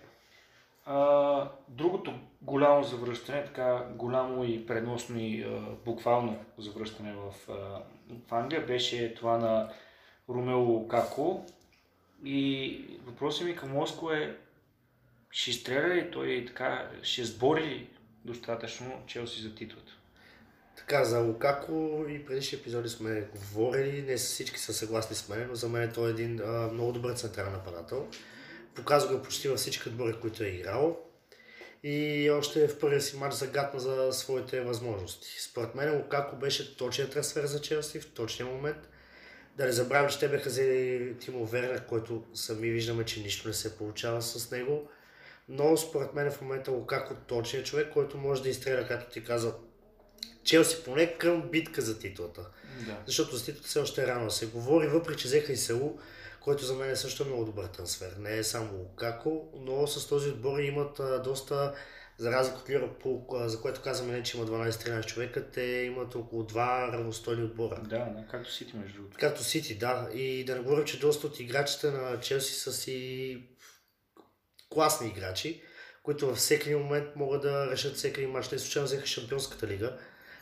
А, 0.85 1.49
другото 1.67 2.13
голямо 2.41 2.83
завръщане, 2.83 3.45
така 3.45 3.85
голямо 3.95 4.43
и 4.43 4.65
предносно 4.65 5.19
и 5.19 5.43
а, 5.43 5.61
буквално 5.85 6.39
завръщане 6.57 7.13
в, 7.13 7.51
а, 7.51 7.53
в 8.27 8.33
Англия 8.33 8.65
беше 8.65 9.13
това 9.15 9.37
на 9.37 9.69
Ромео 10.29 10.59
Лукако. 10.59 11.45
И 12.23 12.79
въпросът 13.05 13.47
ми 13.47 13.55
към 13.55 13.71
Моско 13.71 14.11
е, 14.11 14.37
ще 15.35 15.49
изстреля 15.49 15.95
ли 15.95 16.11
той 16.11 16.45
така, 16.47 16.89
ще 17.01 17.25
сбори 17.25 17.65
ли 17.65 17.89
достатъчно 18.25 19.03
Челси 19.07 19.41
за 19.41 19.55
титлата? 19.55 19.91
Така, 20.77 21.05
за 21.05 21.19
Лукако 21.19 22.05
и 22.09 22.25
предишни 22.25 22.57
епизоди 22.57 22.89
сме 22.89 23.27
говорили, 23.35 24.01
не 24.01 24.17
всички 24.17 24.59
са 24.59 24.73
съгласни 24.73 25.15
с 25.15 25.29
мен, 25.29 25.47
но 25.47 25.55
за 25.55 25.69
мен 25.69 25.91
той 25.93 26.07
е 26.07 26.11
един 26.11 26.41
а, 26.41 26.69
много 26.73 26.91
добър 26.91 27.13
централен 27.13 27.51
нападател. 27.51 28.07
Показва 28.75 29.15
го 29.15 29.23
почти 29.23 29.47
във 29.47 29.57
всички 29.57 29.89
отбори, 29.89 30.15
които 30.21 30.43
е 30.43 30.47
играл. 30.47 30.99
И 31.83 32.29
още 32.29 32.67
в 32.67 32.79
първия 32.79 33.01
си 33.01 33.17
матч 33.17 33.35
загадна 33.35 33.79
за 33.79 34.13
своите 34.13 34.61
възможности. 34.61 35.41
Според 35.41 35.75
мен 35.75 35.97
Лукако 35.97 36.35
беше 36.35 36.77
точен 36.77 37.09
трансфер 37.09 37.45
за 37.45 37.61
Челси 37.61 37.99
в 37.99 38.11
точния 38.11 38.45
момент. 38.45 38.89
Да 39.57 39.65
не 39.65 39.71
забравим, 39.71 40.09
че 40.09 40.19
те 40.19 40.29
бяха 40.29 40.49
взели 40.49 41.15
Тимо 41.19 41.45
Вернер, 41.45 41.85
който 41.85 42.23
сами 42.33 42.69
виждаме, 42.69 43.05
че 43.05 43.21
нищо 43.21 43.47
не 43.47 43.53
се 43.53 43.77
получава 43.77 44.21
с 44.21 44.51
него. 44.51 44.89
Но 45.47 45.77
според 45.77 46.13
мен 46.13 46.31
в 46.31 46.41
момента 46.41 46.71
Лукако 46.71 47.15
точен 47.27 47.63
човек, 47.63 47.93
който 47.93 48.17
може 48.17 48.43
да 48.43 48.49
изстреля, 48.49 48.87
както 48.87 49.13
ти 49.13 49.23
каза, 49.23 49.53
Челси 50.43 50.83
поне 50.83 51.17
към 51.17 51.41
битка 51.41 51.81
за 51.81 51.99
титлата. 51.99 52.41
Да. 52.85 52.97
Защото 53.05 53.35
за 53.35 53.45
титлата 53.45 53.67
все 53.67 53.79
още 53.79 54.03
е 54.03 54.07
рано 54.07 54.31
се 54.31 54.45
говори, 54.45 54.87
въпреки 54.87 55.21
че 55.21 55.27
взеха 55.27 55.53
и 55.53 55.57
Селу, 55.57 55.97
който 56.41 56.65
за 56.65 56.73
мен 56.73 56.89
е 56.89 56.95
също 56.95 57.25
много 57.25 57.45
добър 57.45 57.65
трансфер. 57.65 58.15
Не 58.19 58.37
е 58.37 58.43
само 58.43 58.77
Лукако, 58.77 59.47
но 59.55 59.87
с 59.87 60.07
този 60.07 60.29
отбор 60.29 60.59
имат 60.59 60.99
а, 60.99 61.19
доста, 61.19 61.73
за 62.17 62.31
разлика 62.31 62.59
от 62.59 62.69
Ливърпул, 62.69 63.27
за 63.45 63.61
което 63.61 63.81
казваме 63.81 64.13
не, 64.13 64.23
че 64.23 64.37
има 64.37 64.47
12-13 64.47 65.05
човека, 65.05 65.51
те 65.51 65.61
имат 65.61 66.15
около 66.15 66.43
два 66.43 66.91
равностойни 66.93 67.43
отбора. 67.43 67.81
Да, 67.83 67.97
да, 67.97 68.25
както 68.31 68.53
Сити 68.53 68.77
между 68.77 68.95
другото. 68.95 69.17
Както 69.19 69.43
Сити, 69.43 69.77
да. 69.77 70.09
И 70.13 70.45
да 70.45 70.55
не 70.55 70.61
говорим, 70.61 70.85
че 70.85 70.99
доста 70.99 71.27
от 71.27 71.39
играчите 71.39 71.91
на 71.91 72.19
Челси 72.19 72.53
са 72.53 72.73
си 72.73 73.41
класни 74.75 75.07
играчи, 75.07 75.61
които 76.03 76.27
във 76.27 76.37
всеки 76.37 76.75
момент 76.75 77.15
могат 77.15 77.41
да 77.41 77.71
решат 77.71 77.95
всеки 77.95 78.25
мач. 78.25 78.47
Те 78.47 78.59
случайно 78.59 78.85
взеха 78.85 79.07
Шампионската 79.07 79.67
лига. 79.67 79.97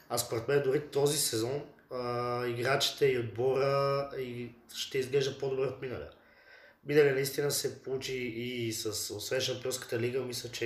А 0.09 0.17
според 0.17 0.47
мен 0.47 0.63
дори 0.63 0.87
този 0.87 1.17
сезон 1.17 1.63
а, 1.91 2.45
играчите 2.47 3.05
и 3.05 3.19
отбора 3.19 4.09
и 4.17 4.49
ще 4.75 4.97
изглежда 4.97 5.37
по-добре 5.37 5.63
от 5.63 5.81
миналия. 5.81 6.09
Миналия 6.85 7.13
наистина 7.13 7.51
се 7.51 7.83
получи 7.83 8.17
и 8.17 8.73
с, 8.73 9.13
освен 9.15 9.41
Шампионската 9.41 9.99
лига, 9.99 10.21
мисля, 10.21 10.49
че 10.49 10.65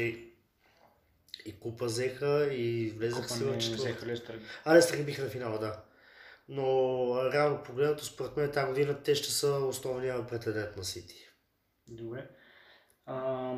и 1.45 1.59
купа 1.59 1.85
взеха 1.85 2.47
и 2.53 2.93
влезаха 2.97 3.29
си 3.29 3.43
в 3.43 3.57
четвърта. 3.57 4.05
Лестър. 4.05 4.39
А, 4.65 4.73
не 4.73 4.81
стър 4.81 5.03
биха 5.03 5.23
на 5.23 5.29
финала, 5.29 5.59
да. 5.59 5.83
Но 6.49 7.31
реално 7.33 7.63
погледнато, 7.63 8.05
според 8.05 8.37
мен 8.37 8.51
тази 8.51 8.67
година 8.67 9.03
те 9.03 9.15
ще 9.15 9.31
са 9.31 9.49
основния 9.49 10.27
претендент 10.27 10.77
на 10.77 10.83
Сити. 10.83 11.15
Добре. 11.87 12.27
А, 13.07 13.53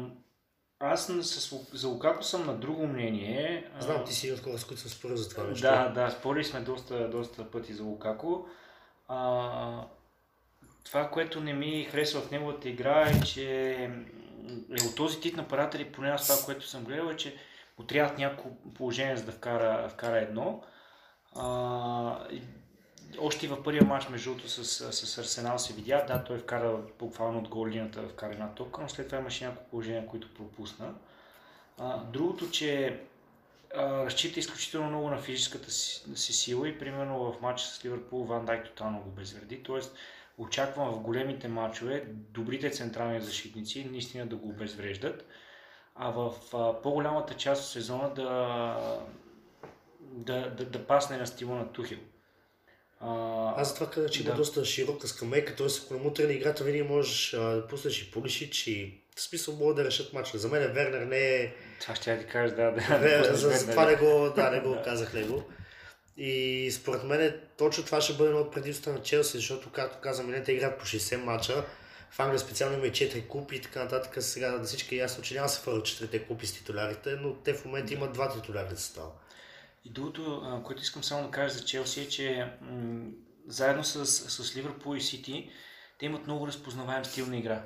аз 0.79 1.05
с, 1.05 1.55
за 1.73 1.87
Лукако 1.87 2.23
съм 2.23 2.45
на 2.45 2.53
друго 2.53 2.87
мнение. 2.87 3.71
Знам, 3.79 4.03
ти 4.05 4.13
си 4.13 4.31
от 4.31 4.39
хора, 4.39 4.57
с 4.57 4.65
които 4.65 4.81
съм 4.81 4.91
спорил 4.91 5.15
за 5.15 5.29
това 5.29 5.43
нещо. 5.43 5.61
Да, 5.61 5.89
да, 5.89 6.09
спорили 6.09 6.43
сме 6.43 6.59
доста, 6.59 7.09
доста 7.09 7.51
пъти 7.51 7.73
за 7.73 7.83
Лукако. 7.83 8.47
А, 9.07 9.83
това, 10.83 11.09
което 11.09 11.41
не 11.41 11.53
ми 11.53 11.87
харесва 11.91 12.21
в 12.21 12.31
неговата 12.31 12.69
игра 12.69 13.09
е, 13.09 13.21
че 13.21 13.71
е 13.71 14.85
от 14.87 14.95
този 14.95 15.19
тип 15.19 15.37
нападатели, 15.37 15.91
поне 15.91 16.09
аз 16.09 16.27
това, 16.27 16.45
което 16.45 16.67
съм 16.67 16.83
гледал, 16.83 17.09
е, 17.09 17.17
че 17.17 17.37
му 17.79 17.85
трябват 17.85 18.17
няколко 18.17 18.73
положения, 18.73 19.17
за 19.17 19.25
да 19.25 19.31
вкара, 19.31 19.89
вкара 19.89 20.17
едно. 20.17 20.63
А, 21.35 22.27
още 23.17 23.47
в 23.47 23.63
първия 23.63 23.83
матч, 23.83 24.09
между 24.09 24.29
другото, 24.29 24.49
с, 24.49 24.63
с 24.91 25.17
Арсенал 25.17 25.59
се 25.59 25.73
видя, 25.73 26.05
да, 26.07 26.23
той 26.23 26.37
вкара 26.37 26.77
буквално 26.99 27.39
от 27.39 27.47
гол 27.47 27.67
линията, 27.67 28.07
вкара 28.07 28.31
една 28.31 28.53
топка, 28.55 28.81
но 28.81 28.89
след 28.89 29.07
това 29.07 29.19
имаше 29.19 29.45
няколко 29.45 29.69
положения, 29.69 30.05
които 30.05 30.33
пропусна. 30.33 30.93
А, 31.77 31.97
другото, 31.97 32.51
че 32.51 32.99
а, 33.75 34.05
разчита 34.05 34.39
изключително 34.39 34.89
много 34.89 35.09
на 35.09 35.17
физическата 35.17 35.71
си, 35.71 36.15
си 36.15 36.33
сила 36.33 36.69
и 36.69 36.79
примерно 36.79 37.19
в 37.19 37.41
матча 37.41 37.65
с 37.65 37.85
Ливърпул 37.85 38.23
Ван 38.23 38.45
Дайк 38.45 38.65
тотално 38.65 39.01
го 39.01 39.09
безвреди. 39.09 39.63
Тоест 39.63 39.95
очаквам 40.37 40.91
в 40.91 40.99
големите 40.99 41.47
матчове 41.47 42.03
добрите 42.07 42.71
централни 42.71 43.21
защитници 43.21 43.87
наистина 43.91 44.27
да 44.27 44.35
го 44.35 44.49
обезвреждат, 44.49 45.25
а 45.95 46.09
в 46.09 46.33
а, 46.53 46.81
по-голямата 46.81 47.33
част 47.33 47.63
от 47.63 47.69
сезона 47.69 48.13
да, 48.13 49.01
да, 50.01 50.55
да, 50.55 50.65
да 50.65 50.87
пасне 50.87 51.17
на 51.17 51.27
стила 51.27 51.55
на 51.55 51.71
Тухил. 51.71 51.99
А, 52.99 53.53
Аз 53.61 53.67
затова 53.67 53.89
казах, 53.89 54.11
че 54.11 54.21
има 54.21 54.31
да. 54.31 54.37
доста 54.37 54.65
широка 54.65 55.07
скамейка, 55.07 55.55
т.е. 55.55 55.67
ако 55.85 55.93
не 55.93 55.99
му 55.99 56.13
тръгне 56.13 56.33
играта, 56.33 56.63
винаги 56.63 56.83
можеш 56.83 57.33
а, 57.33 57.39
да 57.39 57.67
пуснеш 57.67 58.01
и 58.01 58.11
Пулишич 58.11 58.67
и 58.67 59.01
в 59.15 59.21
смисъл 59.21 59.55
могат 59.55 59.75
да 59.75 59.85
решат 59.85 60.13
мача. 60.13 60.37
За 60.37 60.47
мен 60.47 60.73
Вернер 60.73 61.01
не 61.01 61.17
е... 61.17 61.53
това 61.81 61.95
ще 61.95 62.19
ти 62.19 62.25
кажа, 62.25 62.55
да, 62.55 62.71
да. 62.71 62.97
Вернер, 62.97 63.31
да, 63.31 63.37
за, 63.37 63.49
за 63.49 63.69
това 63.71 63.85
не 63.85 63.95
го, 63.95 64.33
да, 64.35 64.49
не 64.49 64.59
го 64.59 64.77
казах 64.85 65.13
него. 65.13 65.43
И 66.17 66.71
според 66.71 67.03
мен 67.03 67.33
точно 67.57 67.85
това 67.85 68.01
ще 68.01 68.13
бъде 68.13 68.29
едно 68.29 68.41
от 68.41 68.53
предимствата 68.53 68.97
на 68.97 69.03
Челси, 69.03 69.37
защото, 69.37 69.69
както 69.69 69.97
казваме, 70.01 70.43
те 70.43 70.51
играят 70.51 70.79
по 70.79 70.85
60 70.85 71.15
мача. 71.15 71.65
В 72.11 72.19
Англия 72.19 72.39
специално 72.39 72.77
има 72.77 72.87
и 72.87 72.91
4 72.91 73.27
купи 73.27 73.55
и 73.55 73.61
така 73.61 73.83
нататък. 73.83 74.23
Сега 74.23 74.51
да 74.51 74.63
всички 74.63 74.95
е 74.95 74.97
ясно, 74.97 75.23
че 75.23 75.33
няма 75.33 75.49
се 75.49 75.61
фърват 75.61 75.85
4 75.85 76.27
купи 76.27 76.47
с 76.47 76.53
титулярите, 76.53 77.15
но 77.21 77.33
те 77.33 77.53
в 77.53 77.65
момента 77.65 77.93
имат 77.93 78.13
два 78.13 78.33
титуляри 78.33 78.75
за 78.75 78.81
става. 78.81 79.09
И 79.85 79.89
другото, 79.89 80.61
което 80.65 80.81
искам 80.81 81.03
само 81.03 81.25
да 81.25 81.31
кажа 81.31 81.53
за 81.53 81.65
Челси 81.65 82.01
е, 82.01 82.09
че 82.09 82.53
м- 82.61 83.09
заедно 83.47 83.83
с, 83.83 84.05
с 84.05 84.55
Ливърпул 84.55 84.95
и 84.95 85.01
Сити, 85.01 85.51
те 85.99 86.05
имат 86.05 86.25
много 86.25 86.47
разпознаваем 86.47 87.05
стил 87.05 87.25
на 87.25 87.37
игра. 87.37 87.65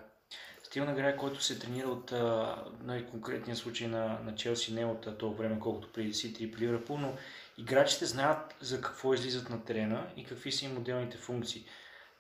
Стил 0.63 0.85
на 0.85 0.91
игра, 0.91 1.17
който 1.17 1.43
се 1.43 1.59
тренира 1.59 1.87
от 1.87 2.11
а, 2.11 2.57
нали, 2.81 3.05
конкретния 3.05 3.55
случай 3.55 3.87
на, 3.87 4.19
на 4.25 4.35
Челси, 4.35 4.73
не 4.73 4.85
от 4.85 5.07
а, 5.07 5.17
това 5.17 5.33
време, 5.33 5.59
колкото 5.59 5.91
при 5.93 6.13
Сити 6.13 6.43
и 6.43 6.51
при 6.51 6.61
Ливърпул, 6.61 6.97
но 6.97 7.13
играчите 7.57 8.05
знаят 8.05 8.55
за 8.61 8.81
какво 8.81 9.13
излизат 9.13 9.49
на 9.49 9.65
терена 9.65 10.07
и 10.17 10.23
какви 10.23 10.51
са 10.51 10.65
им 10.65 10.73
моделните 10.73 11.17
функции. 11.17 11.65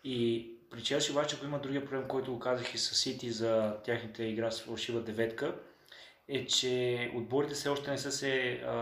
И 0.03 0.49
при 0.71 0.83
Челси 0.83 1.11
обаче 1.11 1.39
го 1.39 1.45
има 1.45 1.59
другия 1.59 1.85
проблем, 1.85 2.07
който 2.07 2.33
го 2.33 2.39
казах 2.39 2.73
и 2.73 2.77
с 2.77 2.95
Сити 2.95 3.31
за 3.31 3.77
тяхната 3.85 4.23
игра 4.23 4.51
с 4.51 4.61
фалшива 4.61 5.01
деветка, 5.01 5.55
е, 6.27 6.45
че 6.45 7.11
отборите 7.15 7.53
все 7.53 7.69
още 7.69 7.91
не 7.91 7.97
са 7.97 8.11
се 8.11 8.51
а, 8.51 8.75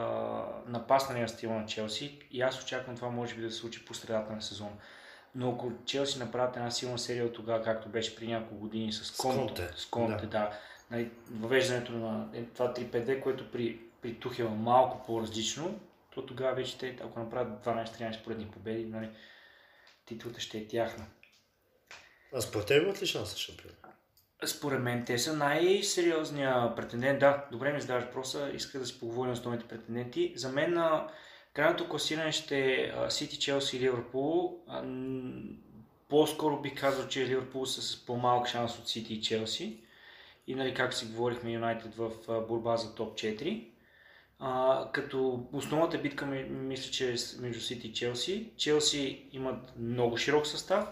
напаснали 0.67 1.21
на 1.21 1.29
стила 1.29 1.55
на 1.55 1.65
Челси 1.65 2.19
и 2.31 2.41
аз 2.41 2.63
очаквам 2.63 2.95
това 2.95 3.09
може 3.09 3.35
би 3.35 3.41
да 3.41 3.51
се 3.51 3.57
случи 3.57 3.85
по 3.85 3.93
средата 3.93 4.33
на 4.33 4.41
сезона. 4.41 4.71
Но 5.35 5.51
ако 5.51 5.71
Челси 5.85 6.19
направят 6.19 6.55
една 6.55 6.71
силна 6.71 6.99
серия 6.99 7.25
от 7.25 7.33
тогава, 7.33 7.63
както 7.63 7.89
беше 7.89 8.15
при 8.15 8.27
няколко 8.27 8.55
години 8.55 8.93
с 8.93 9.17
Конте, 9.17 9.69
с 9.75 9.85
Конте 9.85 10.25
да. 10.25 10.27
да. 10.27 10.59
Нали, 10.91 11.11
въвеждането 11.31 11.91
на 11.91 12.29
е, 12.33 12.43
това 12.43 12.73
3-5-2, 12.73 13.21
което 13.21 13.51
при, 13.51 13.79
при 14.01 14.13
Тухел 14.13 14.45
е 14.45 14.49
малко 14.49 15.05
по-различно, 15.05 15.79
то 16.13 16.25
тогава 16.25 16.55
вече 16.55 16.77
те, 16.77 16.97
ако 17.03 17.19
направят 17.19 17.65
12-13 17.65 18.23
поредни 18.23 18.51
победи, 18.51 18.85
нали, 18.85 19.09
титлата 20.05 20.39
ще 20.39 20.57
е 20.57 20.67
тяхна. 20.67 21.05
А 22.33 22.41
според 22.41 22.67
теб 22.67 22.83
имат 22.83 23.01
ли 23.01 23.05
шанс 23.05 23.31
за 23.31 23.37
шампион? 23.37 23.73
Според 24.45 24.81
мен 24.81 25.05
те 25.05 25.17
са 25.17 25.33
най-сериозния 25.33 26.75
претендент. 26.75 27.19
Да, 27.19 27.45
добре 27.51 27.73
ми 27.73 27.81
задаваш 27.81 28.03
въпроса. 28.03 28.51
Иска 28.53 28.79
да 28.79 28.85
си 28.85 28.99
поговорим 28.99 29.35
с 29.35 29.39
основните 29.39 29.67
претенденти. 29.67 30.33
За 30.35 30.49
мен 30.49 30.73
на 30.73 31.07
крайното 31.53 31.89
класиране 31.89 32.31
ще 32.31 32.59
е 32.73 32.91
Сити, 33.09 33.39
Челси 33.39 33.77
и 33.77 33.79
Ливърпул. 33.79 34.59
По-скоро 36.09 36.61
бих 36.61 36.79
казал, 36.79 37.07
че 37.07 37.27
Ливърпул 37.27 37.65
са 37.65 37.81
с 37.81 38.05
по-малък 38.05 38.47
шанс 38.47 38.79
от 38.79 38.89
Сити 38.89 39.13
и 39.13 39.21
Челси. 39.21 39.79
И 40.47 40.55
нали, 40.55 40.73
както 40.73 40.97
си 40.97 41.05
говорихме, 41.05 41.51
Юнайтед 41.51 41.95
в 41.95 42.11
борба 42.47 42.77
за 42.77 42.95
топ 42.95 43.13
4. 43.17 43.67
А, 44.39 44.87
като 44.91 45.47
основната 45.53 45.97
битка 45.97 46.25
ми- 46.25 46.43
мисля, 46.49 46.91
че 46.91 47.11
е 47.11 47.15
между 47.39 47.61
Сити 47.61 47.87
и 47.87 47.93
Челси. 47.93 48.49
Челси 48.57 49.29
имат 49.31 49.73
много 49.77 50.17
широк 50.17 50.47
състав 50.47 50.87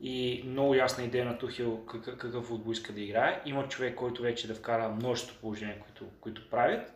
и 0.00 0.42
много 0.46 0.74
ясна 0.74 1.04
идея 1.04 1.24
на 1.24 1.38
Тухил 1.38 1.86
какъв, 1.86 2.44
футбол 2.46 2.72
иска 2.72 2.92
да 2.92 3.00
играе. 3.00 3.42
Има 3.46 3.68
човек, 3.68 3.94
който 3.94 4.22
вече 4.22 4.46
да 4.46 4.54
вкара 4.54 4.88
множество 4.88 5.40
положения, 5.40 5.80
които, 5.80 6.06
които 6.20 6.50
правят. 6.50 6.92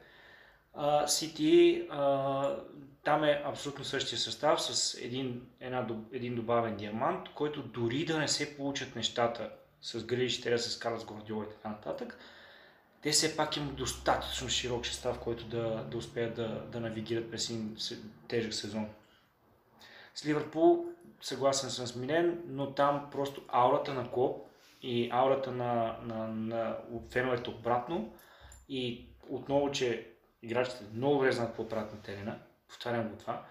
Сити, 1.06 1.88
там 3.04 3.24
е 3.24 3.42
абсолютно 3.44 3.84
същия 3.84 4.18
състав 4.18 4.62
с 4.62 4.98
един, 5.00 5.46
една, 5.60 5.86
един 6.12 6.34
добавен 6.34 6.76
диамант, 6.76 7.28
който 7.34 7.62
дори 7.62 8.04
да 8.04 8.18
не 8.18 8.28
се 8.28 8.56
получат 8.56 8.96
нещата 8.96 9.50
с 9.82 10.04
Грилиш, 10.04 10.40
те 10.40 10.58
с 10.58 10.78
Гвардиола 11.06 11.44
и 11.44 11.48
така 11.48 11.68
нататък, 11.68 12.18
те 13.02 13.10
все 13.10 13.36
пак 13.36 13.56
имат 13.56 13.74
достатъчно 13.74 14.48
широк 14.48 14.86
състав, 14.86 15.18
който 15.18 15.44
да, 15.44 15.86
да 15.90 15.96
успеят 15.96 16.34
да, 16.34 16.48
да 16.72 16.80
навигират 16.80 17.30
през 17.30 17.50
един 17.50 17.76
тежък 18.28 18.54
сезон. 18.54 18.88
С 20.14 20.26
Ливърпул 20.26 20.86
съгласен 21.20 21.70
съм 21.70 21.86
с 21.86 21.96
Милен, 21.96 22.42
но 22.46 22.74
там 22.74 23.08
просто 23.12 23.42
аурата 23.48 23.94
на 23.94 24.10
Клоп 24.10 24.46
и 24.82 25.08
аурата 25.12 25.52
на, 25.52 25.96
на, 26.02 26.28
на 26.28 26.76
феновете 27.10 27.50
обратно 27.50 28.12
и 28.68 29.08
отново, 29.28 29.70
че 29.70 30.10
играчите 30.42 30.84
много 30.94 31.14
добре 31.14 31.32
знаят 31.32 31.50
какво 31.50 31.68
правят 31.68 31.92
на 31.92 32.02
терена, 32.02 32.38
повтарям 32.68 33.08
го 33.08 33.16
това, 33.16 33.44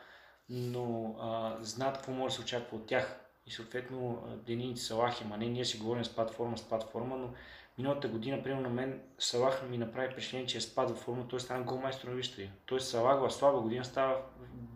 но 0.49 1.15
а, 1.21 1.57
знаят 1.61 1.95
какво 1.95 2.11
може 2.11 2.31
да 2.31 2.35
се 2.35 2.41
очаква 2.41 2.77
от 2.77 2.87
тях. 2.87 3.19
И 3.45 3.51
съответно 3.51 4.23
Денин 4.45 4.77
Салах 4.77 5.21
и 5.21 5.25
Мане, 5.25 5.45
ние 5.45 5.65
си 5.65 5.77
говорим 5.77 6.05
с 6.05 6.15
платформа, 6.15 6.57
с 6.57 6.69
платформа, 6.69 7.17
но 7.17 7.33
миналата 7.77 8.07
година, 8.07 8.43
примерно 8.43 8.61
на 8.61 8.69
мен, 8.69 9.01
Салах 9.19 9.69
ми 9.69 9.77
направи 9.77 10.11
впечатление, 10.11 10.47
че 10.47 10.57
е 10.57 10.61
спад 10.61 10.89
във 10.89 10.99
форма, 10.99 11.27
той 11.27 11.39
стана 11.39 11.63
голмайстор 11.63 12.07
на 12.07 12.15
Висшата 12.15 12.41
лига. 12.41 12.51
Тоест 12.65 12.87
Салах 12.87 13.19
в 13.19 13.33
слаба 13.33 13.61
година 13.61 13.85
става 13.85 14.21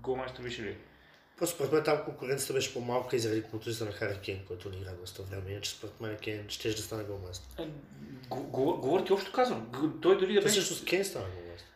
голмайстор 0.02 0.40
на 0.40 0.46
Висшата. 0.46 0.91
Просто 1.42 1.56
според 1.56 1.72
мен 1.72 1.84
там 1.84 2.04
конкуренцията 2.06 2.54
беше 2.54 2.74
по-малка 2.74 3.16
и 3.16 3.20
заради 3.20 3.44
контузията 3.44 3.86
на 3.86 3.92
Хари 3.92 4.20
Кейн, 4.20 4.40
който 4.48 4.70
не 4.70 4.78
игра 4.78 4.92
доста 4.92 5.22
време. 5.24 5.52
Иначе 5.52 5.72
според 5.72 6.02
мен 6.02 6.18
Кейн 6.18 6.46
ще 6.50 6.70
да 6.70 6.78
стане 6.78 7.04
голмайстор. 7.04 7.64
Е, 7.64 7.68
го- 8.30 8.44
го- 8.44 8.78
Говоря 8.78 9.06
ти 9.06 9.14
общо 9.14 9.32
казвам. 9.32 9.68
Той 10.02 10.18
дори 10.18 10.34
да 10.34 10.42
беше... 10.42 10.62
с 10.62 10.86
Кейн 10.86 11.06
стана 11.06 11.26
голмайстор. 11.26 11.68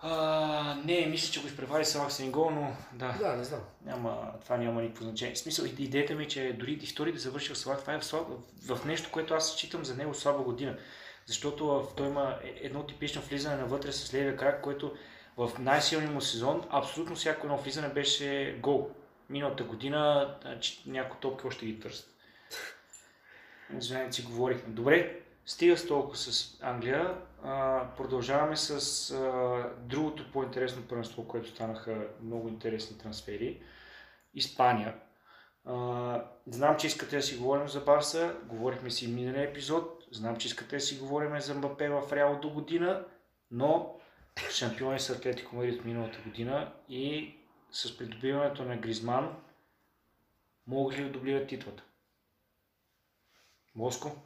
А, 0.00 0.74
не, 0.84 1.06
мисля, 1.06 1.32
че 1.32 1.40
го 1.40 1.46
изпревари 1.46 1.84
Салах 1.84 2.12
с 2.12 2.18
един 2.18 2.32
гол, 2.32 2.50
но 2.50 2.76
да, 2.92 3.16
Да, 3.20 3.36
не 3.36 3.44
знам. 3.44 3.60
няма, 3.84 4.32
това 4.42 4.56
няма 4.56 4.82
никакво 4.82 5.04
значение. 5.04 5.34
В 5.34 5.38
смисъл, 5.38 5.64
идеята 5.78 6.14
ми 6.14 6.24
е, 6.24 6.28
че 6.28 6.56
дори 6.58 6.72
и 6.72 6.86
втори 6.86 7.12
да 7.12 7.18
завършил 7.18 7.54
Салах, 7.54 7.80
това 7.80 7.94
е 7.94 8.00
в, 8.00 8.04
слаб, 8.04 8.28
в 8.66 8.84
нещо, 8.84 9.08
което 9.12 9.34
аз 9.34 9.52
считам 9.52 9.84
за 9.84 9.96
него 9.96 10.14
слаба 10.14 10.42
година. 10.42 10.76
Защото 11.26 11.88
той 11.96 12.06
има 12.06 12.38
е- 12.44 12.54
едно 12.62 12.86
типично 12.86 13.22
влизане 13.22 13.56
навътре 13.56 13.92
с 13.92 14.14
левия 14.14 14.36
крак, 14.36 14.62
което 14.62 14.94
в 15.36 15.50
най-силния 15.58 16.10
му 16.10 16.20
сезон 16.20 16.64
абсолютно 16.70 17.16
всяко 17.16 17.46
едно 17.46 17.58
влизане 17.58 17.88
беше 17.88 18.58
гол. 18.62 18.90
Миналата 19.30 19.64
година 19.64 20.34
някои 20.86 21.20
топки 21.20 21.46
още 21.46 21.66
ги 21.66 21.80
търсят. 21.80 22.10
Извинете, 23.78 24.12
си 24.12 24.22
говорихме. 24.22 24.74
Добре, 24.74 25.20
стига 25.46 25.76
с 25.76 25.86
толкова 25.86 26.16
с 26.16 26.58
Англия. 26.62 27.18
А, 27.42 27.86
продължаваме 27.96 28.56
с 28.56 29.10
а, 29.10 29.70
другото 29.78 30.32
по-интересно 30.32 30.82
първенство, 30.82 31.28
което 31.28 31.48
станаха 31.48 32.08
много 32.22 32.48
интересни 32.48 32.98
трансфери. 32.98 33.62
Испания. 34.34 34.94
А, 35.64 36.24
знам, 36.46 36.76
че 36.76 36.86
искате 36.86 37.16
да 37.16 37.22
си 37.22 37.36
говорим 37.36 37.68
за 37.68 37.80
Барса. 37.80 38.36
Говорихме 38.44 38.90
си 38.90 39.08
миналия 39.08 39.50
епизод. 39.50 40.04
Знам, 40.12 40.36
че 40.36 40.48
искате 40.48 40.76
да 40.76 40.80
си 40.80 40.98
говорим 40.98 41.40
за 41.40 41.54
Мбапе 41.54 41.88
в 41.88 42.12
Реал 42.12 42.38
до 42.42 42.50
година, 42.50 43.04
но 43.50 44.00
шампиони 44.50 45.00
са 45.00 45.12
Атлетико 45.12 45.56
Мадрид 45.56 45.78
от 45.78 45.84
миналата 45.84 46.18
година 46.26 46.72
и 46.88 47.34
с 47.72 47.98
придобиването 47.98 48.64
на 48.64 48.76
Гризман 48.76 49.36
могат 50.66 50.98
ли 50.98 51.04
да 51.04 51.10
дублират 51.10 51.48
титлата? 51.48 51.82
Моско? 53.74 54.16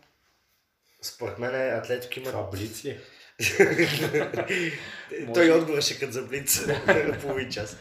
Според 1.03 1.39
мен 1.39 1.79
Атлетик 1.79 2.17
има... 2.17 2.27
Това 2.27 2.51
блиц 2.51 2.85
ли? 2.85 3.01
Той 5.35 5.51
отговор 5.51 5.81
ще 5.81 5.99
като 5.99 6.13
за 6.13 6.23
блиц 6.23 6.67
половин 7.23 7.51
час. 7.51 7.77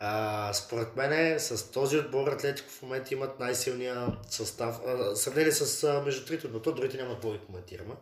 А, 0.00 0.52
според 0.52 0.96
мен 0.96 1.40
с 1.40 1.72
този 1.72 1.98
отбор 1.98 2.28
Атлетико 2.28 2.70
в 2.70 2.82
момента 2.82 3.14
имат 3.14 3.40
най-силния 3.40 4.06
състав. 4.30 4.76
Сравнение 5.14 5.52
с 5.52 5.84
а, 5.84 6.02
между 6.02 6.26
трите, 6.26 6.48
но 6.48 6.62
то 6.62 6.72
другите 6.72 6.96
няма 6.96 7.14
какво 7.14 7.32
да 7.32 7.38
коментираме. 7.38 7.94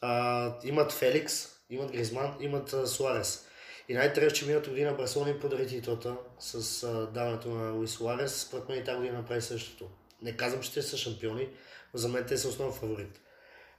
А, 0.00 0.54
имат 0.64 0.92
Феликс, 0.92 1.55
имат 1.70 1.92
Гризман, 1.92 2.36
имат 2.40 2.72
а, 2.72 2.86
Суарес. 2.86 3.46
И 3.88 3.94
най-интересно, 3.94 4.38
че 4.38 4.46
миналата 4.46 4.70
година 4.70 4.94
Барселона 4.94 5.30
им 5.30 5.40
подари 5.40 5.66
титлата 5.66 6.16
с 6.38 6.82
а, 6.82 7.06
даването 7.06 7.48
на 7.48 7.70
Луис 7.70 7.90
Суарес. 7.90 8.40
Според 8.40 8.68
мен 8.68 8.78
и 8.78 8.84
тази 8.84 8.96
година 8.96 9.18
направи 9.18 9.42
същото. 9.42 9.88
Не 10.22 10.36
казвам, 10.36 10.62
че 10.62 10.72
те 10.72 10.82
са 10.82 10.96
шампиони, 10.96 11.48
но 11.94 11.98
за 12.00 12.08
мен 12.08 12.24
те 12.28 12.36
са 12.36 12.48
основен 12.48 12.74
фаворит. 12.74 13.20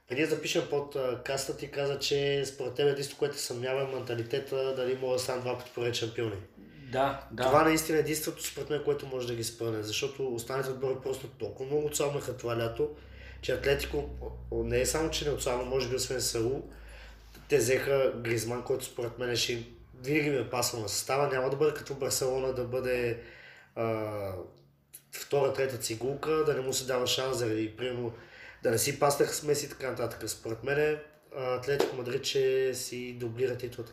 Преди 0.08 0.22
да 0.22 0.28
запишем 0.28 0.62
под 0.70 0.96
каста 1.24 1.56
ти 1.56 1.70
каза, 1.70 1.98
че 1.98 2.44
според 2.46 2.74
теб 2.74 2.86
единството, 2.86 3.18
което 3.18 3.38
съмнява 3.38 3.82
е 3.82 3.94
менталитета 3.94 4.74
дали 4.76 4.98
могат 5.00 5.16
да 5.16 5.22
станат 5.22 5.42
два 5.42 5.58
пъти 5.58 5.70
поред 5.74 5.94
шампиони. 5.94 6.36
Да, 6.92 7.26
да. 7.32 7.42
Това 7.42 7.64
наистина 7.64 7.98
е 7.98 8.00
единството, 8.00 8.44
според 8.44 8.70
мен, 8.70 8.84
което 8.84 9.06
може 9.06 9.26
да 9.26 9.34
ги 9.34 9.44
спъне, 9.44 9.82
защото 9.82 10.34
останалите 10.34 10.70
отбори 10.70 10.94
просто 11.02 11.28
толкова 11.28 11.66
много 11.66 11.86
отслабнаха 11.86 12.36
това 12.36 12.58
лято, 12.58 12.90
че 13.42 13.52
Атлетико 13.52 14.08
не 14.52 14.80
е 14.80 14.86
само, 14.86 15.10
че 15.10 15.24
не 15.24 15.30
отслабна, 15.30 15.64
може 15.64 15.88
би 15.88 15.96
освен 15.96 16.20
Саул, 16.20 16.62
те 17.48 17.56
взеха 17.56 18.12
Гризман, 18.16 18.62
който 18.64 18.84
според 18.84 19.18
мен 19.18 19.36
ще 19.36 19.52
им 19.52 19.64
винаги 20.02 20.30
ми 20.30 20.36
е 20.36 20.50
пасвал 20.50 20.82
на 20.82 20.88
състава. 20.88 21.28
Няма 21.28 21.50
да 21.50 21.56
бъде 21.56 21.74
като 21.74 21.94
Барселона 21.94 22.52
да 22.52 22.64
бъде 22.64 23.22
а, 23.76 24.32
втора, 25.12 25.52
трета 25.52 25.78
цигулка, 25.78 26.30
да 26.30 26.54
не 26.54 26.60
му 26.60 26.72
се 26.72 26.86
дава 26.86 27.06
шанс 27.06 27.38
заради, 27.38 27.76
примерно, 27.76 28.12
да 28.62 28.70
не 28.70 28.78
си 28.78 29.00
паснаха 29.00 29.32
с 29.32 29.42
Меси 29.42 29.66
и 29.66 29.68
така 29.68 29.90
нататък. 29.90 30.30
Според 30.30 30.64
мен 30.64 30.98
Атлетико 31.36 31.96
Мадрид 31.96 32.24
ще 32.24 32.74
си 32.74 33.12
дублира 33.12 33.56
титлата. 33.56 33.92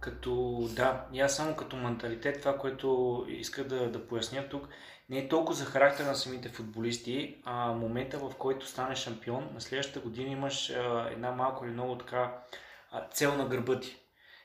като, 0.00 0.60
да, 0.76 1.06
и 1.12 1.20
аз 1.20 1.36
само 1.36 1.56
като 1.56 1.76
менталитет, 1.76 2.40
това, 2.40 2.58
което 2.58 3.26
иска 3.28 3.64
да, 3.64 3.90
да 3.90 4.06
поясня 4.06 4.48
тук, 4.48 4.68
не 5.10 5.18
е 5.18 5.28
толкова 5.28 5.54
за 5.54 5.64
характер 5.64 6.04
на 6.04 6.14
самите 6.14 6.48
футболисти, 6.48 7.36
а 7.44 7.72
момента 7.72 8.18
в 8.18 8.32
който 8.38 8.66
станеш 8.66 8.98
шампион, 8.98 9.48
на 9.54 9.60
следващата 9.60 10.00
година 10.00 10.30
имаш 10.30 10.70
а, 10.70 11.08
една 11.12 11.32
малко 11.32 11.64
или 11.64 11.72
много 11.72 11.98
така 11.98 12.42
цел 13.12 13.36
на 13.36 13.48
гърба 13.48 13.80
ти. 13.80 13.96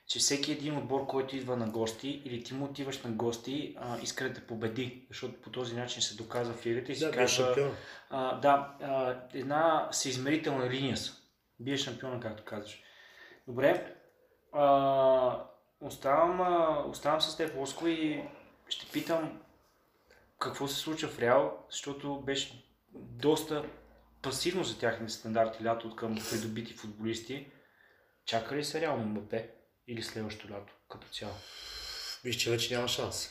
Че 0.07 0.19
всеки 0.19 0.51
един 0.51 0.77
отбор, 0.77 1.07
който 1.07 1.35
идва 1.35 1.57
на 1.57 1.69
гости 1.69 2.21
или 2.25 2.43
ти 2.43 2.53
му 2.53 2.65
отиваш 2.65 3.03
на 3.03 3.11
гости, 3.11 3.75
а, 3.79 3.97
иска 4.01 4.27
да 4.27 4.33
те 4.33 4.47
победи, 4.47 5.05
защото 5.09 5.41
по 5.41 5.49
този 5.49 5.75
начин 5.75 6.01
се 6.01 6.15
доказва 6.15 6.53
в 6.53 6.65
игрите 6.65 6.91
и 6.91 6.95
се 6.95 7.05
Да, 7.05 7.11
казва, 7.11 7.71
а, 8.09 8.39
да, 8.39 8.75
а, 8.81 9.15
една 9.33 9.89
съизмерителна 9.91 10.69
линия 10.69 10.97
са. 10.97 11.13
Бие 11.59 11.77
шампиона, 11.77 12.19
както 12.19 12.43
казваш. 12.43 12.83
Добре, 13.47 13.95
а, 14.53 15.45
оставам, 15.81 16.41
а, 16.41 16.85
оставам 16.89 17.21
с 17.21 17.37
теб, 17.37 17.55
Лоско, 17.55 17.87
и 17.87 18.23
ще 18.67 18.91
питам 18.91 19.39
какво 20.39 20.67
се 20.67 20.75
случва 20.75 21.09
в 21.09 21.19
Реал, 21.19 21.65
защото 21.69 22.21
беше 22.21 22.65
доста 22.93 23.65
пасивно 24.21 24.63
за 24.63 24.79
тяхните 24.79 25.13
стандарти 25.13 25.63
лято 25.63 25.87
от 25.87 25.95
към 25.95 26.15
придобити 26.31 26.73
футболисти. 26.73 27.47
Чака 28.25 28.55
ли 28.55 28.63
се 28.63 28.81
Реал 28.81 28.97
Мбапе 28.97 29.49
или 29.87 30.03
следващото 30.03 30.53
лято 30.53 30.73
като 30.89 31.07
цяло? 31.07 31.33
Виж, 32.23 32.35
че 32.35 32.49
вече 32.49 32.75
няма 32.75 32.87
шанс. 32.87 33.29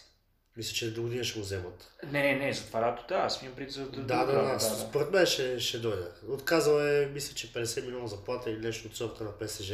Мисля, 0.57 0.75
че 0.75 0.95
до 0.95 1.03
година 1.03 1.25
ще 1.25 1.39
го 1.39 1.45
вземат. 1.45 1.93
Не, 2.05 2.23
не, 2.23 2.47
не, 2.47 2.53
за 2.53 2.67
това 2.67 2.81
лято 2.83 3.05
да, 3.09 3.15
аз 3.15 3.43
ми 3.43 3.55
пред 3.55 3.71
за 3.71 3.87
Да, 3.87 4.25
да, 4.25 4.43
да, 4.43 4.61
според 4.61 5.11
мен 5.11 5.27
ще, 5.27 5.61
ще 5.61 5.79
дойде. 5.79 6.07
Отказал 6.29 6.81
е, 6.81 7.07
мисля, 7.07 7.35
че 7.35 7.53
50 7.53 7.85
милиона 7.85 8.07
заплата 8.07 8.51
или 8.51 8.59
нещо 8.59 8.89
от 8.89 8.97
сорта 8.97 9.25
на 9.25 9.39
ПСЖ. 9.39 9.73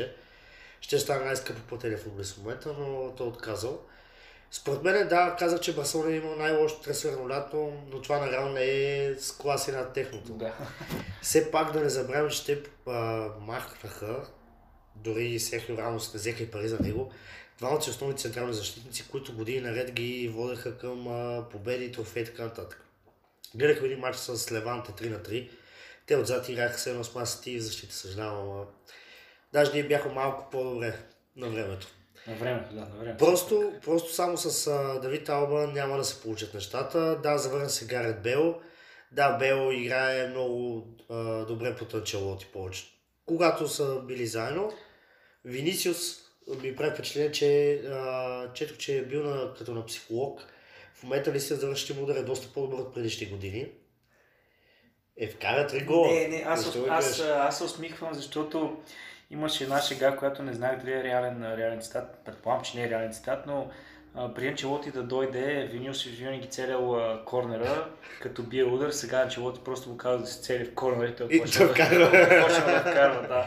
Ще 0.81 0.99
стане 0.99 1.25
най-скъпо 1.25 1.61
платения 1.61 1.99
футболист 1.99 2.35
в 2.35 2.39
момента, 2.39 2.75
но 2.79 3.15
той 3.17 3.27
е 3.27 3.31
отказал. 3.31 3.87
Според 4.51 4.83
мен, 4.83 5.09
да, 5.09 5.37
казах, 5.39 5.61
че 5.61 5.75
Барселона 5.75 6.13
е 6.13 6.17
имал 6.17 6.37
най-лошо 6.37 6.81
трансферно 6.81 7.29
лято, 7.29 7.73
но 7.93 8.03
това 8.03 8.19
на 8.19 8.51
не 8.51 8.65
е 9.05 9.15
с 9.15 9.33
класи 9.33 9.73
над 9.73 9.93
техното. 9.93 10.33
Да. 10.33 10.55
Все 11.23 11.51
пак 11.51 11.73
да 11.73 11.81
не 11.81 11.89
забравяме, 11.89 12.31
че 12.31 12.45
те 12.45 12.63
а, 12.87 13.29
махнаха, 13.41 14.27
дори 15.05 15.41
Серхио 15.41 15.79
Рамос 15.79 16.15
не 16.15 16.19
взеха 16.19 16.43
и 16.43 16.51
пари 16.51 16.69
за 16.69 16.79
него, 16.81 17.13
двамата 17.59 17.83
си 17.83 17.91
основни 17.91 18.17
централни 18.17 18.53
защитници, 18.53 19.09
които 19.11 19.37
години 19.37 19.61
наред 19.61 19.93
ги 19.93 20.29
водеха 20.35 20.79
към 20.79 21.05
победи, 21.51 21.93
трофеи 21.93 22.23
и 22.23 22.27
така 22.27 22.43
нататък. 22.43 22.85
Гледахме 23.55 23.87
един 23.87 23.99
матч 23.99 24.17
с 24.17 24.53
Леванте 24.53 24.93
3 24.93 25.11
на 25.11 25.19
3. 25.19 25.51
Те 26.07 26.17
отзад 26.17 26.49
играха 26.49 26.79
се 26.79 26.91
едно 26.91 27.05
с 27.05 27.15
масата 27.15 27.51
и 27.51 27.59
в 27.59 27.63
защита, 27.63 27.95
съжалявам. 27.95 28.51
ама 28.51 28.65
Даже 29.53 29.73
ние 29.73 29.89
бяха 29.89 30.09
малко 30.09 30.51
по-добре 30.51 30.99
на 31.37 31.49
времето. 31.49 31.87
На 32.27 32.35
времето, 32.35 32.75
да, 32.75 32.81
на 32.81 32.97
времето. 32.99 33.25
Просто, 33.25 33.73
просто 33.85 34.15
само 34.15 34.37
с 34.37 34.67
а, 34.67 35.01
Давид 35.01 35.29
Алба 35.29 35.67
няма 35.67 35.97
да 35.97 36.05
се 36.05 36.23
получат 36.23 36.55
нещата. 36.55 37.21
Да, 37.23 37.39
завърна 37.39 37.71
се 37.71 37.87
Гарет 37.87 38.23
Бел. 38.23 38.61
Да, 39.13 39.37
Бел 39.39 39.73
играе 39.73 40.29
много 40.29 40.87
а, 41.11 41.45
добре 41.45 41.77
по 41.77 41.97
Анчелоти 41.97 42.47
повече. 42.47 42.85
Когато 43.27 43.69
са 43.69 44.01
били 44.03 44.27
заедно, 44.27 44.73
Винисиус 45.45 46.21
ми 46.63 46.77
прави 46.77 46.91
впечатление, 46.91 47.33
че 47.33 47.75
а, 47.75 48.53
четох, 48.53 48.77
че 48.77 48.99
е 48.99 49.03
бил 49.03 49.25
на, 49.25 49.55
като 49.55 49.75
на 49.75 49.87
психолог. 49.87 50.41
В 50.95 51.03
момента 51.03 51.33
ли 51.33 51.41
се 51.41 51.55
завърши 51.55 51.95
му 51.95 52.03
удар 52.03 52.17
е 52.17 52.23
доста 52.23 52.53
по-добър 52.53 52.79
от 52.79 52.95
предишни 52.95 53.27
години. 53.27 53.69
Е, 55.17 55.29
вкара 55.29 55.67
три 55.67 55.85
гола. 55.85 56.13
Не, 56.13 56.29
не, 56.29 56.45
аз, 56.47 56.65
Защо 56.65 56.87
аз, 56.91 57.21
аз, 57.21 57.21
аз 57.21 57.59
се 57.59 57.65
усмихвам, 57.65 58.15
защото 58.15 58.83
имаше 59.31 59.65
една 59.65 59.81
шега, 59.81 60.17
която 60.17 60.43
не 60.43 60.53
знаех 60.53 60.81
дали 60.81 60.93
е 60.93 61.05
реален, 61.05 61.55
реален 61.55 61.81
цитат. 61.81 62.19
Предполагам, 62.25 62.65
че 62.65 62.79
не 62.79 62.85
е 62.85 62.91
реален 62.91 63.13
цитат, 63.13 63.47
но 63.47 63.71
при 64.35 64.49
Анчелоти 64.49 64.91
да 64.91 65.03
дойде, 65.03 65.69
Винилс 65.73 66.05
винаги 66.05 66.49
целял 66.49 66.95
а, 66.95 67.25
корнера, 67.25 67.91
като 68.21 68.43
бие 68.43 68.65
удар. 68.65 68.91
Сега 68.91 69.23
Анчелоти 69.23 69.61
просто 69.65 69.89
му 69.89 69.97
казва 69.97 70.19
да 70.19 70.27
се 70.27 70.43
цели 70.43 70.65
в 70.65 70.75
корнера 70.75 71.09
и 71.09 71.17
той 71.17 71.29
почва 71.41 71.67
да, 71.67 71.73
вкарва. 71.73 72.11
почва 72.47 72.73
да 72.73 72.81
вкарва, 72.81 73.23
да. 73.23 73.29
да. 73.29 73.47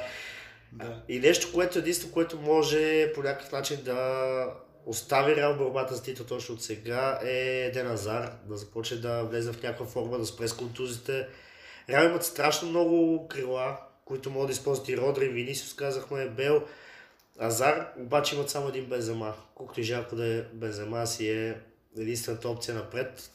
И 1.10 1.20
нещо, 1.20 1.54
което 1.54 1.80
единствено, 1.80 2.14
което 2.14 2.38
може 2.40 3.12
по 3.14 3.24
някакъв 3.24 3.52
начин 3.52 3.82
да 3.84 4.46
остави 4.86 5.36
Реал 5.36 5.58
борбата 5.58 5.96
за 5.96 6.04
титла 6.04 6.26
точно 6.26 6.56
от 6.56 6.64
сега 6.64 7.20
е 7.24 7.66
Еден 7.66 7.92
Азар, 7.92 8.32
да 8.46 8.58
започне 8.58 8.98
да 8.98 9.24
влезе 9.24 9.52
в 9.52 9.64
някаква 9.64 9.86
форма, 9.86 10.18
да 10.18 10.26
спре 10.26 10.48
с 10.48 10.54
контузите. 10.54 11.28
Реал 11.90 12.06
имат 12.06 12.24
страшно 12.26 12.70
много 12.70 13.28
крила, 13.28 13.78
които 14.06 14.30
могат 14.30 14.48
да 14.48 14.54
използват 14.54 14.90
и 14.90 14.98
Родри, 14.98 15.30
Винисиус, 15.30 15.76
казахме, 15.76 16.30
Бел, 16.30 16.64
Азар, 17.40 17.94
обаче 17.98 18.36
имат 18.36 18.50
само 18.50 18.68
един 18.70 18.86
Бензема. 18.86 19.34
Колкото 19.56 19.80
и 19.80 19.84
жалко 19.84 20.16
да 20.16 20.26
е 20.28 20.42
Бензема 20.42 21.08
си 21.08 21.30
е 21.30 21.56
единствената 21.98 22.50
опция 22.50 22.76
напред. 22.76 23.30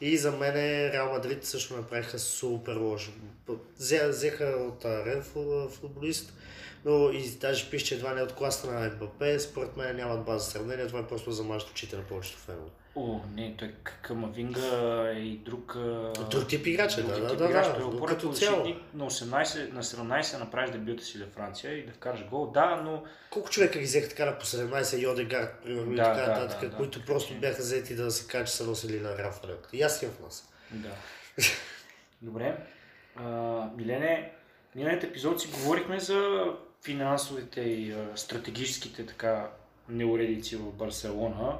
И 0.00 0.16
за 0.18 0.32
мен 0.32 0.54
Реал 0.92 1.12
Мадрид 1.12 1.44
също 1.44 1.76
направиха 1.76 2.18
супер 2.18 2.76
лошо. 2.76 3.10
Взе- 3.80 4.08
Взеха 4.08 4.44
от 4.44 4.84
Рен 4.84 5.22
фу- 5.22 5.68
футболист, 5.70 6.32
но 6.86 7.10
и 7.10 7.30
даже 7.30 7.70
пише, 7.70 7.84
че 7.86 7.94
едва 7.94 8.14
не 8.14 8.20
е 8.20 8.24
от 8.24 8.32
класа 8.32 8.72
на 8.72 8.90
МБП. 8.90 9.40
Според 9.40 9.76
мен 9.76 9.96
нямат 9.96 10.24
база 10.24 10.38
за 10.38 10.50
сравнение, 10.50 10.86
това 10.86 11.00
е 11.00 11.06
просто 11.06 11.32
замажат 11.32 11.70
очите 11.70 11.96
на 11.96 12.02
повечето 12.02 12.38
фенове. 12.38 12.70
О, 12.96 13.20
не, 13.34 13.54
той 13.58 13.74
Камавинга 14.02 15.10
е 15.10 15.18
и 15.18 15.36
друг... 15.36 15.76
Друг 16.30 16.48
тип 16.48 16.66
играч 16.66 16.98
е, 16.98 17.02
друг 17.02 17.14
да, 17.14 17.20
да, 17.20 17.36
да, 17.36 17.44
играч. 17.44 17.66
да, 17.66 17.74
Той 17.74 17.96
е 17.96 18.06
като 18.06 18.32
цяло. 18.32 18.56
защитник 18.56 18.94
на 18.94 19.10
18, 19.10 19.72
на 19.72 19.82
17 19.82 20.32
да 20.32 20.38
направиш 20.38 20.70
дебюта 20.70 21.04
си 21.04 21.18
за 21.18 21.26
Франция 21.26 21.72
и 21.78 21.86
да 21.86 21.92
вкараш 21.92 22.24
гол. 22.24 22.50
Да, 22.50 22.82
но 22.84 23.04
Колко 23.30 23.50
човека 23.50 23.78
ги 23.78 23.84
взеха 23.84 24.08
така 24.08 24.24
на 24.24 24.38
по 24.38 24.46
17 24.46 25.02
Йодегард, 25.02 25.62
примерно, 25.64 25.92
и 25.92 25.96
Да, 25.96 26.02
така 26.04 26.20
да, 26.20 26.40
нататък, 26.40 26.60
да, 26.60 26.68
да. 26.68 26.76
които 26.76 27.04
просто 27.04 27.34
бяха 27.34 27.62
взети 27.62 27.94
да 27.94 28.10
се 28.10 28.28
каже, 28.28 28.44
че 28.44 28.52
са 28.52 28.66
носили 28.66 29.00
на 29.00 29.32
Фалек. 29.32 29.68
И 29.72 29.82
аз 29.82 30.02
имам 30.02 30.14
в 30.14 30.20
нас. 30.20 30.52
Да. 30.70 30.90
Добре. 32.22 32.56
А, 33.16 33.24
Милене, 33.76 34.32
миналият 34.74 35.04
епизод 35.04 35.40
си 35.40 35.48
говорихме 35.48 36.00
за 36.00 36.44
финансовите 36.86 37.60
и 37.60 37.94
стратегическите 38.14 39.06
така 39.06 39.50
неуредици 39.88 40.56
в 40.56 40.72
Барселона. 40.72 41.58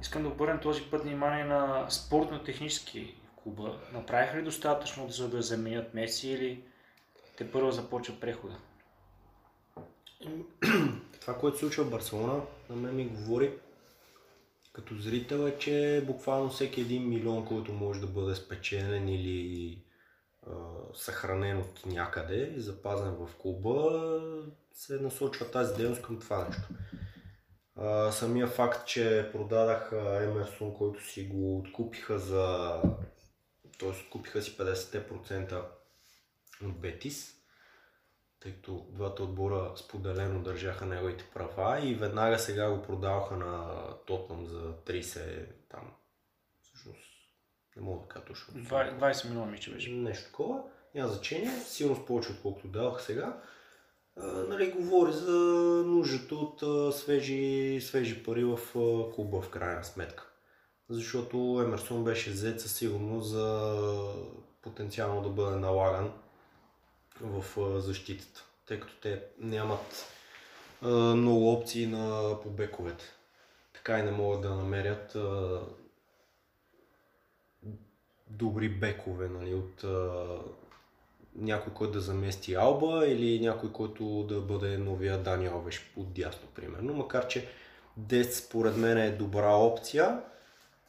Искам 0.00 0.22
да 0.22 0.28
обърнем 0.28 0.60
този 0.60 0.82
път 0.82 1.02
внимание 1.02 1.44
на 1.44 1.90
спортно-технически 1.90 3.14
клуба. 3.36 3.78
Направиха 3.92 4.36
ли 4.38 4.42
достатъчно 4.42 5.08
за 5.08 5.28
да 5.28 5.42
заменят 5.42 5.94
Меси 5.94 6.30
или 6.30 6.60
те 7.36 7.50
първо 7.50 7.70
започва 7.70 8.20
прехода? 8.20 8.54
Това, 11.20 11.38
което 11.38 11.56
се 11.56 11.60
случва 11.60 11.84
в 11.84 11.90
Барселона, 11.90 12.40
на 12.70 12.76
мен 12.76 12.96
ми 12.96 13.04
говори 13.04 13.52
като 14.72 14.94
зрител 14.94 15.46
е, 15.46 15.58
че 15.58 16.04
буквално 16.06 16.50
всеки 16.50 16.80
един 16.80 17.08
милион, 17.08 17.46
който 17.46 17.72
може 17.72 18.00
да 18.00 18.06
бъде 18.06 18.34
спечелен 18.34 19.08
или 19.08 19.78
съхранен 20.94 21.58
от 21.58 21.86
някъде 21.86 22.54
и 22.56 22.60
запазен 22.60 23.14
в 23.14 23.36
клуба, 23.38 24.00
се 24.72 25.00
насочва 25.00 25.50
тази 25.50 25.74
дейност 25.74 26.02
към 26.02 26.20
това 26.20 26.44
нещо. 26.48 26.68
А, 27.76 28.12
самия 28.12 28.46
факт, 28.46 28.86
че 28.86 29.28
продадах 29.32 29.92
Емерсон, 30.22 30.74
който 30.74 31.04
си 31.04 31.24
го 31.24 31.58
откупиха 31.58 32.18
за... 32.18 32.76
т.е. 33.78 33.88
откупиха 33.88 34.42
си 34.42 34.56
50% 34.56 35.64
от 36.64 36.80
Бетис, 36.80 37.34
тъй 38.40 38.52
като 38.52 38.86
двата 38.90 39.22
отбора 39.22 39.72
споделено 39.76 40.42
държаха 40.42 40.86
неговите 40.86 41.24
права 41.34 41.80
и 41.86 41.94
веднага 41.94 42.38
сега 42.38 42.70
го 42.70 42.82
продаваха 42.82 43.36
на 43.36 43.84
Тотнам 44.06 44.46
за 44.46 44.72
30 44.72 45.46
там. 45.68 45.92
Всъщност, 46.62 47.11
не 47.76 47.82
мога 47.82 48.00
да 48.00 48.08
кажа 48.08 48.24
точно. 48.24 48.54
20 48.54 49.28
милиона 49.28 49.50
ми, 49.50 49.58
че 49.58 49.72
беше. 49.72 49.90
Нещо 49.90 50.26
такова. 50.26 50.62
Няма 50.94 51.08
значение. 51.08 51.50
Сигурно 51.50 51.96
с 51.96 52.06
повече 52.06 52.32
отколкото 52.32 52.68
давах 52.68 53.02
сега. 53.02 53.40
А, 54.16 54.26
нали, 54.26 54.72
говори 54.72 55.12
за 55.12 55.32
нуждата 55.86 56.34
от 56.34 56.62
а, 56.62 56.92
свежи, 56.92 57.80
свежи 57.82 58.22
пари 58.22 58.44
в 58.44 58.58
а, 58.58 59.14
клуба 59.14 59.40
в 59.40 59.50
крайна 59.50 59.84
сметка. 59.84 60.28
Защото 60.88 61.62
Емерсон 61.66 62.04
беше 62.04 62.30
взет 62.30 62.60
със 62.60 62.72
сигурност 62.76 63.28
за 63.28 63.78
потенциално 64.62 65.22
да 65.22 65.28
бъде 65.28 65.56
налаган 65.56 66.12
в 67.20 67.44
защитата, 67.80 68.44
тъй 68.66 68.80
като 68.80 68.94
те 69.02 69.22
нямат 69.38 70.06
много 71.16 71.52
опции 71.52 71.86
на 71.86 72.36
по 72.42 72.50
бековете. 72.50 73.04
Така 73.74 73.98
и 73.98 74.02
не 74.02 74.10
могат 74.10 74.42
да 74.42 74.50
намерят 74.54 75.16
добри 78.38 78.68
бекове, 78.68 79.28
нали, 79.28 79.54
от 79.54 79.84
а, 79.84 80.24
някой, 81.36 81.72
който 81.72 81.92
да 81.92 82.00
замести 82.00 82.54
Алба 82.54 83.06
или 83.06 83.40
някой, 83.40 83.72
който 83.72 84.22
да 84.28 84.40
бъде 84.40 84.78
новия 84.78 85.18
Дани 85.18 85.46
Алвеш 85.46 85.92
от 85.96 86.12
дясно, 86.12 86.48
примерно. 86.54 86.94
Макар, 86.94 87.26
че 87.26 87.48
Дест 87.96 88.44
според 88.44 88.76
мен 88.76 88.98
е 88.98 89.10
добра 89.10 89.54
опция, 89.54 90.20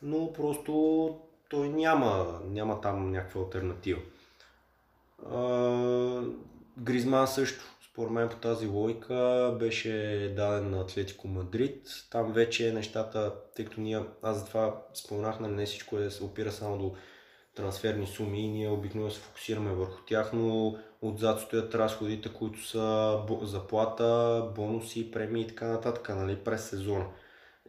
но 0.02 0.34
просто 0.34 1.20
той 1.50 1.70
няма, 1.70 2.42
няма 2.46 2.82
там 2.82 3.12
някаква 3.12 3.42
альтернатива. 3.42 4.02
А, 5.32 6.22
Гризман 6.78 7.28
също. 7.28 7.64
според 7.92 8.12
мен 8.12 8.30
по 8.30 8.36
тази 8.36 8.68
логика 8.68 9.56
беше 9.60 10.34
даден 10.36 10.70
на 10.70 10.82
Атлетико 10.82 11.28
Мадрид. 11.28 11.88
Там 12.12 12.34
вече 12.34 12.74
нещата, 12.74 13.34
тъй 13.56 13.66
като 13.66 13.82
ние, 13.82 14.04
аз 14.22 14.40
затова 14.40 14.82
споменах, 14.94 15.40
нали 15.40 15.54
не 15.54 15.66
всичко 15.66 15.98
е, 15.98 16.10
се 16.10 16.24
опира 16.24 16.52
само 16.52 16.78
до 16.78 16.96
трансферни 17.56 18.08
суми 18.08 18.46
и 18.46 18.50
ние 18.50 18.70
обикновено 18.70 19.12
се 19.12 19.20
фокусираме 19.20 19.72
върху 19.72 20.02
тях, 20.06 20.34
но 20.34 20.78
отзад 21.02 21.40
стоят 21.40 21.76
разходите, 21.76 22.30
които 22.30 22.68
са 22.68 23.20
заплата, 23.42 24.42
бонуси, 24.56 25.12
премии 25.12 25.44
и 25.44 25.48
така 25.48 25.68
нататък, 25.68 26.10
нали, 26.10 26.36
през 26.36 26.70
сезона. 26.70 27.06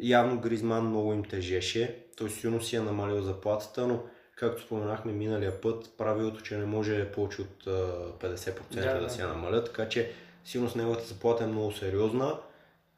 Явно 0.00 0.40
Гризман 0.40 0.88
много 0.88 1.12
им 1.12 1.24
тежеше, 1.24 2.04
той 2.16 2.30
силно 2.30 2.62
си 2.62 2.76
е 2.76 2.80
намалил 2.80 3.22
заплатата, 3.22 3.86
но 3.86 4.02
както 4.36 4.62
споменахме 4.62 5.12
миналия 5.12 5.60
път, 5.60 5.90
правилото, 5.98 6.42
че 6.42 6.56
не 6.56 6.66
може 6.66 7.12
повече 7.12 7.42
от 7.42 7.64
50% 7.64 8.60
да, 8.70 9.00
да, 9.00 9.10
се 9.10 9.22
я 9.22 9.28
намалят, 9.28 9.66
така 9.66 9.88
че 9.88 10.12
сигурно 10.44 10.70
с 10.70 10.74
неговата 10.74 11.04
заплата 11.04 11.44
е 11.44 11.46
много 11.46 11.72
сериозна 11.72 12.38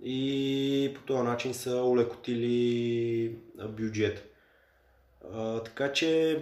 и 0.02 0.92
по 0.94 1.00
този 1.00 1.22
начин 1.22 1.54
са 1.54 1.82
улекотили 1.82 3.36
бюджет. 3.68 4.32
А, 5.32 5.62
така 5.62 5.92
че 5.92 6.38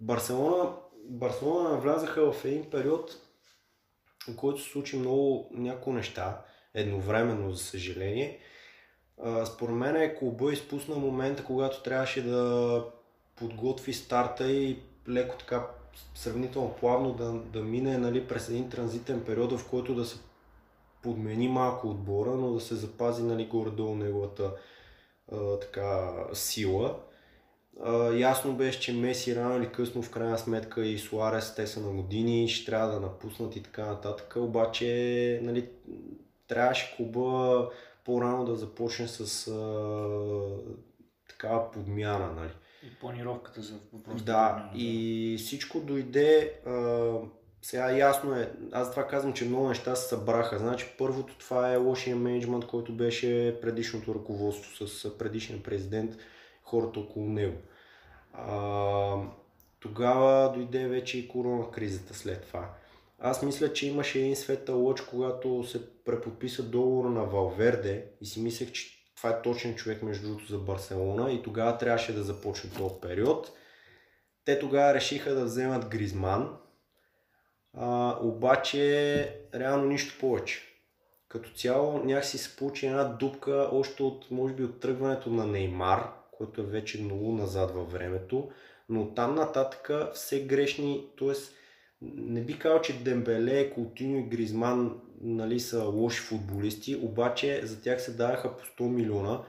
Барселона, 0.00 0.72
Барселона 1.04 1.70
навлязаха 1.70 2.32
в 2.32 2.44
един 2.44 2.70
период, 2.70 3.16
в 4.28 4.36
който 4.36 4.62
се 4.62 4.70
случи 4.70 4.96
много 4.96 5.50
някои 5.52 5.92
неща, 5.92 6.44
едновременно, 6.74 7.50
за 7.52 7.64
съжаление. 7.64 8.40
Според 9.44 9.74
мен 9.74 9.96
е 9.96 10.16
клуба 10.16 10.52
изпусна 10.52 10.96
момента, 10.96 11.44
когато 11.44 11.82
трябваше 11.82 12.22
да 12.22 12.84
подготви 13.36 13.92
старта 13.92 14.52
и 14.52 14.82
леко 15.08 15.36
така 15.38 15.66
сравнително 16.14 16.74
плавно 16.80 17.12
да, 17.12 17.32
да 17.32 17.62
мине 17.62 17.98
нали, 17.98 18.26
през 18.26 18.48
един 18.48 18.70
транзитен 18.70 19.24
период, 19.24 19.52
в 19.52 19.70
който 19.70 19.94
да 19.94 20.04
се 20.04 20.18
подмени 21.02 21.48
малко 21.48 21.88
отбора, 21.88 22.30
но 22.30 22.52
да 22.52 22.60
се 22.60 22.74
запази 22.74 23.22
нали, 23.22 23.46
горе-долу 23.46 23.94
неговата 23.94 24.54
а, 25.32 25.58
така, 25.58 26.14
сила. 26.32 27.00
А, 27.82 28.12
ясно 28.12 28.52
беше, 28.52 28.80
че 28.80 28.92
Меси 28.92 29.36
рано 29.36 29.56
или 29.56 29.72
късно 29.72 30.02
в 30.02 30.10
крайна 30.10 30.38
сметка 30.38 30.86
и 30.86 30.98
Суарес, 30.98 31.54
те 31.54 31.66
са 31.66 31.80
на 31.80 31.90
години, 31.90 32.48
ще 32.48 32.70
трябва 32.70 32.94
да 32.94 33.00
напуснат 33.00 33.56
и 33.56 33.62
така 33.62 33.86
нататък, 33.86 34.36
обаче 34.36 35.40
нали, 35.42 35.68
трябваше 36.48 36.94
клуба 36.96 37.68
по-рано 38.04 38.44
да 38.44 38.56
започне 38.56 39.08
с 39.08 39.48
а, 39.48 39.54
такава 41.28 41.72
подмяна. 41.72 42.32
Нали. 42.32 42.52
И 42.82 42.94
планировката 43.00 43.62
за 43.62 43.74
въпроса. 43.92 44.24
Да, 44.24 44.70
и 44.74 45.36
всичко 45.38 45.80
дойде, 45.80 46.52
а, 46.66 47.12
сега 47.62 47.90
ясно 47.90 48.34
е, 48.34 48.52
аз 48.72 48.90
това 48.90 49.06
казвам, 49.06 49.32
че 49.32 49.44
много 49.44 49.68
неща 49.68 49.96
се 49.96 50.08
събраха. 50.08 50.58
Значи 50.58 50.86
първото 50.98 51.38
това 51.38 51.72
е 51.72 51.76
лошия 51.76 52.16
менеджмент, 52.16 52.66
който 52.66 52.92
беше 52.92 53.58
предишното 53.62 54.14
ръководство 54.14 54.86
с 54.86 55.18
предишния 55.18 55.62
президент, 55.62 56.16
хората 56.74 57.00
около 57.00 57.28
него. 57.28 57.56
А, 58.32 59.16
тогава 59.80 60.52
дойде 60.52 60.88
вече 60.88 61.18
и 61.18 61.28
корона 61.28 61.70
кризата 61.70 62.14
след 62.14 62.46
това. 62.46 62.70
Аз 63.18 63.42
мисля, 63.42 63.72
че 63.72 63.86
имаше 63.86 64.18
един 64.18 64.36
светъл 64.36 64.84
лъч, 64.84 65.00
когато 65.00 65.64
се 65.64 66.04
преподписа 66.04 66.62
договора 66.62 67.08
на 67.08 67.24
Валверде 67.24 68.06
и 68.20 68.26
си 68.26 68.40
мислех, 68.40 68.72
че 68.72 68.86
това 69.16 69.30
е 69.30 69.42
точен 69.42 69.74
човек 69.74 70.02
между 70.02 70.26
другото 70.26 70.46
за 70.46 70.58
Барселона 70.58 71.32
и 71.32 71.42
тогава 71.42 71.78
трябваше 71.78 72.14
да 72.14 72.22
започне 72.22 72.70
този 72.70 72.94
период. 73.02 73.52
Те 74.44 74.58
тогава 74.58 74.94
решиха 74.94 75.34
да 75.34 75.44
вземат 75.44 75.88
Гризман, 75.88 76.56
а, 77.76 78.18
обаче 78.22 79.40
реално 79.54 79.84
нищо 79.84 80.20
повече. 80.20 80.62
Като 81.28 81.50
цяло 81.50 82.04
някакси 82.04 82.38
се 82.38 82.56
получи 82.56 82.86
една 82.86 83.04
дупка 83.04 83.68
още 83.72 84.02
от, 84.02 84.30
може 84.30 84.54
би, 84.54 84.64
от 84.64 84.80
тръгването 84.80 85.30
на 85.30 85.46
Неймар, 85.46 86.12
който 86.38 86.60
е 86.60 86.64
вече 86.64 87.02
много 87.02 87.32
назад 87.32 87.70
във 87.70 87.92
времето, 87.92 88.50
но 88.88 89.14
там 89.14 89.34
нататък 89.34 89.90
все 90.14 90.44
грешни, 90.44 91.06
т.е. 91.18 91.32
не 92.02 92.40
би 92.40 92.58
казал, 92.58 92.80
че 92.80 93.02
Дембеле, 93.02 93.70
Култиньо 93.70 94.18
и 94.18 94.28
Гризман 94.28 95.00
нали, 95.20 95.60
са 95.60 95.84
лоши 95.84 96.20
футболисти, 96.20 96.96
обаче 96.96 97.60
за 97.64 97.82
тях 97.82 98.02
се 98.02 98.12
даваха 98.12 98.56
по 98.56 98.64
100 98.64 98.88
милиона, 98.88 99.40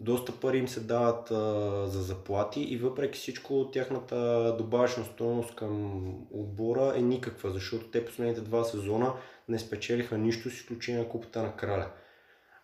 доста 0.00 0.32
пари 0.32 0.58
им 0.58 0.68
се 0.68 0.80
дават 0.80 1.30
а, 1.30 1.86
за 1.86 2.02
заплати 2.02 2.60
и 2.60 2.76
въпреки 2.76 3.18
всичко 3.18 3.70
тяхната 3.72 4.54
добавъчна 4.58 5.04
стоеност 5.04 5.54
към 5.54 6.04
отбора 6.30 6.92
е 6.96 7.02
никаква, 7.02 7.50
защото 7.50 7.90
те 7.90 8.04
последните 8.04 8.40
два 8.40 8.64
сезона 8.64 9.14
не 9.48 9.58
спечелиха 9.58 10.18
нищо 10.18 10.50
с 10.50 10.54
изключение 10.54 11.00
на 11.02 11.08
купата 11.08 11.42
на 11.42 11.56
краля. 11.56 11.90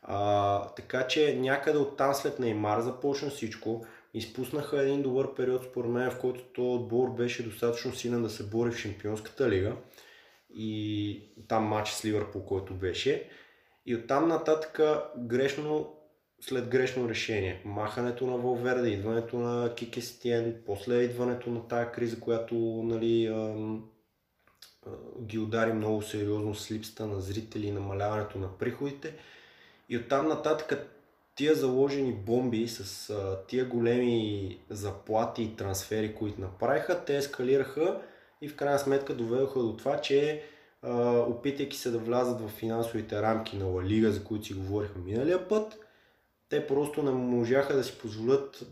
А, 0.08 0.68
така 0.68 1.06
че 1.06 1.36
някъде 1.36 1.78
от 1.78 1.96
там 1.96 2.14
след 2.14 2.38
Неймар 2.38 2.80
започна 2.80 3.30
всичко. 3.30 3.86
Изпуснаха 4.14 4.82
един 4.82 5.02
добър 5.02 5.34
период 5.34 5.64
според 5.64 5.90
мен, 5.90 6.10
в 6.10 6.18
който 6.20 6.42
този 6.44 6.68
отбор 6.68 7.10
беше 7.10 7.42
достатъчно 7.42 7.94
силен 7.94 8.22
да 8.22 8.30
се 8.30 8.46
бори 8.46 8.70
в 8.70 8.78
Шампионската 8.78 9.50
лига 9.50 9.76
и 10.54 11.20
там 11.48 11.64
матч 11.64 11.90
с 11.90 12.04
Ливърпул, 12.04 12.44
който 12.44 12.74
беше. 12.74 13.30
И 13.86 13.94
оттам 13.94 14.28
нататък 14.28 14.80
грешно, 15.18 15.94
след 16.40 16.68
грешно 16.68 17.08
решение, 17.08 17.62
махането 17.64 18.26
на 18.26 18.36
Волверде, 18.36 18.88
идването 18.88 19.38
на 19.38 19.74
Кикестиен, 19.74 20.62
после 20.66 20.94
идването 20.94 21.50
на 21.50 21.68
тая 21.68 21.92
криза, 21.92 22.20
която 22.20 22.54
нали, 22.84 23.34
ги 25.22 25.38
удари 25.38 25.72
много 25.72 26.02
сериозно 26.02 26.54
с 26.54 26.70
липсата 26.70 27.06
на 27.06 27.20
зрители 27.20 27.66
и 27.66 27.72
намаляването 27.72 28.38
на 28.38 28.58
приходите. 28.58 29.14
И 29.88 29.96
оттам 29.96 30.28
нататък 30.28 30.96
тия 31.34 31.54
заложени 31.54 32.12
бомби 32.12 32.68
с 32.68 33.10
а, 33.10 33.46
тия 33.46 33.64
големи 33.64 34.58
заплати 34.70 35.42
и 35.42 35.56
трансфери, 35.56 36.14
които 36.14 36.40
направиха, 36.40 37.04
те 37.04 37.16
ескалираха 37.16 38.00
и 38.40 38.48
в 38.48 38.56
крайна 38.56 38.78
сметка 38.78 39.14
доведоха 39.14 39.60
до 39.60 39.76
това, 39.76 40.00
че 40.00 40.42
а, 40.82 41.18
опитайки 41.18 41.76
се 41.76 41.90
да 41.90 41.98
влязат 41.98 42.40
в 42.40 42.48
финансовите 42.48 43.22
рамки 43.22 43.56
на 43.56 43.66
Ла 43.66 43.82
Лига, 43.82 44.12
за 44.12 44.24
които 44.24 44.46
си 44.46 44.54
говорихме 44.54 45.02
миналия 45.02 45.48
път, 45.48 45.78
те 46.48 46.66
просто 46.66 47.02
не 47.02 47.10
можаха 47.10 47.76
да 47.76 47.84
си 47.84 47.98
позволят 47.98 48.66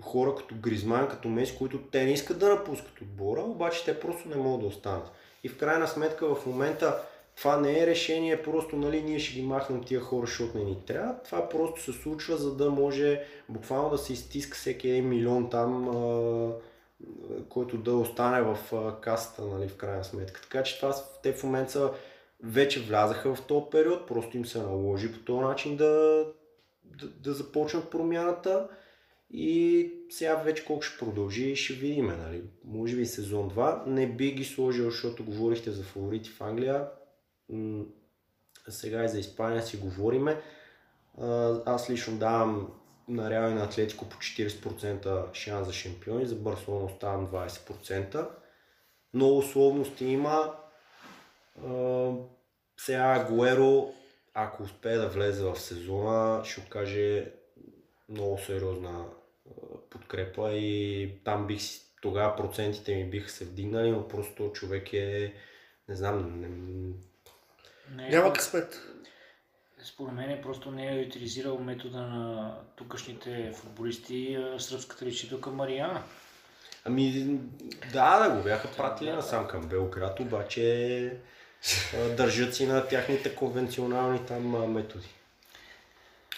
хора 0.00 0.34
като 0.34 0.54
Гризман, 0.54 1.08
като 1.08 1.28
Мес, 1.28 1.56
които 1.58 1.78
те 1.78 2.04
не 2.04 2.12
искат 2.12 2.38
да 2.38 2.48
напускат 2.48 3.00
отбора, 3.00 3.40
обаче 3.40 3.84
те 3.84 4.00
просто 4.00 4.28
не 4.28 4.36
могат 4.36 4.60
да 4.60 4.66
останат. 4.66 5.10
И 5.44 5.48
в 5.48 5.58
крайна 5.58 5.88
сметка 5.88 6.34
в 6.34 6.46
момента 6.46 7.02
това 7.36 7.60
не 7.60 7.78
е 7.78 7.86
решение, 7.86 8.42
просто 8.42 8.76
нали, 8.76 9.02
ние 9.02 9.18
ще 9.18 9.34
ги 9.34 9.42
махнем 9.42 9.84
тия 9.84 10.00
хора, 10.00 10.26
защото 10.26 10.58
не 10.58 10.64
ни 10.64 10.78
трябва. 10.86 11.14
Това 11.24 11.48
просто 11.48 11.82
се 11.82 11.92
случва, 11.92 12.36
за 12.36 12.54
да 12.54 12.70
може 12.70 13.24
буквално 13.48 13.90
да 13.90 13.98
се 13.98 14.12
изтиска 14.12 14.56
всеки 14.56 14.88
един 14.88 15.08
милион 15.08 15.50
там 15.50 15.88
а, 15.88 16.52
който 17.48 17.76
да 17.76 17.94
остане 17.94 18.42
в 18.42 18.58
касата, 19.00 19.42
нали, 19.42 19.68
в 19.68 19.76
крайна 19.76 20.04
сметка. 20.04 20.40
Така 20.42 20.62
че 20.62 20.80
това, 20.80 20.94
те 21.22 21.32
в 21.32 21.44
момента 21.44 21.92
вече 22.42 22.80
влязаха 22.80 23.34
в 23.34 23.42
този 23.42 23.66
период, 23.70 24.06
просто 24.06 24.36
им 24.36 24.46
се 24.46 24.58
наложи 24.58 25.12
по 25.12 25.18
този 25.18 25.40
начин 25.40 25.76
да, 25.76 26.24
да, 26.84 27.06
да 27.08 27.32
започнат 27.32 27.90
промяната 27.90 28.68
и 29.30 29.90
сега 30.10 30.34
вече 30.34 30.64
колко 30.64 30.82
ще 30.82 30.98
продължи 30.98 31.56
ще 31.56 31.74
видим. 31.74 32.06
Нали. 32.06 32.42
Може 32.64 32.96
би 32.96 33.06
сезон 33.06 33.50
2. 33.50 33.86
Не 33.86 34.06
би 34.06 34.32
ги 34.32 34.44
сложил, 34.44 34.84
защото 34.84 35.24
говорихте 35.24 35.70
за 35.70 35.82
фаворити 35.82 36.30
в 36.30 36.40
Англия. 36.40 36.88
Сега 38.68 39.04
и 39.04 39.08
за 39.08 39.18
Испания 39.18 39.62
си 39.62 39.76
говориме. 39.76 40.42
Аз 41.66 41.90
лично 41.90 42.18
давам 42.18 42.72
на 43.08 43.30
Реал 43.30 43.50
и 43.50 43.54
на 43.54 43.64
Атлетико 43.64 44.08
по 44.08 44.16
40% 44.16 45.34
шанс 45.34 45.66
за 45.66 45.72
шампиони, 45.72 46.26
за 46.26 46.34
Барселона 46.34 46.84
оставам 46.84 47.28
20%. 47.28 48.28
Много 49.14 49.38
условности 49.38 50.04
има. 50.04 50.54
сега 52.76 53.26
Гуеро, 53.30 53.94
ако 54.34 54.62
успее 54.62 54.96
да 54.96 55.08
влезе 55.08 55.44
в 55.44 55.60
сезона, 55.60 56.44
ще 56.44 56.60
окаже 56.60 57.32
много 58.08 58.38
сериозна 58.38 59.04
подкрепа 59.90 60.52
и 60.52 61.10
там 61.24 61.46
бих 61.46 61.62
си, 61.62 61.92
тогава 62.02 62.36
процентите 62.36 62.94
ми 62.94 63.10
биха 63.10 63.30
се 63.30 63.44
вдигнали, 63.44 63.90
но 63.90 64.08
просто 64.08 64.52
човек 64.52 64.92
е, 64.92 65.34
не 65.88 65.96
знам, 65.96 66.42
не... 67.92 68.02
не 68.02 68.08
Няма 68.08 68.32
късмет 68.32 68.82
според 69.84 70.14
мен 70.14 70.42
просто 70.42 70.70
не 70.70 71.00
е 71.00 71.04
утилизирал 71.06 71.58
метода 71.58 71.98
на 71.98 72.54
тукашните 72.76 73.52
футболисти 73.56 74.38
сръбската 74.58 75.04
личителка 75.04 75.50
Мариана. 75.50 76.02
Ами 76.84 77.38
да, 77.92 78.28
да 78.28 78.36
го 78.36 78.42
бяха 78.42 78.68
пратили 78.76 79.10
да, 79.10 79.16
насам 79.16 79.48
към 79.48 79.62
Белград, 79.62 80.20
обаче 80.20 81.16
държат 82.16 82.54
си 82.54 82.66
на 82.66 82.88
тяхните 82.88 83.34
конвенционални 83.34 84.26
там 84.26 84.72
методи. 84.72 85.08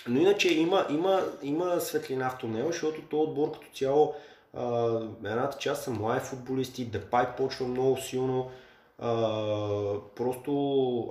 Но 0.09 0.20
иначе 0.20 0.55
има, 0.55 0.86
има, 0.90 1.22
има 1.42 1.80
светлина 1.80 2.30
в 2.30 2.38
тунела, 2.38 2.72
защото 2.72 3.02
този 3.02 3.28
отбор 3.28 3.52
като 3.52 3.66
цяло 3.74 4.14
едната 5.24 5.59
част 5.59 5.82
са 5.82 5.90
млади 5.90 6.20
футболисти, 6.20 6.84
Депай 6.84 7.26
почва 7.36 7.66
много 7.66 7.96
силно, 7.96 8.50
А, 8.99 9.12
просто 10.16 10.53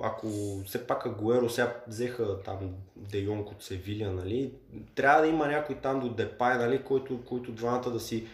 ако 0.02 0.26
все 0.66 0.86
пак 0.86 1.06
Агуеро 1.06 1.48
сега 1.48 1.76
взеха 1.88 2.42
там 2.42 2.56
Де 2.96 3.18
Йонг 3.18 3.50
от 3.50 3.62
Севиля, 3.62 4.10
нали, 4.10 4.52
трябва 4.94 5.22
да 5.22 5.28
има 5.28 5.46
някой 5.46 5.76
там 5.76 6.00
до 6.00 6.08
Депай, 6.08 6.58
нали, 6.58 6.82
който, 6.82 7.18
който 7.24 7.52
двамата 7.52 7.90
да 7.90 8.00
си 8.00 8.24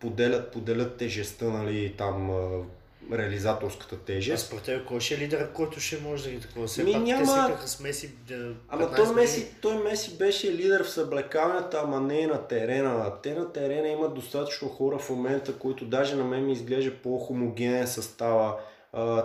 поделят, 0.00 0.52
поделят 0.52 0.96
тежестта, 0.96 1.44
нали, 1.44 1.94
там 1.98 2.30
а, 2.30 2.64
реализаторската 3.12 3.94
А 3.94 3.98
тежест. 3.98 4.46
според 4.46 4.64
теб, 4.64 4.86
кой 4.86 5.00
ще 5.00 5.14
е 5.14 5.18
лидер, 5.18 5.52
който 5.52 5.80
ще 5.80 6.00
може 6.00 6.24
да 6.24 6.30
ги 6.30 6.40
такова? 6.40 6.66
Все 6.66 6.84
Ми, 6.84 6.92
пак 6.92 7.04
те 7.04 7.12
няма- 7.12 7.26
свикаха 7.26 7.68
с 7.68 7.80
Меси. 7.80 8.14
да, 8.28 8.52
Ама 8.68 8.82
15 8.84 8.96
той. 8.96 9.14
Меси, 9.14 9.46
той 9.60 9.78
Меси 9.78 10.18
беше 10.18 10.52
лидер 10.52 10.82
в 10.82 10.90
съблекаването, 10.90 11.76
ама 11.76 12.00
не 12.00 12.26
на 12.26 12.46
терена. 12.46 13.12
Те 13.22 13.34
на 13.34 13.52
терена 13.52 13.88
имат 13.88 14.14
достатъчно 14.14 14.68
хора 14.68 14.98
в 14.98 15.10
момента, 15.10 15.52
които 15.54 15.84
даже 15.84 16.16
на 16.16 16.24
мен 16.24 16.46
ми 16.46 16.52
изглежда 16.52 16.92
по-хомогенен 17.02 17.86
състава. 17.86 18.56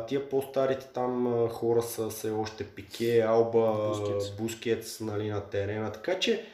Тия 0.08 0.30
по-старите 0.30 0.88
там 0.94 1.48
хора 1.50 1.82
са 1.82 2.10
все 2.10 2.32
още 2.32 2.64
Пике, 2.64 3.22
Алба, 3.22 3.88
Бускетс. 3.88 4.32
Бускетс 4.32 5.00
нали, 5.00 5.30
на 5.30 5.42
терена. 5.42 5.92
Така 5.92 6.20
че 6.20 6.46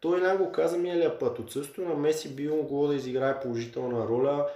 той 0.00 0.20
не 0.20 0.36
го 0.36 0.52
каза 0.52 0.78
миналия 0.78 1.18
път. 1.18 1.38
Отсъствието 1.38 1.90
на 1.90 1.94
Меси 1.94 2.36
би 2.36 2.48
могло 2.48 2.86
да 2.86 2.94
изиграе 2.94 3.40
положителна 3.40 4.08
роля. 4.08 4.46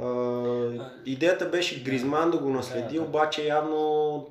А, 0.00 0.90
идеята 1.06 1.46
беше 1.46 1.82
Гризман 1.82 2.30
да 2.30 2.38
го 2.38 2.48
наследи, 2.48 2.98
обаче 2.98 3.46
явно 3.46 4.26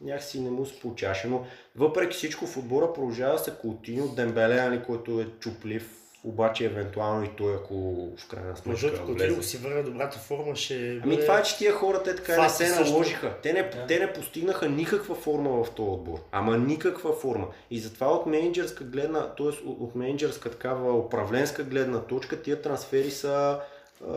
някакси 0.00 0.40
не 0.40 0.50
му 0.50 0.66
се 0.66 0.80
получаваше. 0.80 1.28
Но 1.28 1.44
въпреки 1.76 2.16
всичко 2.16 2.46
в 2.46 2.56
отбора 2.56 2.92
продължава 2.92 3.32
да 3.32 3.38
се 3.38 3.54
Култиньо, 3.60 4.08
Дембеле, 4.08 4.54
нали, 4.54 4.82
който 4.82 5.20
е 5.20 5.26
чуплив, 5.40 6.05
обаче 6.26 6.64
евентуално 6.64 7.24
и 7.24 7.28
той, 7.36 7.54
ако 7.54 7.74
в 8.18 8.28
крайна 8.28 8.54
Между 8.66 8.80
сметка 8.80 8.96
другото, 8.96 9.12
влезе. 9.12 9.26
Котило 9.28 9.42
си 9.42 9.56
върне 9.56 9.82
добрата 9.82 10.18
форма, 10.18 10.56
ще 10.56 11.00
Ами 11.04 11.20
това 11.20 11.38
е, 11.38 11.42
че 11.42 11.58
тия 11.58 11.72
хора 11.72 12.02
те 12.02 12.16
така 12.16 12.42
не 12.42 12.48
се 12.48 12.80
наложиха. 12.80 13.34
Те 13.42 13.52
не, 13.52 13.62
Да. 13.62 13.86
те 13.86 13.98
не 13.98 14.12
постигнаха 14.12 14.68
никаква 14.68 15.14
форма 15.14 15.64
в 15.64 15.70
този 15.70 15.90
отбор. 15.90 16.18
Ама 16.32 16.58
никаква 16.58 17.12
форма. 17.12 17.46
И 17.70 17.78
затова 17.78 18.06
от 18.06 18.26
менеджерска 18.26 18.84
гледна, 18.84 19.34
т.е. 19.34 19.66
от 19.66 19.94
менеджерска 19.94 20.50
такава 20.50 20.92
управленска 20.98 21.62
гледна 21.62 22.00
точка, 22.00 22.42
тия 22.42 22.62
трансфери 22.62 23.10
са 23.10 23.60
а, 24.08 24.14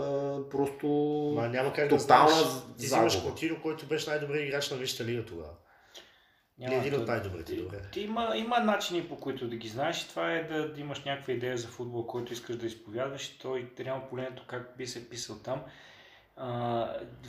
просто 0.52 0.88
Ма 1.36 1.48
няма 1.48 1.74
как 1.74 1.90
да 1.90 1.98
тотална 1.98 2.30
знаеш. 2.30 2.48
Ти 2.80 2.86
взимаш. 2.86 3.22
Котило, 3.24 3.58
който 3.62 3.86
беше 3.86 4.10
най-добрият 4.10 4.48
играч 4.48 4.72
на 4.72 4.78
Висшата 4.78 5.06
лига 5.06 5.26
тогава. 5.26 5.50
Няма, 6.60 6.76
Или 6.76 6.88
един 6.88 7.00
от 7.02 7.08
най-добрите, 7.08 7.56
добре. 7.56 7.78
Ти 7.92 8.02
има, 8.02 8.34
има 8.36 8.60
начини 8.60 9.08
по 9.08 9.16
които 9.16 9.48
да 9.48 9.56
ги 9.56 9.68
знаеш 9.68 10.02
и 10.02 10.10
това 10.10 10.32
е 10.34 10.44
да, 10.44 10.74
да 10.74 10.82
имаш 10.82 11.04
някаква 11.04 11.34
идея 11.34 11.58
за 11.58 11.68
футбол, 11.68 12.08
който 12.08 12.34
искаш 12.34 12.56
да 12.56 12.66
изповядваш 12.66 13.26
и 13.28 13.40
той 13.40 13.72
реално 13.80 14.04
погледнато 14.10 14.44
как 14.48 14.74
би 14.78 14.88
се 14.88 15.10
писал 15.10 15.36
там. 15.44 15.62
А, 16.38 16.50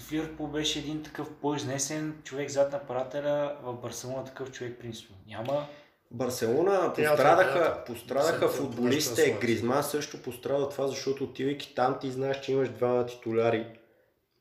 в 0.01 0.13
Ливърпул 0.13 0.47
беше 0.47 0.79
един 0.79 1.03
такъв 1.03 1.31
по-изнесен 1.41 2.21
човек 2.25 2.49
зад 2.51 2.73
нападателя, 2.73 3.57
в 3.63 3.75
Барселона 3.75 4.25
такъв 4.25 4.51
човек 4.51 4.79
принципно. 4.81 5.17
Няма. 5.27 5.67
Барселона 6.11 6.93
Трябва 6.93 7.17
пострадаха, 7.17 7.59
да- 7.59 7.85
пострадаха 7.85 8.39
да- 8.41 8.49
футболистите. 8.49 9.39
Гризман 9.41 9.83
също 9.83 10.23
пострада 10.23 10.69
това, 10.69 10.87
защото 10.89 11.25
отивайки 11.25 11.75
там 11.75 11.99
ти 12.01 12.11
знаеш, 12.11 12.41
че 12.41 12.53
имаш 12.53 12.69
два 12.69 13.07
титуляри, 13.07 13.67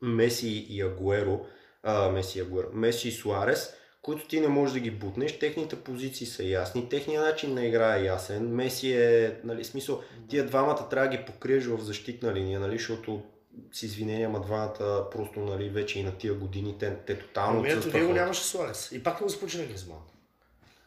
Меси 0.02 0.66
и 0.68 0.82
Агуеро, 0.82 1.46
а, 1.82 2.08
Меси 2.08 2.38
и 2.38 2.42
Агуеро, 2.42 2.68
Меси 2.72 3.08
и 3.08 3.12
Суарес, 3.12 3.74
които 4.02 4.28
ти 4.28 4.40
не 4.40 4.48
можеш 4.48 4.72
да 4.74 4.80
ги 4.80 4.90
бутнеш, 4.90 5.38
техните 5.38 5.76
позиции 5.76 6.26
са 6.26 6.44
ясни, 6.44 6.88
техният 6.88 7.24
начин 7.24 7.54
на 7.54 7.66
игра 7.66 7.96
е 7.96 8.04
ясен. 8.04 8.54
Меси 8.54 8.92
е, 8.92 9.36
нали, 9.44 9.64
смисъл, 9.64 10.00
тия 10.28 10.46
двамата 10.46 10.88
трябва 10.88 11.10
да 11.10 11.16
ги 11.16 11.24
покриеш 11.24 11.64
в 11.64 11.80
защитна 11.80 12.34
линия, 12.34 12.60
нали, 12.60 12.78
защото 12.78 13.22
с 13.72 13.82
извинения, 13.82 14.28
ама 14.28 14.40
двамата 14.40 15.10
просто 15.10 15.40
нали, 15.40 15.68
вече 15.68 15.98
и 15.98 16.02
на 16.02 16.12
тия 16.12 16.34
години 16.34 16.76
те, 16.78 16.96
те 17.06 17.18
тотално 17.18 17.60
отсъстваха. 17.60 17.98
вие 17.98 18.06
го 18.06 18.10
от- 18.12 18.16
нямаше 18.16 18.42
Суарес. 18.42 18.92
И 18.92 19.02
пак 19.02 19.20
не 19.20 19.24
го 19.24 19.30
на 19.58 19.64
Гризман. 19.64 19.98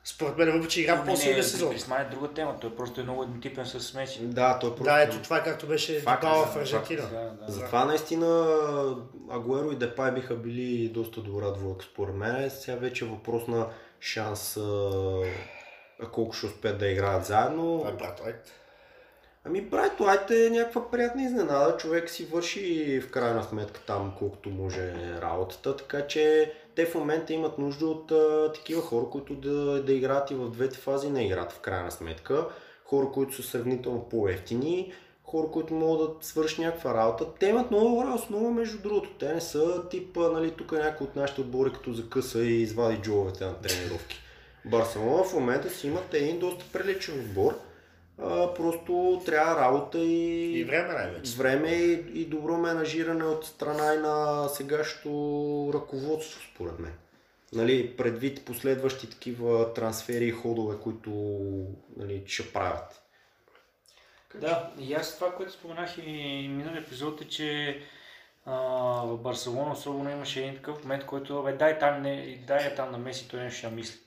Според 0.06 0.38
мен, 0.38 0.51
въпреки 0.51 0.74
че 0.74 0.82
игра 0.82 1.04
не, 1.04 1.43
сезон. 1.43 1.70
Гризман 1.70 2.01
е 2.01 2.06
друга 2.06 2.28
тема, 2.34 2.56
той 2.62 2.76
просто 2.76 3.01
е 3.01 3.04
много 3.04 3.24
еднотипен 3.24 3.66
с 3.66 3.93
Меси. 3.93 4.20
Да, 4.22 4.60
той 4.60 4.70
просто... 4.70 4.84
Да, 4.84 5.01
ето 5.01 5.22
това 5.22 5.38
е 5.38 5.43
както 5.43 5.68
беше 5.68 5.99
Факт, 5.99 6.22
Дибала 6.22 6.45
да, 6.45 6.51
в 6.51 6.56
Аржентина. 6.56 7.01
Да, 7.01 7.45
да. 7.45 7.51
Затова 7.51 7.86
наистина 7.86 8.47
Агуеро 9.32 9.72
и 9.72 9.76
Депай 9.76 10.12
биха 10.12 10.36
били 10.36 10.88
доста 10.88 11.22
добра 11.22 11.51
двойка 11.51 11.86
според 11.86 12.16
мен. 12.16 12.49
Сега 12.49 12.78
вече 12.78 13.06
е 13.06 13.08
въпрос 13.08 13.47
на 13.47 13.68
шанс 13.99 14.58
а, 14.58 16.10
колко 16.12 16.34
ще 16.34 16.45
успеят 16.45 16.80
да 16.80 16.88
играят 16.88 17.26
заедно. 17.26 17.86
Е 17.89 17.91
брат 17.91 18.22
Уайт. 18.24 18.51
Ами 19.45 19.62
Брайт 19.62 19.99
Уайт 19.99 20.32
е 20.32 20.49
някаква 20.49 20.91
приятна 20.91 21.24
изненада. 21.24 21.78
Човек 21.78 22.10
си 22.10 22.26
върши 22.26 23.01
в 23.01 23.12
крайна 23.12 23.43
сметка 23.43 23.80
там 23.88 24.14
колкото 24.20 24.49
може 24.49 24.93
работата, 25.22 25.76
така 25.76 26.08
че 26.08 26.54
те 26.76 26.86
в 26.86 26.95
момента 26.95 27.34
имат 27.34 27.57
нужда 27.57 27.86
от 27.86 28.11
а, 28.11 28.51
такива 28.55 28.82
хора, 28.82 29.05
които 29.11 29.36
да, 29.36 29.84
да 29.84 29.93
играят 29.93 30.32
и 30.32 30.36
в 30.36 30.49
двете 30.49 30.78
фази 30.78 31.09
на 31.09 31.24
играта 31.24 31.55
в 31.55 31.59
крайна 31.59 31.91
сметка. 31.91 32.47
Хора, 32.86 33.07
които 33.13 33.36
са 33.36 33.43
сравнително 33.43 34.09
по-ефтини, 34.09 34.93
хора, 35.24 35.47
които 35.51 35.74
могат 35.74 36.19
да 36.19 36.26
свършат 36.26 36.59
някаква 36.59 36.93
работа. 36.93 37.26
Те 37.39 37.47
имат 37.47 37.71
много 37.71 37.89
добра 37.89 38.13
основа, 38.13 38.51
между 38.51 38.82
другото. 38.82 39.09
Те 39.19 39.34
не 39.34 39.41
са 39.41 39.89
тип, 39.89 40.17
а, 40.17 40.32
нали, 40.32 40.51
тук 40.51 40.71
някой 40.71 41.07
от 41.07 41.15
нашите 41.15 41.41
отбори, 41.41 41.74
като 41.74 41.93
закъса 41.93 42.39
и 42.39 42.61
извади 42.61 42.97
джовете 42.97 43.45
на 43.45 43.53
тренировки. 43.53 44.19
Барселона 44.65 45.24
в 45.24 45.34
момента 45.34 45.69
си 45.69 45.88
имат 45.88 46.13
един 46.13 46.39
доста 46.39 46.65
приличен 46.74 47.19
отбор. 47.19 47.59
А, 48.20 48.53
просто 48.53 49.22
трябва 49.26 49.61
работа 49.61 49.99
и, 49.99 50.59
И 50.59 50.64
време 50.64 50.93
най-вече. 50.93 51.36
време 51.38 51.70
и, 51.70 51.91
и 52.22 52.26
добро 52.26 52.57
менажиране 52.57 53.24
от 53.24 53.45
страна 53.45 53.93
и 53.93 53.97
на 53.97 54.47
сегашното 54.49 55.72
ръководство, 55.74 56.41
според 56.53 56.80
мен. 56.80 56.93
Нали, 57.53 57.97
предвид 57.97 58.45
последващи 58.45 59.09
такива 59.09 59.74
трансфери 59.74 60.26
и 60.26 60.32
ходове, 60.32 60.78
които 60.84 61.09
нали, 61.97 62.24
ще 62.28 62.53
правят. 62.53 62.99
Да, 64.36 64.72
и 64.80 64.93
аз 64.93 65.16
това, 65.16 65.36
което 65.36 65.51
споменах 65.51 65.97
и 65.97 66.47
миналия 66.51 66.82
епизод 66.82 67.22
е, 67.22 67.28
че 67.28 67.80
а, 68.45 68.53
в 69.05 69.18
Барселона 69.18 69.72
особено 69.72 70.09
имаше 70.09 70.41
един 70.41 70.55
такъв 70.55 70.84
момент, 70.84 71.05
който, 71.05 71.43
бе, 71.43 71.53
дай 71.53 71.80
там, 71.80 72.01
не, 72.01 72.43
дай 72.47 72.64
я 72.64 72.76
там 72.76 72.91
на 72.91 72.97
Меси, 72.97 73.28
той 73.30 73.39
нещо 73.39 73.57
ще 73.57 73.70
мисли. 73.70 73.99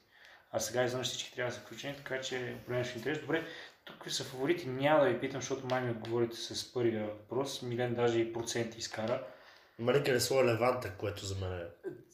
А 0.52 0.60
сега 0.60 0.84
изведнъж 0.84 1.08
всички 1.08 1.34
трябва 1.34 1.50
да 1.50 1.56
са 1.56 1.62
включени, 1.62 1.96
така 1.96 2.20
че 2.20 2.56
определено 2.62 2.84
ще 2.84 2.98
интерес. 2.98 3.20
Добре, 3.20 3.44
тук 3.86 4.10
са 4.10 4.24
фаворити, 4.24 4.68
няма 4.68 5.04
да 5.04 5.10
ви 5.10 5.20
питам, 5.20 5.40
защото 5.40 5.66
май 5.66 5.82
ми 5.82 5.90
отговорите 5.90 6.36
с 6.36 6.72
първия 6.72 7.06
въпрос. 7.06 7.62
Милен 7.62 7.94
даже 7.94 8.18
и 8.18 8.32
проценти 8.32 8.78
изкара. 8.78 9.22
Има 9.78 9.92
ли 9.92 10.04
къде 10.04 10.20
своя 10.20 10.44
Леванта, 10.44 10.92
което 10.98 11.26
за 11.26 11.34
мен 11.34 11.58
е... 11.58 11.64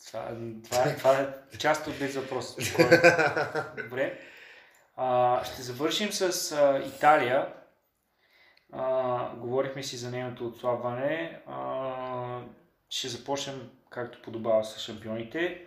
Това, 0.07 0.37
това, 0.64 0.85
е, 0.85 0.97
това 0.97 1.18
е 1.20 1.59
част 1.59 1.87
от 1.87 1.99
без 1.99 2.16
въпрос. 2.16 2.57
Добре. 3.83 4.18
А, 4.97 5.45
ще 5.45 5.62
завършим 5.62 6.12
с 6.12 6.53
а, 6.53 6.83
Италия. 6.87 7.55
А, 8.73 9.37
говорихме 9.37 9.83
си 9.83 9.97
за 9.97 10.11
нейното 10.11 10.47
отслабване. 10.47 11.43
А, 11.47 12.41
ще 12.89 13.09
започнем 13.09 13.70
както 13.91 14.23
подобава 14.23 14.64
с 14.64 14.79
шампионите. 14.79 15.66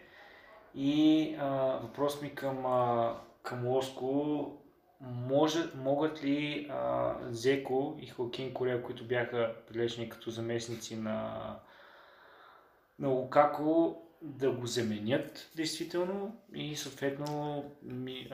И 0.76 1.36
а, 1.40 1.48
въпрос 1.82 2.22
ми 2.22 2.36
към, 2.36 2.66
а, 2.66 3.14
към 3.44 3.68
Лоско. 3.68 4.62
Може, 5.06 5.60
могат 5.76 6.24
ли 6.24 6.68
а, 6.72 7.14
Зеко 7.32 7.98
и 8.02 8.08
Хоакин 8.08 8.54
Корея, 8.54 8.84
които 8.84 9.08
бяха 9.08 9.54
прилечени 9.68 10.10
като 10.10 10.30
заместници 10.30 10.96
на, 10.96 11.42
на 13.00 13.08
Лукако, 13.08 14.02
да 14.22 14.52
го 14.52 14.68
заменят 14.68 15.52
действително 15.56 16.42
и 16.54 16.76
съответно 16.76 17.64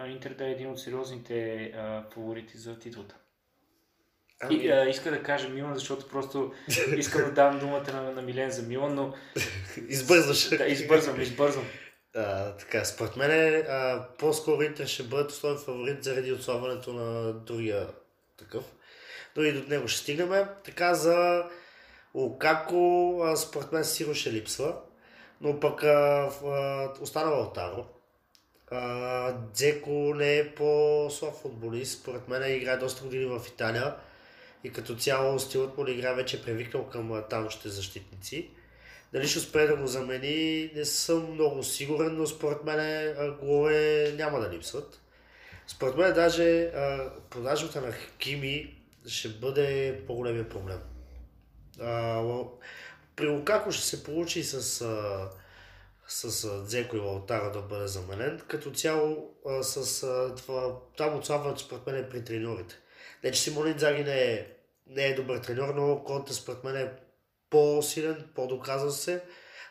Интер 0.07 0.34
да 0.34 0.47
е 0.47 0.51
един 0.51 0.72
от 0.72 0.80
сериозните 0.80 1.63
а, 1.63 2.03
фаворити 2.13 2.57
за 2.57 2.80
титлата. 2.80 3.15
Ами, 4.41 4.55
И, 4.55 4.72
а, 4.72 4.89
иска 4.89 5.11
да 5.11 5.24
кажа 5.24 5.49
Милан, 5.49 5.76
защото 5.76 6.07
просто 6.07 6.51
искам 6.97 7.22
да 7.22 7.32
дам 7.32 7.59
думата 7.59 7.93
на, 7.93 8.11
на 8.11 8.22
Милен 8.22 8.51
за 8.51 8.61
Милан, 8.61 8.95
но 8.95 9.13
избързваш. 9.89 10.49
да, 10.57 10.65
избързвам, 10.65 11.22
избързвам. 11.22 11.65
А, 12.16 12.51
така, 12.51 12.86
според 12.86 13.16
мен 13.16 13.66
по-скоро 14.20 14.62
Интер 14.62 14.88
ще 14.88 15.03
бъдат 15.03 15.32
основен 15.32 15.57
фаворит 15.57 16.03
заради 16.03 16.32
отслабването 16.32 16.93
на 16.93 17.34
другия 17.34 17.88
такъв. 18.38 18.64
Но 19.36 19.43
и 19.43 19.53
до 19.53 19.70
него 19.70 19.88
ще 19.88 20.01
стигнем. 20.01 20.45
Така 20.64 20.93
за 20.93 21.45
Лукако, 22.16 23.24
според 23.36 23.72
мен 23.72 23.86
сигурно 23.86 24.16
ще 24.16 24.34
липсва. 24.34 24.76
Но 25.41 25.59
пък 25.59 25.84
а, 25.84 26.30
а, 26.45 26.89
остана 27.01 27.32
Лалтаро. 27.32 27.86
А, 28.72 29.34
Дзеко 29.53 30.14
не 30.16 30.38
е 30.38 30.55
по-слаб 30.55 31.36
футболист. 31.36 32.01
Според 32.01 32.28
мен 32.28 32.55
играе 32.55 32.78
доста 32.78 33.03
години 33.03 33.26
в 33.26 33.41
Италия. 33.47 33.95
И 34.64 34.72
като 34.72 34.95
цяло 34.95 35.39
стилът 35.39 35.78
му 35.78 35.84
на 35.84 35.91
игра 35.91 36.14
вече 36.14 36.38
е 36.38 36.41
привикнал 36.41 36.89
към 36.89 37.12
а, 37.12 37.22
тамошните 37.22 37.70
защитници. 37.70 38.49
Дали 39.14 39.28
ще 39.28 39.39
успее 39.39 39.68
да 39.68 39.76
го 39.76 39.88
замени, 39.88 40.72
не 40.76 40.86
съм 40.86 41.34
много 41.34 41.64
сигурен, 41.64 42.18
но 42.18 42.28
според 42.28 42.64
мен 42.64 43.16
голове 43.41 44.14
няма 44.18 44.39
да 44.39 44.49
липсват. 44.49 45.01
Според 45.68 45.97
мен 45.97 46.14
даже 46.14 46.72
продажбата 47.30 47.82
на 47.82 47.91
Хакими 47.91 48.82
ще 49.07 49.30
бъде 49.30 50.01
по-големия 50.07 50.49
проблем. 50.49 50.80
А, 51.82 52.24
при 53.16 53.28
Лукако 53.28 53.72
ще 53.72 53.86
се 53.86 54.03
получи 54.03 54.43
с 54.43 54.82
а, 54.82 55.30
с 56.12 56.64
Дзеко 56.66 56.95
и 56.95 56.99
Лалтара 56.99 57.51
да 57.51 57.62
бъде 57.62 57.88
заменен. 57.88 58.41
Като 58.47 58.72
цяло 58.72 59.34
с 59.62 60.01
това, 60.38 60.76
там 60.97 61.18
отслабването 61.18 61.62
според 61.62 61.88
мен 61.88 61.95
е 61.95 62.09
при 62.09 62.24
треньорите. 62.24 62.76
Не, 63.24 63.32
че 63.32 63.41
Симон 63.41 63.68
Инзаги 63.68 64.03
не 64.03 64.24
е, 64.24 64.47
не 64.88 65.03
е 65.03 65.16
добър 65.16 65.38
треньор, 65.38 65.74
но 65.76 66.03
Конте 66.03 66.34
според 66.34 66.64
мен 66.64 66.76
е 66.76 66.91
по-силен, 67.51 68.29
по-доказан 68.35 68.91
се. 68.91 69.23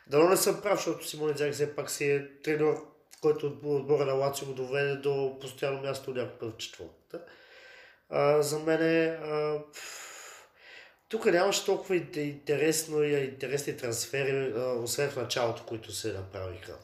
Дано 0.07 0.29
не 0.29 0.37
съм 0.37 0.63
прав, 0.63 0.79
защото 0.79 1.09
Симон 1.09 1.31
Инзаги 1.31 1.53
все 1.53 1.77
пак 1.77 1.91
си 1.91 2.11
е 2.11 2.41
треньор, 2.43 2.87
който 3.21 3.47
от 3.47 3.65
отбора 3.65 4.05
на 4.05 4.13
Лацио 4.13 4.47
го 4.47 4.55
доведе 4.55 4.97
до 4.97 5.39
постоянно 5.41 5.81
място 5.83 6.15
някакъв 6.15 6.55
в 6.55 6.57
четвъртата. 6.57 7.25
За 8.43 8.59
мен 8.59 8.83
е, 8.83 9.19
тук 11.09 11.25
нямаше 11.25 11.65
толкова 11.65 11.97
интересно 12.17 13.03
и 13.03 13.25
интересни 13.25 13.77
трансфери, 13.77 14.53
освен 14.59 15.11
в 15.11 15.17
началото, 15.17 15.67
които 15.67 15.93
се 15.93 16.13
направиха. 16.13 16.79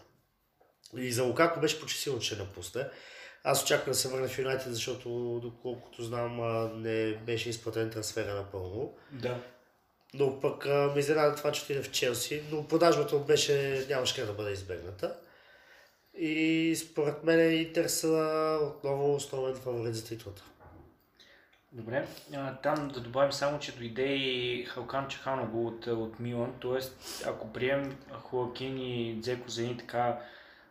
И 0.97 1.12
за 1.12 1.22
Лукако 1.22 1.61
беше 1.61 1.80
почти 1.80 2.01
силно, 2.01 2.20
че 2.20 2.36
напусне. 2.36 2.88
Аз 3.44 3.64
очаквам 3.64 3.92
да 3.92 3.99
се 3.99 4.09
върне 4.09 4.28
в 4.28 4.38
Юнайтед, 4.38 4.74
защото 4.74 5.40
доколкото 5.42 6.03
знам 6.03 6.36
не 6.82 7.14
беше 7.26 7.49
изплатен 7.49 7.90
трансфера 7.90 8.34
напълно. 8.34 8.97
Да. 9.12 9.40
Но 10.19 10.41
пък 10.41 10.67
а, 10.67 10.93
ме 10.95 11.01
изненада 11.01 11.37
това, 11.37 11.53
че 11.53 11.62
отиде 11.62 11.83
в 11.83 11.91
Челси, 11.91 12.43
но 12.53 12.67
продажбата 12.67 13.19
беше, 13.19 13.87
нямаше 13.89 14.17
как 14.17 14.27
да 14.27 14.33
бъде 14.33 14.53
избегната. 14.53 15.14
И 16.19 16.77
според 16.77 17.25
мен 17.25 17.61
Интер 17.61 17.87
са 17.87 18.59
отново 18.62 19.14
основен 19.14 19.55
фаворит 19.55 19.95
за 19.95 20.05
титлата. 20.05 20.43
Добре, 21.73 22.07
там 22.62 22.89
да 22.95 23.01
добавим 23.01 23.33
само, 23.33 23.59
че 23.59 23.77
дойде 23.77 24.14
и 24.14 24.64
Халкан 24.64 25.09
Чаханово 25.09 25.67
от, 25.67 25.87
от 25.87 26.21
Милан, 26.21 26.53
т.е. 26.62 26.79
ако 27.29 27.53
прием 27.53 27.99
Хоакин 28.23 28.79
и 28.79 29.21
Дзеко 29.21 29.49
за 29.49 29.62
едни 29.62 29.77
така 29.77 30.21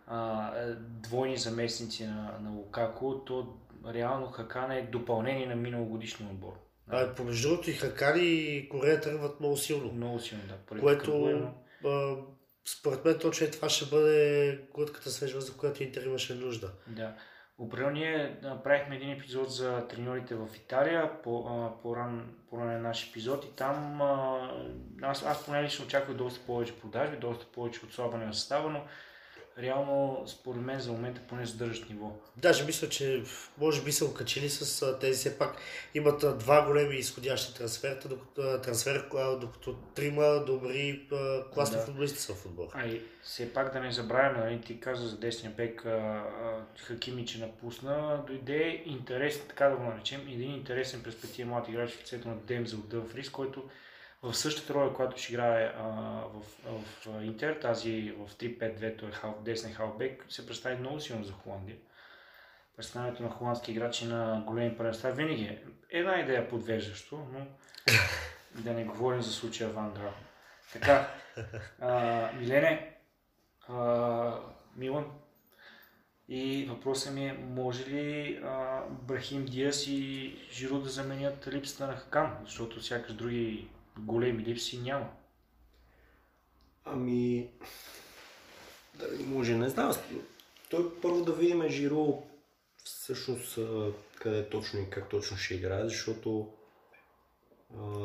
а, 0.08 0.52
двойни 0.80 1.38
заместници 1.38 2.06
на, 2.06 2.38
на 2.42 2.50
Лукако, 2.50 3.22
то 3.26 3.54
реално 3.94 4.28
Хакан 4.28 4.72
е 4.72 4.82
допълнение 4.82 5.46
на 5.46 5.56
миналогодишния 5.56 6.30
отбор. 6.30 6.54
А, 6.90 7.16
помежду 7.16 7.50
другото 7.50 7.70
и 7.70 7.74
Хакан 7.74 8.16
и 8.18 8.68
Корея 8.70 9.02
тръгват 9.02 9.40
много 9.40 9.58
силно. 9.58 9.92
Много 9.92 10.20
силно, 10.20 10.44
да. 10.48 10.80
Което 10.80 11.42
а, 11.86 12.16
според 12.66 13.06
мен 13.06 13.20
точно 13.20 13.48
е 13.48 13.52
това 13.52 13.70
ще 13.70 13.86
бъде 13.86 14.60
глътката 14.74 15.10
свежа, 15.10 15.42
за 15.42 15.58
която 15.58 15.84
Интер 15.84 16.04
имаше 16.04 16.36
нужда. 16.36 16.72
Да. 16.88 17.16
Определено 17.58 17.92
ние 17.92 18.40
направихме 18.42 18.96
един 18.96 19.12
епизод 19.12 19.52
за 19.52 19.88
треньорите 19.88 20.36
в 20.36 20.48
Италия, 20.56 21.22
по, 21.24 21.46
а, 21.48 21.82
по, 21.82 21.96
ран, 21.96 22.36
по 22.50 22.58
наш 22.58 23.10
епизод 23.10 23.46
и 23.46 23.56
там 23.56 24.02
а, 24.02 24.52
аз, 25.02 25.24
аз 25.24 25.46
поне 25.46 25.64
лично 25.64 25.86
очаквах 25.86 26.18
доста 26.18 26.46
повече 26.46 26.80
продажби, 26.80 27.18
доста 27.18 27.46
повече 27.46 27.86
отслабване 27.86 28.26
на 28.26 28.34
състава, 28.34 28.70
но 28.70 28.82
реално, 29.60 30.24
според 30.28 30.62
мен, 30.62 30.80
за 30.80 30.92
момента 30.92 31.22
поне 31.30 31.46
задържат 31.46 31.90
ниво. 31.90 32.12
Даже 32.38 32.66
мисля, 32.66 32.90
че 32.90 33.24
може 33.58 33.84
би 33.84 33.92
са 33.92 34.06
окачили 34.06 34.50
с 34.50 34.98
тези, 35.00 35.20
все 35.20 35.38
пак 35.38 35.58
имат 35.94 36.40
два 36.40 36.66
големи 36.66 36.96
изходящи 36.96 37.58
трансферта, 37.58 38.08
докато, 38.08 38.62
трансфер, 38.62 39.06
докато 39.42 39.74
трима 39.74 40.44
добри 40.46 41.08
класни 41.54 41.78
да. 41.78 41.84
футболисти 41.84 42.20
са 42.20 42.34
в 42.34 42.38
футбол. 42.38 42.70
А 42.74 42.88
и 42.88 43.02
все 43.24 43.54
пак 43.54 43.74
да 43.74 43.80
не 43.80 43.92
забравяме, 43.92 44.46
нали, 44.46 44.62
ти 44.62 44.80
каза 44.80 45.08
за 45.08 45.18
десния 45.18 45.52
бек 45.52 45.86
Хакими, 46.78 47.26
че 47.26 47.40
напусна, 47.40 48.24
дойде 48.28 48.84
интересен, 48.86 49.42
така 49.48 49.70
да 49.70 49.76
го 49.76 49.84
наречем, 49.84 50.22
един 50.28 50.52
интересен 50.52 51.04
перспективен 51.04 51.50
млад 51.50 51.70
играч 51.70 51.92
в 51.92 52.02
лицето 52.02 52.28
на 52.28 52.36
Демзел 52.36 52.80
Дъвфрис, 52.80 53.30
който 53.30 53.64
в 54.26 54.38
същата 54.38 54.74
роля, 54.74 54.94
която 54.94 55.22
ще 55.22 55.34
играе 55.34 55.74
а, 55.78 55.84
в, 56.34 56.42
в 57.06 57.24
Интер, 57.24 57.60
тази 57.60 58.12
в 58.12 58.36
3-5-2, 58.36 59.00
той 59.00 59.10
е 59.10 59.12
хал, 59.12 59.42
десен 59.46 59.74
халбек, 59.74 60.26
се 60.30 60.48
представи 60.48 60.76
много 60.76 61.00
силно 61.00 61.24
за 61.24 61.34
Холандия. 61.34 61.78
Представянето 62.78 63.24
на 63.24 63.30
холандски 63.30 63.72
играчи 63.72 64.06
на 64.06 64.44
големи 64.48 64.78
първенства 64.78 65.12
винаги 65.12 65.44
е 65.44 65.64
една 65.90 66.20
идея 66.20 66.50
подвеждащо, 66.50 67.28
но 67.34 67.46
да 68.62 68.74
не 68.74 68.86
говорим 68.86 69.22
за 69.22 69.32
случая 69.32 69.70
Ван 69.70 69.94
Грал. 69.94 70.14
Така, 70.74 71.08
а, 71.82 72.32
Милене, 72.34 72.96
а, 73.68 74.40
Милан, 74.76 75.06
и 76.30 76.66
въпросът 76.70 77.14
ми 77.14 77.28
е, 77.28 77.34
може 77.34 77.86
ли 77.86 78.40
а, 78.44 78.82
Брахим 78.90 79.46
Диас 79.46 79.88
и 79.88 80.36
Жиро 80.52 80.80
да 80.80 80.90
заменят 80.90 81.48
липсата 81.48 81.88
на 81.88 81.96
Хакан, 81.96 82.38
защото 82.44 82.84
сякаш 82.84 83.14
други 83.14 83.68
големи 84.00 84.44
липси 84.44 84.82
няма. 84.82 85.10
Ами, 86.86 87.50
дали 88.96 89.24
може, 89.24 89.56
не 89.56 89.70
знам. 89.70 89.94
Той 90.70 91.00
първо 91.02 91.26
да 91.26 91.34
видим 91.34 91.70
Жиро 91.70 92.24
всъщност 92.84 93.60
къде 94.20 94.50
точно 94.50 94.80
и 94.80 94.90
как 94.90 95.10
точно 95.10 95.38
ще 95.38 95.56
играе, 95.56 95.84
защото 95.84 96.54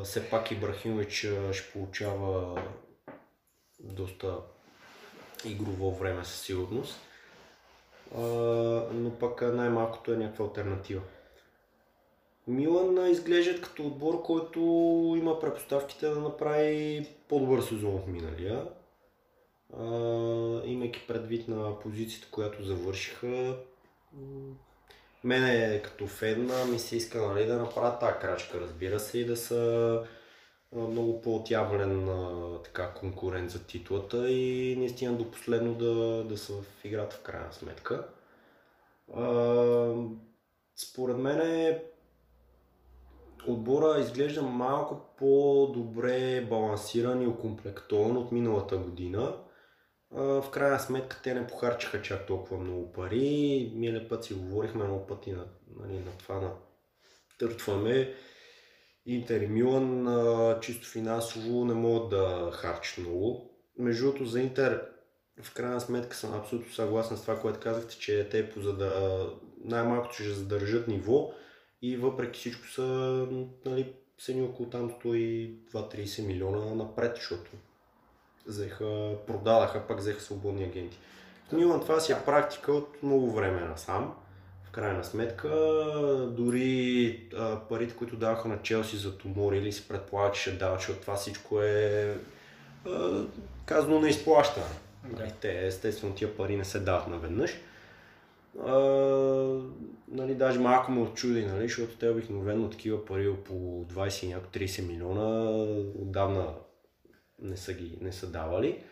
все 0.04 0.30
пак 0.30 0.50
Ибрахимович 0.50 1.26
ще 1.52 1.72
получава 1.72 2.62
доста 3.80 4.38
игрово 5.44 5.94
време 5.94 6.24
със 6.24 6.40
сигурност. 6.40 7.00
Но 8.92 9.16
пък 9.20 9.42
най-малкото 9.42 10.12
е 10.12 10.16
някаква 10.16 10.44
альтернатива. 10.44 11.02
Милан 12.48 13.10
изглеждат 13.10 13.60
като 13.60 13.86
отбор, 13.86 14.22
който 14.22 14.60
има 15.18 15.40
предпоставките 15.40 16.08
да 16.08 16.20
направи 16.20 17.06
по-добър 17.28 17.62
сезон 17.62 17.94
от 17.94 18.06
миналия. 18.06 18.66
А, 19.78 19.84
имайки 20.64 21.06
предвид 21.08 21.48
на 21.48 21.78
позицията, 21.78 22.28
която 22.30 22.64
завършиха, 22.64 23.56
мене 25.24 25.82
като 25.82 26.06
фен 26.06 26.50
ми 26.70 26.78
се 26.78 26.96
иска 26.96 27.26
нали, 27.26 27.46
да 27.46 27.58
направят 27.58 28.00
тази 28.00 28.18
крачка, 28.20 28.60
разбира 28.60 29.00
се, 29.00 29.18
и 29.18 29.24
да 29.24 29.36
са 29.36 30.02
много 30.72 31.22
по-отявлен 31.22 32.08
така, 32.64 32.94
конкурент 32.94 33.50
за 33.50 33.66
титлата 33.66 34.30
и 34.30 34.76
наистина 34.76 35.12
до 35.12 35.30
последно 35.30 35.74
да, 35.74 36.24
да 36.24 36.38
са 36.38 36.52
в 36.52 36.84
играта 36.84 37.16
в 37.16 37.22
крайна 37.22 37.52
сметка. 37.52 38.08
А, 39.14 39.94
според 40.76 41.16
мен 41.16 41.40
е 41.40 41.82
отбора 43.46 44.00
изглежда 44.00 44.42
малко 44.42 45.14
по-добре 45.18 46.46
балансиран 46.50 47.22
и 47.22 47.26
окомплектован 47.26 48.16
от 48.16 48.32
миналата 48.32 48.76
година. 48.76 49.36
В 50.10 50.44
крайна 50.52 50.78
сметка 50.78 51.20
те 51.22 51.34
не 51.34 51.46
похарчиха 51.46 52.02
чак 52.02 52.26
толкова 52.26 52.58
много 52.58 52.92
пари. 52.92 53.72
Миналия 53.74 54.08
път 54.08 54.24
си 54.24 54.34
говорихме 54.34 54.84
много 54.84 55.06
пъти 55.06 55.32
на, 55.32 55.44
нали, 55.80 55.98
на 55.98 56.10
това 56.18 56.40
на 56.40 56.50
търтваме. 57.38 58.14
Интер 59.06 59.40
и 59.40 59.46
Милан 59.46 60.08
чисто 60.60 60.88
финансово 60.88 61.64
не 61.64 61.74
могат 61.74 62.10
да 62.10 62.50
харчат 62.52 62.98
много. 62.98 63.50
Между 63.78 64.04
другото 64.04 64.24
за 64.24 64.40
Интер 64.40 64.82
в 65.42 65.54
крайна 65.54 65.80
сметка 65.80 66.16
съм 66.16 66.34
абсолютно 66.34 66.72
съгласен 66.72 67.16
с 67.16 67.22
това, 67.22 67.40
което 67.40 67.60
казахте, 67.60 67.98
че 67.98 68.28
те 68.30 68.50
позада, 68.50 69.26
най-малкото 69.64 70.14
ще 70.14 70.24
задържат 70.24 70.88
ниво 70.88 71.32
и 71.82 71.96
въпреки 71.96 72.40
всичко 72.40 72.68
са 72.68 72.82
нали, 73.64 73.92
цени 74.18 74.42
около 74.42 74.68
там 74.68 74.90
120-30 74.90 76.26
милиона 76.26 76.74
напред, 76.74 77.12
защото 77.16 77.50
взеха, 78.46 79.12
продадаха, 79.26 79.86
пак 79.86 79.98
взеха 79.98 80.20
свободни 80.20 80.64
агенти. 80.64 80.98
В 81.48 81.52
Милан 81.52 81.80
това 81.80 82.00
си 82.00 82.12
е 82.12 82.24
практика 82.26 82.72
от 82.72 83.02
много 83.02 83.30
време 83.30 83.60
насам. 83.60 84.14
В 84.64 84.70
крайна 84.70 85.04
сметка, 85.04 85.48
дори 86.36 87.28
а, 87.36 87.60
парите, 87.68 87.94
които 87.94 88.16
даваха 88.16 88.48
на 88.48 88.62
Челси 88.62 88.96
за 88.96 89.18
Тумор 89.18 89.52
или 89.52 89.72
си 89.72 89.88
предполага, 89.88 90.32
че 90.32 90.40
ще 90.40 90.52
дават, 90.52 90.80
защото 90.80 91.00
това 91.00 91.14
всичко 91.14 91.62
е 91.62 92.16
а, 92.86 93.24
казано 93.66 94.00
на 94.00 94.08
изплащане. 94.08 94.66
Да. 95.04 95.20
Нали, 95.20 95.32
те, 95.40 95.66
естествено, 95.66 96.14
тия 96.14 96.36
пари 96.36 96.56
не 96.56 96.64
се 96.64 96.80
дават 96.80 97.08
наведнъж. 97.08 97.50
Нали, 100.08 100.34
даже 100.34 100.58
малко 100.58 100.92
ме 100.92 101.00
очуди, 101.00 101.46
нали, 101.46 101.62
защото 101.62 101.96
те 101.96 102.08
обикновено 102.08 102.70
такива 102.70 103.04
пари 103.04 103.34
по 103.44 103.54
20 103.54 104.24
и 104.24 104.28
няколко 104.28 104.58
30 104.58 104.86
милиона 104.86 105.50
отдавна 105.98 106.54
не 107.42 107.56
са, 107.56 107.72
ги, 107.72 107.98
не 108.00 108.12
са 108.12 108.26
давали. 108.26 108.84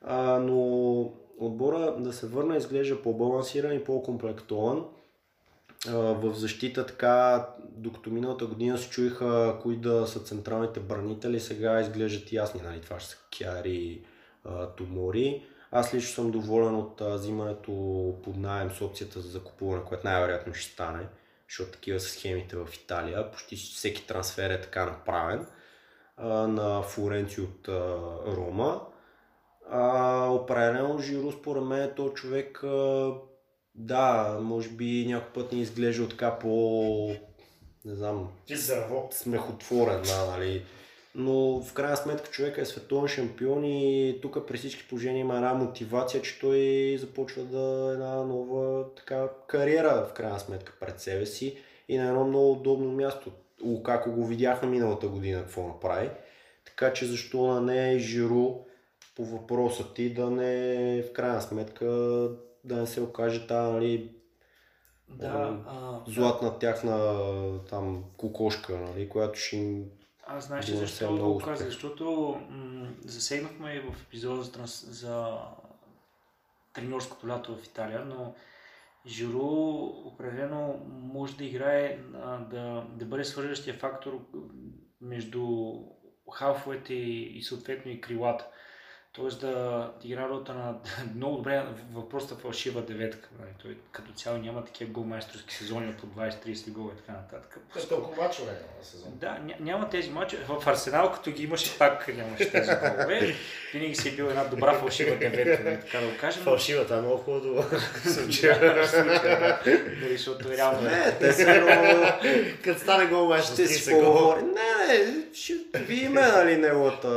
А, 0.00 0.38
но 0.38 1.00
отбора 1.38 1.96
да 1.98 2.12
се 2.12 2.26
върна 2.26 2.56
изглежда 2.56 3.02
по-балансиран 3.02 3.76
и 3.76 3.84
по-комплектован. 3.84 4.84
в 5.86 6.34
защита 6.34 6.86
така, 6.86 7.48
докато 7.70 8.10
миналата 8.10 8.46
година 8.46 8.78
се 8.78 8.90
чуиха 8.90 9.58
кои 9.62 9.76
да 9.76 10.06
са 10.06 10.20
централните 10.20 10.80
бранители, 10.80 11.40
сега 11.40 11.80
изглеждат 11.80 12.32
ясни, 12.32 12.60
нали, 12.64 12.80
това 12.80 13.00
ще 13.00 13.10
са 13.10 13.16
Кяри, 13.38 14.04
Тумори. 14.76 15.46
Аз 15.70 15.94
лично 15.94 16.14
съм 16.14 16.30
доволен 16.30 16.74
от 16.74 17.00
а, 17.00 17.14
взимането 17.14 17.72
под 18.24 18.36
найем 18.36 18.70
с 18.70 18.80
опцията 18.82 19.20
за 19.20 19.28
закупуване, 19.28 19.84
което 19.84 20.06
най-вероятно 20.06 20.54
ще 20.54 20.72
стане, 20.72 21.06
защото 21.48 21.72
такива 21.72 22.00
са 22.00 22.08
схемите 22.08 22.56
в 22.56 22.68
Италия. 22.74 23.30
Почти 23.30 23.56
всеки 23.56 24.06
трансфер 24.06 24.50
е 24.50 24.60
така 24.60 24.84
направен 24.84 25.46
а, 26.16 26.28
на 26.28 26.82
Флоренци 26.82 27.40
от 27.40 27.68
а, 27.68 27.96
Рома. 28.26 28.80
А, 29.70 30.24
определено 30.30 30.98
Жиро, 30.98 31.32
според 31.32 31.64
мен, 31.64 31.82
е 31.82 31.94
то 31.94 32.08
човек, 32.08 32.64
а, 32.64 33.12
да, 33.74 34.38
може 34.42 34.68
би 34.68 35.06
някой 35.08 35.32
път 35.32 35.52
ни 35.52 35.60
изглежда 35.60 36.08
така 36.08 36.38
по, 36.38 37.14
не 37.84 37.94
знам, 37.94 38.28
Ти 38.46 38.56
зърво. 38.56 39.08
смехотворен, 39.12 40.02
да, 40.02 40.26
нали. 40.26 40.64
Но 41.18 41.62
в 41.62 41.72
крайна 41.72 41.96
сметка 41.96 42.30
човек 42.30 42.58
е 42.58 42.64
световен 42.64 43.08
шампион 43.08 43.64
и 43.64 44.18
тук 44.22 44.46
при 44.46 44.58
всички 44.58 44.88
положения 44.88 45.20
има 45.20 45.34
една 45.34 45.54
мотивация, 45.54 46.22
че 46.22 46.40
той 46.40 46.96
започва 47.00 47.42
да 47.42 47.90
една 47.92 48.24
нова 48.24 48.84
така 48.94 49.28
кариера 49.46 50.06
в 50.10 50.14
крайна 50.14 50.40
сметка 50.40 50.72
пред 50.80 51.00
себе 51.00 51.26
си 51.26 51.58
и 51.88 51.98
на 51.98 52.08
едно 52.08 52.24
много 52.24 52.52
удобно 52.52 52.92
място. 52.92 53.30
Лукако 53.64 54.12
го 54.12 54.26
видяхме 54.26 54.68
миналата 54.68 55.08
година 55.08 55.42
какво 55.42 55.68
направи. 55.68 56.10
Така 56.64 56.92
че 56.92 57.06
защо 57.06 57.46
на 57.46 57.60
не 57.60 57.98
Жиро 57.98 58.64
по 59.16 59.24
въпроса 59.24 59.94
ти 59.94 60.14
да 60.14 60.30
не 60.30 61.02
в 61.02 61.12
крайна 61.12 61.40
сметка 61.42 61.86
да 62.64 62.76
не 62.76 62.86
се 62.86 63.00
окаже 63.00 63.46
тази 63.46 63.72
нали, 63.72 64.12
Да, 65.08 65.58
а, 65.66 66.00
златна 66.06 66.58
тяхна 66.58 67.18
там 67.68 68.04
кокошка, 68.16 68.76
нали, 68.76 69.08
която 69.08 69.38
ще 69.38 69.56
им 69.56 69.84
Аз 70.30 70.46
знаеш 70.46 70.68
ли 70.68 70.76
защо 70.76 71.10
много 71.10 71.32
го 71.32 71.38
казах? 71.38 71.66
Защото 71.66 72.36
м- 72.50 72.88
засегнахме 73.04 73.74
и 73.74 73.80
в 73.80 74.02
епизода 74.02 74.42
за, 74.42 74.52
транс... 74.52 74.86
за 74.90 75.38
треньорското 76.72 77.28
лято 77.28 77.56
в 77.56 77.66
Италия, 77.66 78.04
но 78.04 78.34
Жиро 79.06 79.46
определено 80.04 80.80
може 80.88 81.36
да 81.36 81.44
играе, 81.44 81.98
а, 82.14 82.38
да, 82.38 82.86
да 82.90 83.04
бъде 83.04 83.24
свързващия 83.24 83.74
фактор 83.74 84.20
между 85.00 85.74
халфовете 86.32 86.94
и, 86.94 87.38
и 87.38 87.42
съответно 87.42 87.90
и 87.90 88.00
крилата. 88.00 88.46
Тоест 89.18 89.40
да 89.40 89.90
играе 90.04 90.28
ролята 90.28 90.54
на 90.54 90.74
много 91.16 91.36
добре 91.36 91.62
в 91.92 92.08
просто 92.08 92.34
фалшива 92.34 92.82
деветка. 92.82 93.28
Нали? 93.40 93.50
Той 93.62 93.76
като 93.92 94.12
цяло 94.12 94.38
няма 94.38 94.64
такива 94.64 94.90
голмайсторски 94.90 95.54
сезони 95.54 95.92
по 95.92 96.06
20-30 96.06 96.70
гола 96.70 96.90
и 96.94 96.96
така 96.96 97.12
нататък. 97.12 97.58
С 97.76 97.88
толкова 97.88 98.22
мачове 98.22 98.50
на 98.50 98.84
сезон. 98.84 99.10
Да, 99.14 99.26
ня- 99.26 99.60
няма 99.60 99.88
тези 99.88 100.10
мачове. 100.10 100.44
В 100.48 100.66
Арсенал, 100.66 101.12
като 101.12 101.30
ги 101.30 101.42
имаше, 101.42 101.78
пак 101.78 102.08
нямаше 102.16 102.50
тези 102.50 102.70
голове. 102.70 103.34
Винаги 103.72 103.94
си 103.94 104.08
е 104.08 104.12
бил 104.12 104.24
една 104.24 104.44
добра 104.44 104.74
фалшива 104.74 105.16
деветка, 105.16 105.64
нали, 105.64 105.80
така 105.80 106.00
да 106.00 106.06
го 106.06 106.12
кажем. 106.20 106.42
Фалшивата 106.42 106.94
е 106.94 107.00
много 107.00 107.16
хубаво 107.16 107.40
дума. 107.46 107.64
Нали, 110.00 110.16
защото 110.16 110.50
реално 110.50 110.80
Не, 110.80 111.18
те 111.20 111.32
са 111.32 111.60
много... 111.60 112.06
Като 112.64 112.80
стане 112.80 113.06
гол 113.06 113.36
Ще 113.38 113.66
си 113.66 113.90
поговори. 113.90 114.42
Не, 114.42 114.86
не, 114.86 115.24
ще 115.32 115.54
видим 115.78 116.12
нали, 116.12 116.56
неговата... 116.56 117.08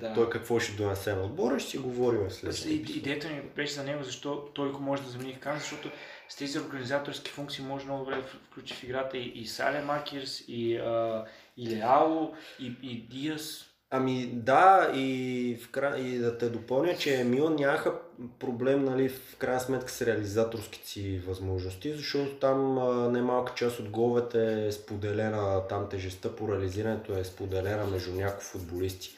Да. 0.00 0.14
Той 0.14 0.30
какво 0.30 0.60
ще 0.60 0.72
донесе 0.72 1.14
на 1.14 1.22
отбора, 1.22 1.58
ще 1.58 1.70
си 1.70 1.78
говорим 1.78 2.30
след 2.30 2.50
Тоест, 2.50 2.64
и- 2.66 2.92
Идеята 2.96 3.28
ми 3.28 3.42
беше 3.56 3.72
за 3.72 3.84
него, 3.84 4.04
защо 4.04 4.44
той 4.54 4.72
го 4.72 4.80
може 4.80 5.02
да 5.02 5.08
замени 5.08 5.40
Кан, 5.40 5.58
защото 5.58 5.90
с 6.28 6.36
тези 6.36 6.58
организаторски 6.58 7.30
функции 7.30 7.64
може 7.64 7.84
много 7.84 8.04
добре 8.04 8.16
да 8.16 8.22
включи 8.22 8.74
в 8.74 8.84
играта 8.84 9.18
и, 9.18 9.32
и 9.34 9.46
Сале 9.46 9.80
Макерс, 9.80 10.44
и, 10.48 10.76
а, 10.76 11.24
и 11.56 11.70
Леало, 11.70 12.34
и, 12.60 12.76
и 12.82 13.06
Диас. 13.08 13.66
Ами 13.90 14.26
да, 14.32 14.90
и, 14.94 15.58
в 15.62 15.70
кра... 15.70 15.98
и 15.98 16.18
да 16.18 16.38
те 16.38 16.48
допълня, 16.48 16.96
че 16.96 17.24
Милан 17.24 17.54
нямаха 17.54 17.94
проблем 18.38 18.84
нали, 18.84 19.08
в 19.08 19.36
крайна 19.36 19.60
сметка 19.60 19.90
с 19.90 20.02
реализаторските 20.02 20.88
си 20.88 21.18
възможности, 21.26 21.92
защото 21.92 22.30
там 22.30 22.78
а, 22.78 23.10
немалка 23.10 23.52
част 23.56 23.80
от 23.80 23.88
головете 23.88 24.66
е 24.66 24.72
споделена, 24.72 25.68
там 25.68 25.88
тежестта 25.88 26.36
по 26.36 26.52
реализирането 26.52 27.18
е 27.18 27.24
споделена 27.24 27.86
между 27.86 28.12
някои 28.12 28.44
футболисти. 28.44 29.16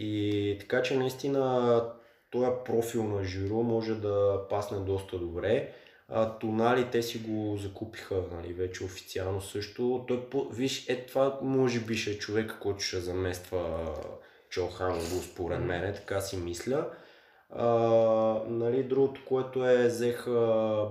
И 0.00 0.56
така 0.60 0.82
че 0.82 0.96
наистина 0.98 1.82
този 2.30 2.50
профил 2.64 3.04
на 3.04 3.24
Жиро 3.24 3.62
може 3.62 3.94
да 3.94 4.40
пасне 4.50 4.78
доста 4.78 5.18
добре. 5.18 5.72
А, 6.08 6.38
Тонали 6.38 6.86
те 6.90 7.02
си 7.02 7.18
го 7.18 7.56
закупиха 7.56 8.22
нали, 8.32 8.52
вече 8.52 8.84
официално 8.84 9.40
също. 9.40 10.04
Той, 10.08 10.20
по... 10.30 10.48
виж, 10.48 10.88
е 10.88 11.06
това 11.06 11.38
може 11.42 11.80
би 11.80 11.96
ще 11.96 12.10
е 12.10 12.18
човека, 12.18 12.58
който 12.60 12.80
ще 12.80 13.00
замества 13.00 13.94
Чалханово 14.50 15.22
според 15.22 15.60
мен, 15.60 15.94
така 15.94 16.20
си 16.20 16.36
мисля. 16.36 16.90
А, 17.50 17.66
нали, 18.48 18.82
другото, 18.82 19.20
което 19.28 19.68
е, 19.68 19.86
взеха 19.86 20.30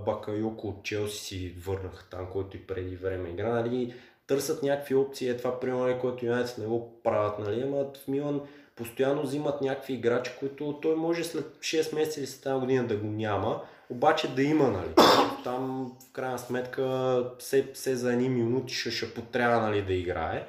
Бакайоко 0.06 0.68
от 0.68 0.84
Челси 0.84 1.18
си 1.18 1.56
върнаха 1.66 2.10
там, 2.10 2.28
който 2.32 2.58
и 2.58 2.68
преди 2.68 2.96
време 2.96 3.30
игра. 3.30 3.50
Нали, 3.50 3.94
търсят 4.28 4.64
някакви 4.64 4.96
опции, 4.96 5.30
е 5.30 5.38
това 5.38 5.60
примерно, 5.60 5.84
нали, 5.84 6.00
което 6.00 6.26
Юнайтед 6.26 6.58
не 6.58 6.66
го 6.66 7.02
правят, 7.04 7.40
нали, 7.40 7.62
ама 7.62 7.86
в 8.04 8.08
Милан 8.08 8.42
постоянно 8.78 9.22
взимат 9.22 9.62
някакви 9.62 9.94
играчи, 9.94 10.32
които 10.40 10.80
той 10.82 10.96
може 10.96 11.24
след 11.24 11.46
6 11.60 11.96
месеца 11.96 12.20
или 12.20 12.28
след 12.28 12.46
една 12.46 12.60
година 12.60 12.88
да 12.88 12.98
го 12.98 13.08
няма, 13.08 13.62
обаче 13.90 14.36
да 14.36 14.44
има, 14.44 14.68
нали. 14.68 14.90
Там 15.44 15.92
в 16.10 16.12
крайна 16.12 16.40
сметка 16.40 17.24
все, 17.40 17.72
все 17.74 17.96
за 17.96 18.14
едни 18.14 18.30
минути 18.30 18.74
ще, 18.74 18.92
ще 18.92 19.14
потрябва 19.14 19.60
нали, 19.60 19.82
да 19.82 19.94
играе. 19.94 20.48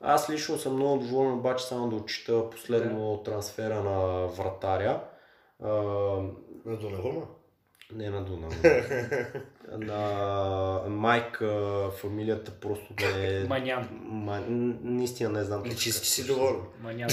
Аз 0.00 0.30
лично 0.30 0.58
съм 0.58 0.74
много 0.74 1.02
доволен, 1.02 1.32
обаче 1.32 1.64
само 1.64 1.88
да 1.88 1.96
отчита 1.96 2.50
последно 2.50 3.22
трансфера 3.24 3.82
на 3.82 4.26
вратаря. 4.26 5.00
А, 5.64 5.68
На 6.64 6.76
Донарума? 6.76 7.22
Не 7.94 8.10
на 8.10 8.24
Дуна. 8.24 8.48
на 9.78 10.88
Майк 10.88 11.40
а, 11.42 11.90
фамилията 11.90 12.52
просто 12.60 12.94
не 13.00 13.28
е... 13.28 13.44
Манян. 13.44 13.88
Ма, 14.02 14.40
наистина 14.82 15.30
не 15.30 15.44
знам. 15.44 15.62
Личи 15.64 15.92
си 15.92 16.26
доволен. 16.26 16.60
Манян. 16.82 17.08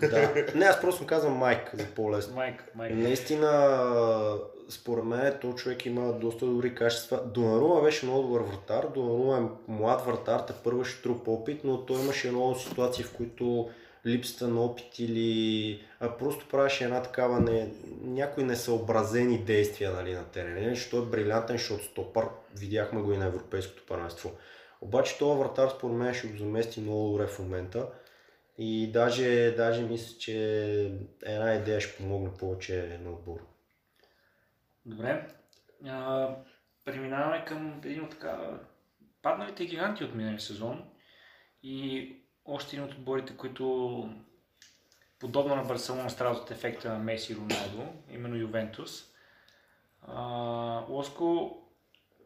Да. 0.00 0.44
Не, 0.54 0.64
аз 0.64 0.80
просто 0.80 1.06
казвам 1.06 1.32
Майк 1.32 1.70
за 1.74 1.86
по-лесно. 1.86 2.34
Майк, 2.34 2.64
Майк. 2.74 2.94
Наистина, 2.94 4.38
според 4.68 5.04
мен, 5.04 5.34
то 5.40 5.52
човек 5.52 5.86
има 5.86 6.12
доста 6.12 6.46
добри 6.46 6.74
качества. 6.74 7.20
Донарума 7.26 7.82
беше 7.82 8.06
много 8.06 8.22
добър 8.22 8.40
вратар. 8.40 8.86
Донарума 8.94 9.38
е 9.38 9.72
млад 9.72 10.06
вратар, 10.06 10.40
те 10.40 10.52
първо 10.64 10.84
ще 10.84 11.02
труп 11.02 11.28
опит, 11.28 11.60
но 11.64 11.86
той 11.86 12.00
имаше 12.00 12.30
много 12.30 12.54
ситуации, 12.54 13.04
в 13.04 13.12
които 13.12 13.68
липсата 14.06 14.48
на 14.48 14.60
опит 14.64 14.98
или 14.98 15.84
а, 16.00 16.16
просто 16.16 16.48
правеше 16.48 16.84
една 16.84 17.02
такава 17.02 17.40
не, 17.40 17.72
някои 18.02 18.44
несъобразени 18.44 19.44
действия 19.44 19.92
нали, 19.92 20.14
на 20.14 20.24
терена. 20.24 20.60
Иначе 20.60 20.90
той 20.90 21.02
е 21.02 21.06
брилянтен 21.06 21.58
шот 21.58 21.82
стопър, 21.82 22.24
видяхме 22.56 23.02
го 23.02 23.12
и 23.12 23.18
на 23.18 23.26
Европейското 23.26 23.86
първенство. 23.86 24.30
Обаче 24.80 25.18
този 25.18 25.38
вратар 25.38 25.68
според 25.68 25.96
мен 25.96 26.14
ще 26.14 26.28
го 26.28 26.36
замести 26.36 26.80
много 26.80 27.08
добре 27.08 27.26
в 27.26 27.38
момента. 27.38 27.88
И 28.58 28.92
даже, 28.92 29.54
даже 29.56 29.82
мисля, 29.82 30.18
че 30.18 30.36
една 31.22 31.54
идея 31.54 31.80
ще 31.80 31.96
помогне 31.96 32.30
повече 32.38 32.98
на 33.02 33.12
отбора. 33.12 33.42
Добре. 34.86 35.28
А, 35.86 36.30
преминаваме 36.84 37.44
към 37.44 37.80
един 37.84 38.04
от 38.04 38.10
така 38.10 38.60
падналите 39.22 39.64
гиганти 39.64 40.04
от 40.04 40.14
миналия 40.14 40.40
сезон 40.40 40.84
и 41.62 42.21
още 42.44 42.76
един 42.76 42.88
от 42.88 42.92
отборите, 42.92 43.36
които 43.36 44.14
подобно 45.18 45.56
на 45.56 45.64
Барселона 45.64 46.10
страдат 46.10 46.42
от 46.42 46.50
ефекта 46.50 46.88
на 46.88 46.98
Меси 46.98 47.32
и 47.32 47.36
Роналдо, 47.36 47.92
именно 48.10 48.36
Ювентус. 48.36 49.04
А, 50.02 50.22
Лоско, 50.88 51.58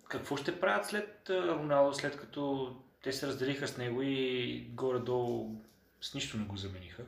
какво 0.09 0.37
ще 0.37 0.61
правят 0.61 0.87
след 0.87 1.31
Роналдо, 1.31 1.95
след 1.95 2.17
като 2.17 2.75
те 3.03 3.13
се 3.13 3.27
разделиха 3.27 3.69
с 3.69 3.77
него 3.77 4.03
и 4.03 4.71
горе-долу 4.75 5.61
с 6.01 6.15
нищо 6.15 6.37
не 6.37 6.45
го 6.45 6.57
замениха? 6.57 7.05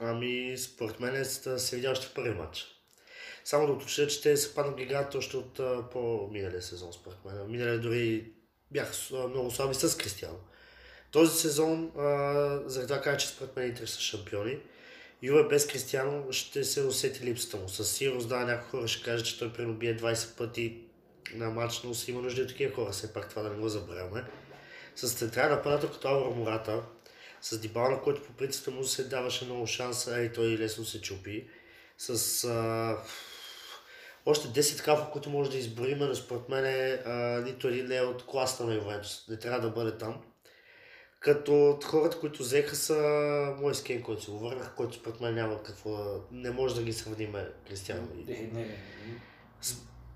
Ами, 0.00 0.58
според 0.58 1.00
мен 1.00 1.24
са 1.24 1.58
се 1.58 1.76
видя 1.76 1.90
още 1.90 2.14
първи 2.14 2.34
матч. 2.34 2.66
Само 3.44 3.66
да 3.66 3.72
уточня, 3.72 4.06
че 4.06 4.22
те 4.22 4.36
са 4.36 4.54
паднали 4.54 4.86
гиганти 4.86 5.16
още 5.16 5.36
от 5.36 5.60
по-миналия 5.90 6.62
сезон, 6.62 6.92
според 6.92 7.24
мен. 7.24 7.50
Миналия 7.50 7.80
дори 7.80 8.32
бяха 8.70 9.28
много 9.28 9.50
слаби 9.50 9.74
с 9.74 9.98
Кристиано. 9.98 10.38
Този 11.12 11.38
сезон, 11.38 11.92
а, 11.98 12.02
заради 12.66 12.88
това 12.88 13.00
кажа, 13.00 13.16
че 13.16 13.28
според 13.28 13.56
мен 13.56 13.68
Интер 13.68 13.86
са 13.86 14.00
шампиони. 14.00 14.58
Юве 15.22 15.44
без 15.48 15.66
Кристиано 15.66 16.32
ще 16.32 16.64
се 16.64 16.82
усети 16.82 17.24
липсата 17.24 17.56
му. 17.56 17.68
Със 17.68 17.92
сигурност, 17.92 18.28
да, 18.28 18.38
някои 18.38 18.70
хора 18.70 18.88
ще 18.88 19.04
кажат, 19.04 19.26
че 19.26 19.38
той 19.38 19.52
примерно 19.52 19.74
бие 19.74 19.96
20 19.96 20.36
пъти 20.36 20.78
на 21.34 21.50
матч, 21.50 21.82
но 21.82 21.94
си 21.94 22.10
има 22.10 22.22
нужда 22.22 22.42
от 22.42 22.48
такива 22.48 22.74
хора, 22.74 22.92
все 22.92 23.12
пак 23.12 23.28
това 23.28 23.42
да 23.42 23.50
не 23.50 23.56
го 23.56 23.68
забравяме. 23.68 24.24
С 24.96 25.14
централен 25.14 25.50
нападател 25.50 25.90
като 25.90 26.08
Алваро 26.08 26.34
Мората, 26.34 26.82
с 27.40 27.58
Дибала, 27.58 28.02
който 28.02 28.22
по 28.22 28.32
принцип 28.32 28.66
му 28.66 28.84
се 28.84 29.04
даваше 29.04 29.44
много 29.44 29.66
шанс, 29.66 30.08
а 30.08 30.20
и 30.20 30.32
той 30.32 30.46
лесно 30.46 30.84
се 30.84 31.00
чупи. 31.00 31.48
С 31.98 32.44
а, 32.44 32.96
още 34.26 34.48
10 34.48 34.80
хафа, 34.80 35.10
които 35.12 35.30
може 35.30 35.50
да 35.50 35.58
изборим, 35.58 35.98
но 35.98 36.14
според 36.14 36.48
мен 36.48 36.98
нито 37.44 37.68
един 37.68 37.86
не 37.86 37.96
е 37.96 38.02
от 38.02 38.26
класа 38.26 38.64
на 38.64 38.74
Ювентус. 38.74 39.28
Не 39.28 39.38
трябва 39.38 39.60
да 39.60 39.68
бъде 39.68 39.98
там. 39.98 40.22
Като 41.22 41.78
хората, 41.84 42.20
които 42.20 42.42
взеха 42.42 42.76
са 42.76 42.94
мой 43.60 43.74
скен, 43.74 44.02
който 44.02 44.22
се 44.24 44.30
го 44.30 44.38
върнах, 44.38 44.74
който 44.76 44.94
според 44.94 45.20
мен 45.20 45.34
няма 45.34 45.62
какво. 45.62 46.20
Не 46.32 46.50
може 46.50 46.74
да 46.74 46.82
ги 46.82 46.92
сравниме 46.92 47.48
Кристиано. 47.68 48.08
и- 48.18 48.30
Не, 48.32 48.38
не, 48.38 48.60
не. 48.60 48.78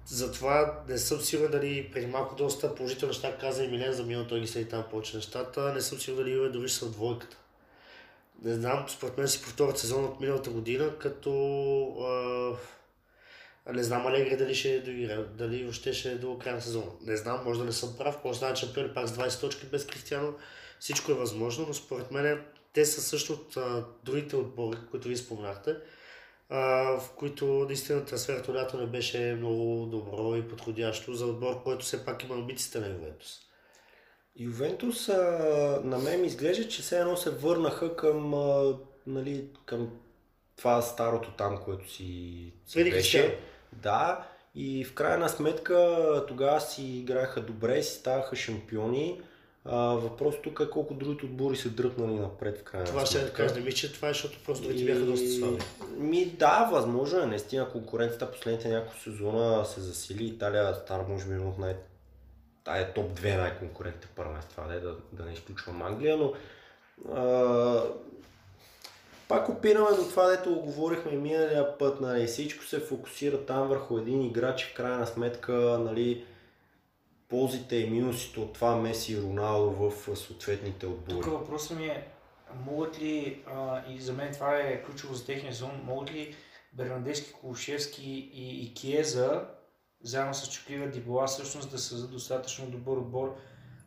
затова 0.07 0.83
не 0.89 0.99
съм 0.99 1.21
сигурен 1.21 1.51
дали 1.51 1.91
преди 1.93 2.07
малко 2.07 2.35
доста 2.35 2.75
положителни 2.75 3.11
неща 3.11 3.39
каза 3.39 3.65
и 3.65 3.69
Милен 3.69 3.93
за 3.93 4.03
Милан, 4.03 4.27
той 4.29 4.41
ги 4.41 4.47
следи 4.47 4.69
там 4.69 4.85
повече 4.91 5.17
нещата. 5.17 5.73
Не 5.75 5.81
съм 5.81 5.99
сигурен 5.99 6.25
дали 6.25 6.35
Юве 6.35 6.49
дори 6.49 6.69
са 6.69 6.87
в 6.87 6.91
двойката. 6.91 7.37
Не 8.43 8.55
знам, 8.55 8.87
според 8.89 9.19
мен 9.19 9.29
си 9.29 9.43
повторят 9.43 9.79
сезон 9.79 10.05
от 10.05 10.21
миналата 10.21 10.51
година, 10.51 10.99
като 10.99 11.31
а, 13.67 13.73
не 13.73 13.83
знам 13.83 14.07
Алегри 14.07 14.37
дали 14.37 14.55
ще 14.55 14.81
доигра, 14.81 15.25
дали 15.25 15.63
въобще 15.63 15.93
ще 15.93 16.13
е 16.13 16.15
до 16.15 16.39
края 16.39 16.57
на 16.57 16.63
сезона. 16.63 16.91
Не 17.03 17.17
знам, 17.17 17.41
може 17.45 17.59
да 17.59 17.65
не 17.65 17.73
съм 17.73 17.95
прав, 17.99 18.19
може 18.25 18.41
да 18.41 18.57
шампиони 18.57 18.95
пак 18.95 19.09
с 19.09 19.13
20 19.13 19.41
точки 19.41 19.67
без 19.67 19.87
Кристиано. 19.87 20.35
Всичко 20.81 21.13
е 21.13 21.15
възможно, 21.15 21.65
но 21.69 21.75
според 21.75 22.11
мен 22.11 22.45
те 22.73 22.87
са 22.87 23.01
също 23.01 23.33
от 23.33 23.57
а, 23.57 23.85
другите 24.05 24.37
отбори, 24.37 24.79
които 24.91 25.09
ви 25.09 25.17
споменахте, 25.17 25.77
а, 26.49 26.61
в 27.01 27.11
които 27.17 27.47
наистина 27.47 28.05
трансферът 28.05 28.49
лято 28.49 28.77
не 28.77 28.87
беше 28.87 29.37
много 29.39 29.87
добро 29.87 30.37
и 30.37 30.49
подходящо 30.49 31.15
за 31.15 31.27
отбор, 31.27 31.63
който 31.63 31.85
все 31.85 32.05
пак 32.05 32.25
има 32.25 32.35
амбициите 32.35 32.81
на 32.81 32.89
Ювентус. 32.89 33.41
Ювентус 34.37 35.09
а, 35.09 35.81
на 35.85 35.99
мен 35.99 36.21
ми 36.21 36.27
изглежда, 36.27 36.69
че 36.69 36.83
все 36.83 37.01
едно 37.01 37.17
се 37.17 37.31
върнаха 37.31 37.97
към, 37.97 38.35
а, 38.35 38.79
нали, 39.07 39.49
към 39.67 39.91
това 40.57 40.83
старото 40.83 41.31
там, 41.31 41.59
което 41.65 41.91
си, 41.91 42.53
си 42.67 42.91
беше. 42.91 43.39
Да, 43.73 44.29
и 44.55 44.85
в 44.85 44.95
крайна 44.95 45.29
сметка 45.29 46.25
тогава 46.29 46.61
си 46.61 46.99
играеха 46.99 47.41
добре, 47.41 47.83
си 47.83 47.99
ставаха 47.99 48.37
шампиони. 48.37 49.23
А, 49.69 49.77
въпрос 49.77 50.35
тук 50.43 50.61
е 50.61 50.71
колко 50.71 50.95
другите 50.95 51.27
отбори 51.27 51.57
са 51.57 51.71
дръпнали 51.71 52.15
напред 52.15 52.59
в 52.59 52.65
крайна 52.65 52.87
Това 52.87 53.07
ще 53.07 53.19
да 53.19 53.33
кажа, 53.33 53.55
не 53.55 53.61
мисля, 53.61 53.77
че 53.77 53.93
това 53.93 54.09
е, 54.09 54.13
защото 54.13 54.39
просто 54.45 54.69
ти 54.69 54.85
бяха 54.85 55.01
доста 55.01 55.29
слаби. 55.29 55.59
Ми 55.97 56.27
да, 56.27 56.69
възможно 56.73 57.21
е. 57.21 57.27
Наистина 57.27 57.69
конкуренцията 57.69 58.31
последните 58.31 58.69
няколко 58.69 58.99
сезона 58.99 59.65
се 59.65 59.81
засили. 59.81 60.25
Италия 60.25 60.75
стана 60.75 61.05
може 61.09 61.25
би 61.25 61.33
едно 61.33 61.49
от 61.49 61.59
най... 61.59 61.77
Тая 62.65 62.83
е 62.83 62.93
топ 62.93 63.21
2 63.21 63.37
най-конкурентните 63.37 64.09
първенства, 64.17 64.65
да, 64.69 64.81
да, 64.81 64.97
да 65.13 65.25
не 65.25 65.33
изключвам 65.33 65.83
Англия, 65.83 66.17
но 66.17 66.33
а, 67.15 67.83
пак 69.29 69.49
опираме 69.49 69.91
до 69.91 70.05
това, 70.05 70.27
дето 70.27 70.55
говорихме 70.55 71.13
и 71.13 71.17
миналия 71.17 71.79
път, 71.79 72.01
нали, 72.01 72.27
всичко 72.27 72.65
се 72.65 72.81
фокусира 72.81 73.47
там 73.47 73.69
върху 73.69 73.99
един 73.99 74.23
играч 74.23 74.63
и 74.63 74.67
в 74.67 74.75
крайна 74.75 75.07
сметка, 75.07 75.53
нали, 75.85 76.25
ползите 77.29 77.77
и 77.77 77.91
минусите 77.91 78.41
от 78.41 78.53
това 78.53 78.77
Меси 78.77 79.13
и 79.13 79.21
Роналдо 79.21 79.71
в 79.71 80.17
съответните 80.17 80.87
отбори. 80.87 81.21
Тук 81.21 81.25
въпросът 81.25 81.79
ми 81.79 81.87
е, 81.87 82.09
могат 82.67 83.01
ли, 83.01 83.43
а, 83.47 83.83
и 83.89 84.01
за 84.01 84.13
мен 84.13 84.33
това 84.33 84.57
е 84.57 84.83
ключово 84.83 85.15
за 85.15 85.27
техния 85.27 85.53
сезон, 85.53 85.81
могат 85.85 86.13
ли 86.13 86.35
Бернадески, 86.73 87.33
Колушевски 87.33 88.11
и, 88.33 88.65
и 88.65 88.75
Киеза, 88.75 89.49
заедно 90.03 90.35
с 90.35 90.51
Чуклива 90.51 90.87
Дибола, 90.87 91.27
всъщност 91.27 91.71
да 91.71 91.79
създадат 91.79 92.13
достатъчно 92.13 92.71
добър 92.71 92.97
отбор, 92.97 93.37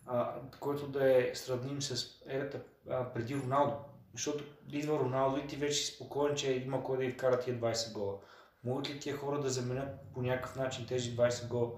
а, 0.06 0.34
който 0.60 0.88
да 0.88 1.18
е 1.18 1.32
сравним 1.36 1.82
с 1.82 2.22
ерата 2.28 2.62
а, 2.90 3.04
преди 3.14 3.36
Роналдо. 3.36 3.76
Защото 4.14 4.44
идва 4.72 5.00
Роналдо 5.00 5.38
и 5.38 5.48
ти 5.48 5.56
вече 5.56 5.74
си 5.74 5.96
спокоен, 5.96 6.36
че 6.36 6.52
има 6.52 6.84
кой 6.84 6.98
да 6.98 7.06
й 7.06 7.12
вкара 7.12 7.40
тия 7.40 7.60
20 7.60 7.94
гола. 7.94 8.16
Могат 8.64 8.90
ли 8.90 9.00
тия 9.00 9.18
хора 9.18 9.40
да 9.40 9.50
заменят 9.50 9.90
по 10.14 10.22
някакъв 10.22 10.56
начин 10.56 10.86
тези 10.86 11.16
20 11.16 11.48
гола 11.48 11.72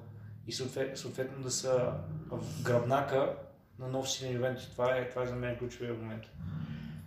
и 0.47 0.51
съответ, 0.51 0.97
съответно 0.97 1.43
да 1.43 1.51
са 1.51 1.93
в 2.29 2.63
гръбнака 2.63 3.35
на 3.79 3.87
нов 3.87 4.11
силен 4.11 4.33
Ювентус. 4.33 4.69
Това 4.71 4.97
е, 4.97 5.09
това 5.09 5.23
е 5.23 5.27
за 5.27 5.35
мен 5.35 5.57
ключовия 5.57 5.93
момент. 5.93 6.23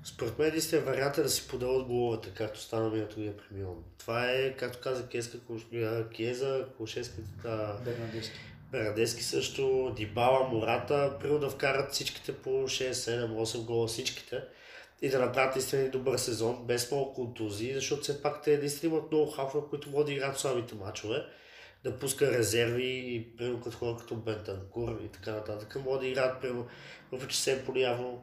Според 0.05 0.39
мен 0.39 0.49
единствен 0.49 0.85
вариант 0.85 1.19
е 1.19 1.23
да 1.23 1.29
си 1.29 1.49
подават 1.49 1.87
головете, 1.87 2.31
както 2.35 2.61
стана 2.61 2.91
миналото 2.91 3.15
година 3.15 3.35
при 3.37 3.57
Милан. 3.57 3.85
Това 3.99 4.31
е, 4.31 4.57
както 4.57 4.81
каза 4.81 5.09
Кеска, 5.09 5.39
Киеза, 6.13 6.67
Кошевски, 6.79 7.21
Бернадески. 8.73 9.23
Също, 9.23 9.93
Дибала, 9.97 10.49
Мората, 10.49 11.17
примерно 11.21 11.41
да 11.41 11.51
вкарат 11.51 11.93
всичките 11.93 12.37
по 12.37 12.51
6, 12.51 12.93
7, 12.93 13.29
8 13.29 13.65
гола 13.65 13.87
всичките 13.87 14.43
и 15.03 15.09
да 15.09 15.19
направят 15.19 15.55
наистина 15.55 15.91
добър 15.91 16.19
сезон, 16.19 16.65
без 16.67 16.91
много 16.91 17.15
контузии, 17.15 17.75
защото 17.75 18.03
все 18.03 18.23
пак 18.23 18.43
те 18.43 18.59
наистина 18.59 18.93
имат 18.95 19.13
много 19.13 19.31
хафове, 19.31 19.67
които 19.71 19.91
могат 19.91 20.07
да 20.07 20.13
играят 20.13 20.39
слабите 20.39 20.75
мачове, 20.75 21.25
да 21.85 21.99
пуска 21.99 22.31
резерви 22.31 22.87
и 23.07 23.37
примерно 23.37 23.61
като 23.61 23.77
хора 23.77 23.97
като 23.97 24.15
Бентанкур 24.17 25.01
и 25.05 25.09
така 25.09 25.33
нататък, 25.33 25.77
могат 25.85 26.01
да 26.01 26.07
играят 26.07 26.41
примерно, 26.41 26.67
въпреки 27.13 27.35
че 27.35 27.41
Семполи 27.41 27.83
явно 27.83 28.23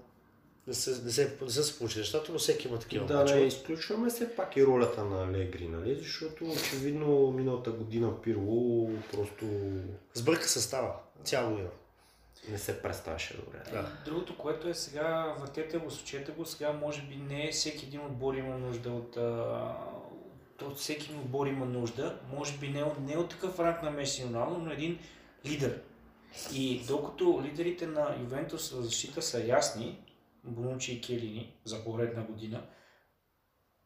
не 0.68 0.74
са, 0.74 1.04
не, 1.06 1.12
се, 1.12 1.38
не 1.42 1.50
са 1.50 1.64
се 1.64 1.78
получили 1.78 2.00
нещата, 2.00 2.32
но 2.32 2.40
всеки 2.40 2.68
има 2.68 2.80
такива 2.80 3.06
Да, 3.06 3.18
мачове. 3.18 3.40
не 3.40 3.46
изключваме 3.46 4.10
все 4.10 4.36
пак 4.36 4.56
и 4.58 4.66
ролята 4.66 5.06
на 5.06 5.24
Алегри, 5.24 5.68
нали? 5.68 5.96
Защото 5.96 6.46
очевидно 6.46 7.32
миналата 7.32 7.72
година 7.72 8.22
Пирло 8.22 8.90
просто 9.14 9.46
Сбърка 10.14 10.48
състава, 10.50 10.94
цяла 11.24 11.50
година. 11.52 11.70
не 12.50 12.58
се 12.58 12.82
представяше 12.82 13.38
добре. 13.38 13.58
Да. 13.72 13.92
Другото, 14.06 14.38
което 14.38 14.68
е 14.70 14.74
сега, 14.74 15.36
въртете 15.40 15.78
го, 15.78 15.92
сочете 15.92 16.32
го, 16.32 16.46
сега 16.46 16.72
може 16.72 17.02
би 17.02 17.16
не 17.16 17.52
всеки 17.52 17.86
един 17.86 18.02
отбор 18.02 18.34
има 18.34 18.58
нужда 18.58 18.90
от... 18.90 19.18
А, 19.18 19.74
от 20.62 20.78
всеки 20.78 21.14
отбор 21.14 21.48
има 21.48 21.66
нужда, 21.66 22.20
може 22.30 22.58
би 22.58 22.70
не, 22.70 22.84
от- 22.84 23.00
не 23.00 23.18
от 23.18 23.30
такъв 23.30 23.60
ранг 23.60 23.84
на 23.84 23.92
Меси 23.92 24.24
Роналдо, 24.26 24.58
но 24.58 24.72
един 24.72 25.00
лидер. 25.46 25.82
И 26.54 26.84
докато 26.88 27.42
лидерите 27.44 27.88
на 27.88 28.16
Ювентус 28.22 28.72
в 28.72 28.82
защита 28.82 29.22
са 29.22 29.44
ясни, 29.46 30.00
Бонучи 30.44 30.94
и 30.94 31.02
Келини 31.02 31.60
за 31.66 31.84
поредна 31.84 32.24
година, 32.24 32.64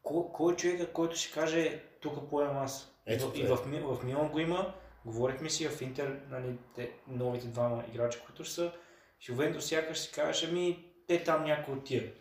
кой, 0.02 0.22
кой 0.32 0.52
е 0.52 0.56
човека, 0.56 0.92
който 0.92 1.16
ще 1.16 1.32
каже, 1.32 1.82
тук 2.00 2.30
поемам 2.30 2.58
аз? 2.58 2.92
Ето 3.06 3.32
и 3.34 3.44
това 3.44 3.56
в, 3.56 3.66
Ми- 3.66 3.80
в 3.80 3.98
Милан 4.04 4.28
го 4.28 4.38
има, 4.38 4.74
говорихме 5.04 5.50
си 5.50 5.68
в 5.68 5.80
Интер, 5.82 6.20
нали, 6.30 6.58
те, 6.74 6.92
новите 7.08 7.46
двама 7.46 7.84
играчи, 7.88 8.18
които 8.26 8.44
са, 8.44 8.72
в 9.20 9.28
Ювентус 9.28 9.66
сякаш 9.66 9.98
си 9.98 10.12
кажеш, 10.12 10.48
ами 10.48 10.84
те 11.08 11.24
там 11.24 11.44
някой 11.44 11.74
от 11.74 11.84
тия. 11.84 12.12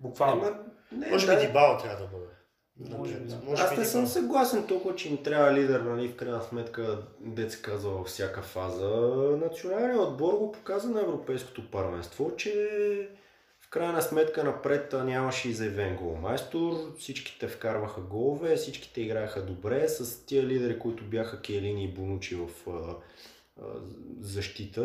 Буквално. 0.00 0.42
Ама, 0.44 0.58
не, 0.92 1.10
Може 1.10 1.26
да, 1.26 1.40
би 1.40 1.46
Дибала 1.46 1.78
трябва 1.78 2.04
да 2.06 2.10
бъде. 2.12 2.26
Може 2.80 3.14
би, 3.14 3.28
да. 3.28 3.36
Може 3.44 3.62
Аз 3.62 3.70
би 3.70 3.76
не 3.78 3.84
съм 3.84 4.06
съгласен 4.06 4.66
толкова, 4.66 4.96
че 4.96 5.08
им 5.08 5.22
трябва 5.22 5.52
лидер, 5.52 5.80
нали, 5.80 6.08
в 6.08 6.16
крайна 6.16 6.42
сметка, 6.42 7.02
дет 7.20 7.52
се 7.52 7.62
казва 7.62 7.90
във 7.90 8.06
всяка 8.06 8.42
фаза. 8.42 8.88
Националният 9.40 10.00
отбор 10.00 10.34
го 10.34 10.52
показа 10.52 10.88
на 10.88 11.00
Европейското 11.00 11.70
първенство, 11.70 12.36
че 12.36 12.68
в 13.60 13.70
крайна 13.70 14.02
сметка 14.02 14.44
напред 14.44 14.92
нямаше 15.04 15.48
и 15.48 15.52
заявен 15.52 15.96
голмайстор, 15.96 16.72
всичките 16.98 17.48
вкарваха 17.48 18.00
голове, 18.00 18.56
всичките 18.56 19.00
играеха 19.00 19.42
добре, 19.42 19.88
с 19.88 20.26
тия 20.26 20.42
лидери, 20.46 20.78
които 20.78 21.04
бяха 21.04 21.40
Келини 21.40 21.84
и 21.84 21.94
Бонучи 21.94 22.36
в 22.36 22.48
защита, 24.20 24.82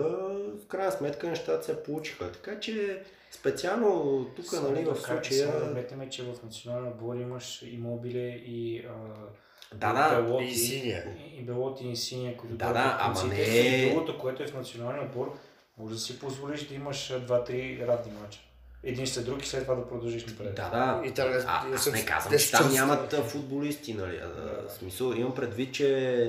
в 0.63 0.67
крайна 0.67 0.91
сметка 0.91 1.29
нещата 1.29 1.65
се 1.65 1.83
получиха. 1.83 2.31
Така 2.31 2.59
че 2.59 3.03
специално 3.31 4.25
тук, 4.35 4.45
Само 4.45 4.71
нали, 4.71 4.83
да 4.83 4.93
в 4.93 5.01
случая... 5.01 5.51
Само 5.51 5.73
да 5.73 6.09
че 6.09 6.23
в 6.23 6.43
националния 6.43 6.91
отбор 6.91 7.15
имаш 7.15 7.61
и 7.61 7.77
Мобиле 7.77 8.27
и 8.29 8.85
а, 8.85 9.75
Да, 9.75 9.93
да, 9.93 10.21
Белоти, 10.21 10.45
и 10.45 10.55
Синия. 10.55 11.17
И, 11.19 11.39
и 11.39 11.43
Белоти 11.43 11.87
и 11.87 11.95
Синия, 11.95 12.37
които 12.37 12.55
Да, 12.55 12.73
да, 12.73 12.97
ама 12.99 13.23
не 13.23 13.41
И 13.41 13.89
другото, 13.89 14.19
което 14.19 14.43
е 14.43 14.47
в 14.47 14.53
националния 14.53 15.05
отбор, 15.05 15.37
може 15.77 15.93
да 15.93 15.99
си 15.99 16.19
позволиш 16.19 16.67
да 16.67 16.75
имаш 16.75 17.11
а, 17.11 17.19
два-три 17.19 17.87
равни 17.87 18.11
мача. 18.21 18.39
Един 18.83 19.07
след 19.07 19.25
друг 19.25 19.43
и 19.43 19.47
след 19.47 19.61
това 19.61 19.75
да 19.75 19.87
продължиш 19.87 20.25
напред. 20.25 20.55
Да, 20.55 20.69
да. 20.69 21.01
Италия- 21.05 21.43
а, 21.47 21.73
аз 21.73 21.91
не 21.91 22.05
казвам, 22.05 22.33
10 22.33 22.37
че 22.39 22.51
там 22.51 22.71
нямат 22.71 23.13
футболисти, 23.15 23.93
нали? 23.93 24.17
Да. 24.17 24.65
Смисъл, 24.69 25.05
имам 25.07 25.35
предвид, 25.35 25.73
че 25.73 25.87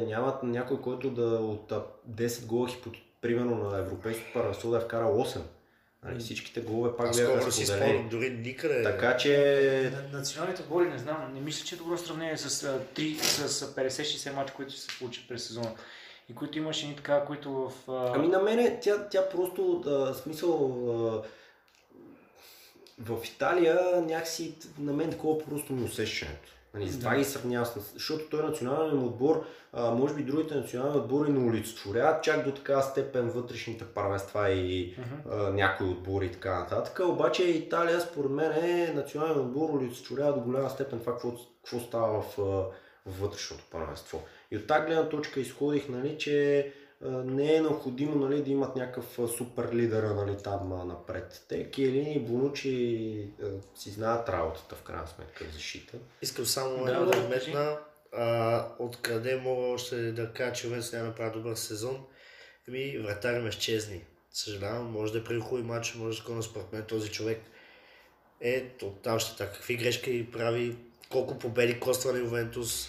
нямат 0.08 0.42
някой, 0.42 0.80
който 0.80 1.10
да 1.10 1.22
от 1.24 1.72
а, 1.72 1.82
10 2.10 2.46
гола 2.46 2.68
хипот... 2.68 2.92
примерно 3.20 3.56
на 3.60 3.78
европейското 3.78 4.32
първенство 4.34 4.70
да 4.70 4.76
е 4.76 4.80
вкарал 4.80 5.14
8. 5.14 5.38
Нали, 6.04 6.18
всичките 6.18 6.60
голове 6.60 6.96
пак 6.96 7.16
бяха 7.16 7.52
споделени. 7.52 8.08
дори 8.10 8.30
никъде. 8.30 8.82
Така 8.82 9.16
че 9.16 9.92
На- 10.12 10.18
Националните 10.18 10.62
отбори 10.62 10.88
не 10.88 10.98
знам, 10.98 11.30
не 11.34 11.40
мисля, 11.40 11.66
че 11.66 11.74
е 11.74 11.78
добро 11.78 11.98
сравнение 11.98 12.36
с, 12.36 12.64
а, 12.64 12.78
3, 12.94 13.16
с 13.18 13.62
а, 13.62 13.74
50-60 13.76 14.32
мача, 14.32 14.54
които 14.54 14.72
се 14.72 14.98
получат 14.98 15.28
през 15.28 15.44
сезона. 15.44 15.70
И 16.28 16.34
които 16.34 16.58
имаше 16.58 16.86
ни 16.86 16.96
така, 16.96 17.24
които 17.24 17.52
в... 17.52 17.72
а, 17.88 18.12
Ами 18.14 18.28
на 18.28 18.38
мене 18.38 18.78
тя, 18.82 19.08
тя 19.08 19.28
просто, 19.28 19.80
а, 19.80 20.14
смисъл, 20.14 20.54
а, 21.08 21.22
в 23.00 23.18
Италия 23.24 24.02
някакси 24.06 24.54
на 24.78 24.92
мен 24.92 25.10
такова 25.10 25.44
просто 25.44 25.72
ми 25.72 25.84
усещането. 25.84 26.48
Нали, 26.74 26.88
с 26.88 26.98
това 26.98 27.10
Да. 27.10 27.16
ги 27.16 27.24
сравнявам 27.24 27.66
с... 27.66 27.92
Защото 27.94 28.24
той 28.30 28.40
е 28.40 28.46
национален 28.46 28.98
отбор, 28.98 29.46
а, 29.72 29.90
може 29.90 30.14
би 30.14 30.22
другите 30.22 30.54
национални 30.54 30.98
отбори 30.98 31.30
не 31.30 31.50
олицетворяват 31.50 32.22
чак 32.24 32.44
до 32.44 32.54
такава 32.54 32.82
степен 32.82 33.30
вътрешните 33.30 33.84
първенства 33.84 34.50
и 34.50 34.96
а, 35.30 35.36
някои 35.36 35.88
отбори 35.88 36.26
и 36.26 36.32
така 36.32 36.58
нататък. 36.60 37.00
Обаче 37.08 37.42
Италия 37.44 38.00
според 38.00 38.30
мен 38.30 38.52
е 38.52 38.92
национален 38.94 39.38
отбор 39.38 39.70
олицетворява 39.70 40.32
до 40.32 40.40
голяма 40.40 40.70
степен 40.70 41.00
това, 41.00 41.12
какво, 41.12 41.32
какво 41.64 41.86
става 41.86 42.22
в, 42.22 42.36
в 43.06 43.20
вътрешното 43.20 43.64
първенство. 43.70 44.22
И 44.50 44.56
от 44.56 44.66
тази 44.66 44.86
гледна 44.86 45.08
точка 45.08 45.40
изходих, 45.40 45.88
нали, 45.88 46.18
че 46.18 46.72
не 47.08 47.54
е 47.54 47.60
необходимо 47.60 48.14
нали, 48.14 48.42
да 48.42 48.50
имат 48.50 48.76
някакъв 48.76 49.18
супер 49.36 49.74
лидера 49.74 50.14
нали, 50.14 50.36
там 50.44 50.88
напред. 50.88 51.44
Те 51.48 51.70
Киелини 51.70 52.14
и 52.14 52.20
Бонучи 52.20 53.28
а, 53.42 53.46
си 53.74 53.90
знаят 53.90 54.28
работата 54.28 54.74
в 54.74 54.82
крайна 54.82 55.06
сметка 55.06 55.44
в 55.44 55.52
защита. 55.52 55.98
Искам 56.22 56.46
само 56.46 56.84
Да, 56.84 57.04
да, 57.04 57.20
вметна. 57.20 57.78
А, 58.12 58.66
откъде 58.78 59.36
мога 59.36 59.66
още 59.66 60.12
да 60.12 60.32
кажа, 60.32 60.52
че 60.52 60.66
Ювентус 60.66 60.92
няма 60.92 61.08
направи 61.08 61.32
добър 61.32 61.54
сезон? 61.54 62.04
Еми, 62.68 62.98
вратаря 62.98 63.40
ме 63.40 63.48
изчезни. 63.48 64.04
Съжалявам, 64.32 64.92
може 64.92 65.12
да 65.12 65.18
е 65.18 65.24
при 65.24 65.40
хубави 65.40 65.62
матчи, 65.62 65.98
може 65.98 66.22
да 66.22 66.38
е 66.38 66.42
според 66.42 66.72
мен 66.72 66.82
този 66.82 67.10
човек 67.10 67.40
Ето, 68.40 68.94
там 69.02 69.18
ще 69.18 69.36
така. 69.36 69.52
Какви 69.52 69.76
грешки 69.76 70.30
прави, 70.32 70.76
колко 71.10 71.38
победи 71.38 71.80
коства 71.80 72.12
на 72.12 72.18
Ювентус. 72.18 72.88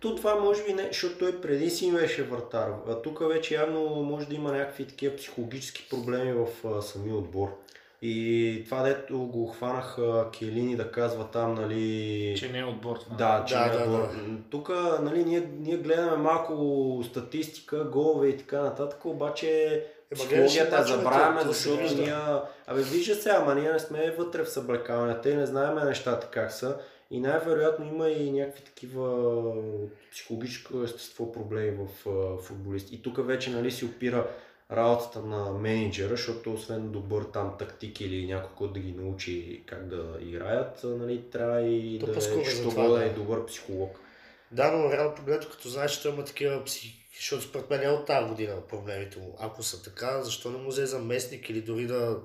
То 0.00 0.14
това 0.14 0.34
може 0.34 0.64
би 0.64 0.72
не, 0.72 0.86
защото 0.86 1.18
той 1.18 1.40
преди 1.40 1.70
си 1.70 1.92
беше 1.92 2.22
вратар. 2.22 2.68
А 2.88 3.02
тук 3.02 3.28
вече 3.28 3.54
явно 3.54 3.80
може 3.80 4.26
да 4.26 4.34
има 4.34 4.52
някакви 4.52 4.86
такива 4.86 5.16
психологически 5.16 5.88
проблеми 5.90 6.32
в 6.32 6.68
а, 6.68 6.82
самия 6.82 7.16
отбор. 7.16 7.48
И 8.04 8.62
това 8.64 8.82
дето 8.82 9.18
го 9.18 9.46
хванах 9.46 9.98
а, 9.98 10.30
Келини 10.30 10.76
да 10.76 10.90
казва 10.90 11.24
там, 11.24 11.54
нали... 11.54 12.34
Че 12.38 12.48
не 12.48 12.58
е 12.58 12.64
отбор 12.64 12.96
това. 12.96 13.16
Да, 13.16 13.44
че 13.44 13.54
Да, 13.54 13.60
не 13.60 13.66
е 13.66 13.78
да, 13.78 13.82
отбор. 13.84 13.98
да. 13.98 14.36
Тук 14.50 14.68
нали, 15.02 15.24
ние, 15.24 15.48
ние 15.58 15.76
гледаме 15.76 16.16
малко 16.16 17.04
статистика, 17.10 17.84
голове 17.84 18.28
и 18.28 18.36
така 18.36 18.62
нататък, 18.62 19.04
обаче 19.04 19.82
психологията 20.14 20.84
забравяме, 20.84 21.42
защото 21.44 21.94
ние... 21.94 22.14
Абе, 22.66 22.82
вижда 22.82 23.14
се, 23.14 23.30
ама 23.30 23.54
ние 23.54 23.72
не 23.72 23.78
сме 23.78 24.14
вътре 24.18 24.44
в 24.44 24.50
съблекаването 24.50 25.28
и 25.28 25.34
не 25.34 25.46
знаем 25.46 25.74
нещата 25.74 26.26
как 26.30 26.52
са. 26.52 26.76
И 27.12 27.20
най-вероятно 27.20 27.86
има 27.86 28.08
и 28.08 28.30
някакви 28.30 28.62
такива 28.64 29.54
психологическо 30.12 30.82
естество 30.82 31.32
проблеми 31.32 31.70
в 31.70 32.08
а, 32.08 32.42
футболисти. 32.42 32.94
И 32.94 33.02
тук 33.02 33.26
вече 33.26 33.50
нали, 33.50 33.70
си 33.70 33.84
опира 33.84 34.26
работата 34.70 35.20
на 35.20 35.52
менеджера, 35.52 36.08
защото 36.08 36.52
освен 36.52 36.90
добър 36.90 37.22
там 37.22 37.54
тактик 37.58 38.00
или 38.00 38.26
някой, 38.26 38.50
който 38.56 38.74
да 38.74 38.80
ги 38.80 38.92
научи 38.92 39.62
как 39.66 39.88
да 39.88 40.18
играят, 40.20 40.80
нали, 40.84 41.22
трябва 41.32 41.60
и 41.60 41.98
То 41.98 42.06
да 42.06 42.12
е, 42.12 42.62
това, 42.62 42.88
да 42.88 42.94
да. 42.94 43.04
е 43.04 43.08
добър 43.08 43.46
психолог. 43.46 43.98
Да, 44.52 44.70
но 44.70 44.92
реално 44.92 45.14
погледнато, 45.14 45.48
като 45.50 45.68
знаеш, 45.68 46.00
че 46.00 46.08
има 46.08 46.24
такива 46.24 46.64
психи, 46.64 47.06
защото 47.16 47.42
според 47.42 47.70
мен 47.70 47.82
е 47.82 47.88
от 47.88 48.06
тази 48.06 48.28
година 48.28 48.56
проблемите 48.68 49.18
му. 49.18 49.36
Ако 49.40 49.62
са 49.62 49.82
така, 49.82 50.22
защо 50.22 50.50
не 50.50 50.58
му 50.58 50.68
взе 50.68 50.86
заместник 50.86 51.50
или 51.50 51.60
дори 51.60 51.86
да... 51.86 52.18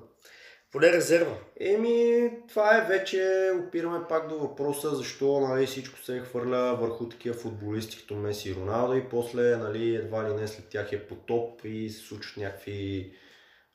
Поне 0.72 0.92
резерва. 0.92 1.34
Еми, 1.60 2.30
това 2.48 2.76
е 2.76 2.86
вече, 2.86 3.50
опираме 3.66 3.98
пак 4.08 4.28
до 4.28 4.38
въпроса, 4.38 4.94
защо 4.94 5.40
нали, 5.40 5.66
всичко 5.66 5.98
се 5.98 6.20
хвърля 6.20 6.76
върху 6.80 7.08
такива 7.08 7.34
футболисти 7.34 7.98
като 7.98 8.14
Меси 8.14 8.50
и 8.50 8.54
Роналдо 8.54 8.94
и 8.96 9.08
после 9.08 9.56
нали, 9.56 9.94
едва 9.94 10.28
ли 10.28 10.34
не 10.34 10.48
след 10.48 10.68
тях 10.68 10.92
е 10.92 11.06
потоп 11.06 11.60
и 11.64 11.90
се 11.90 12.06
случват 12.06 12.36
някакви 12.36 13.12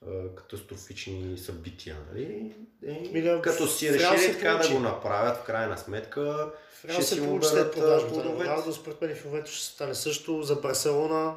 е, 0.08 0.36
катастрофични 0.36 1.38
събития. 1.38 1.96
Нали? 2.12 2.56
Е, 2.88 3.10
Ми 3.14 3.22
да, 3.22 3.42
като 3.42 3.68
си 3.68 3.94
решили 3.94 4.34
така 4.34 4.50
да 4.50 4.58
получи. 4.58 4.74
го 4.74 4.80
направят, 4.80 5.38
в 5.38 5.44
крайна 5.44 5.78
сметка, 5.78 6.52
Реал 6.86 6.94
ще 6.94 7.04
се 7.04 7.16
си 7.16 7.22
му 7.22 7.28
получи 7.28 7.48
след 7.48 7.74
продажбата. 7.74 8.24
Роналдо 8.24 8.74
според 8.74 9.02
мен 9.02 9.16
в 9.16 9.26
момента 9.26 9.52
ще 9.52 9.66
стане 9.66 9.96
също 9.96 10.42
за 10.42 10.56
Барселона 10.56 11.36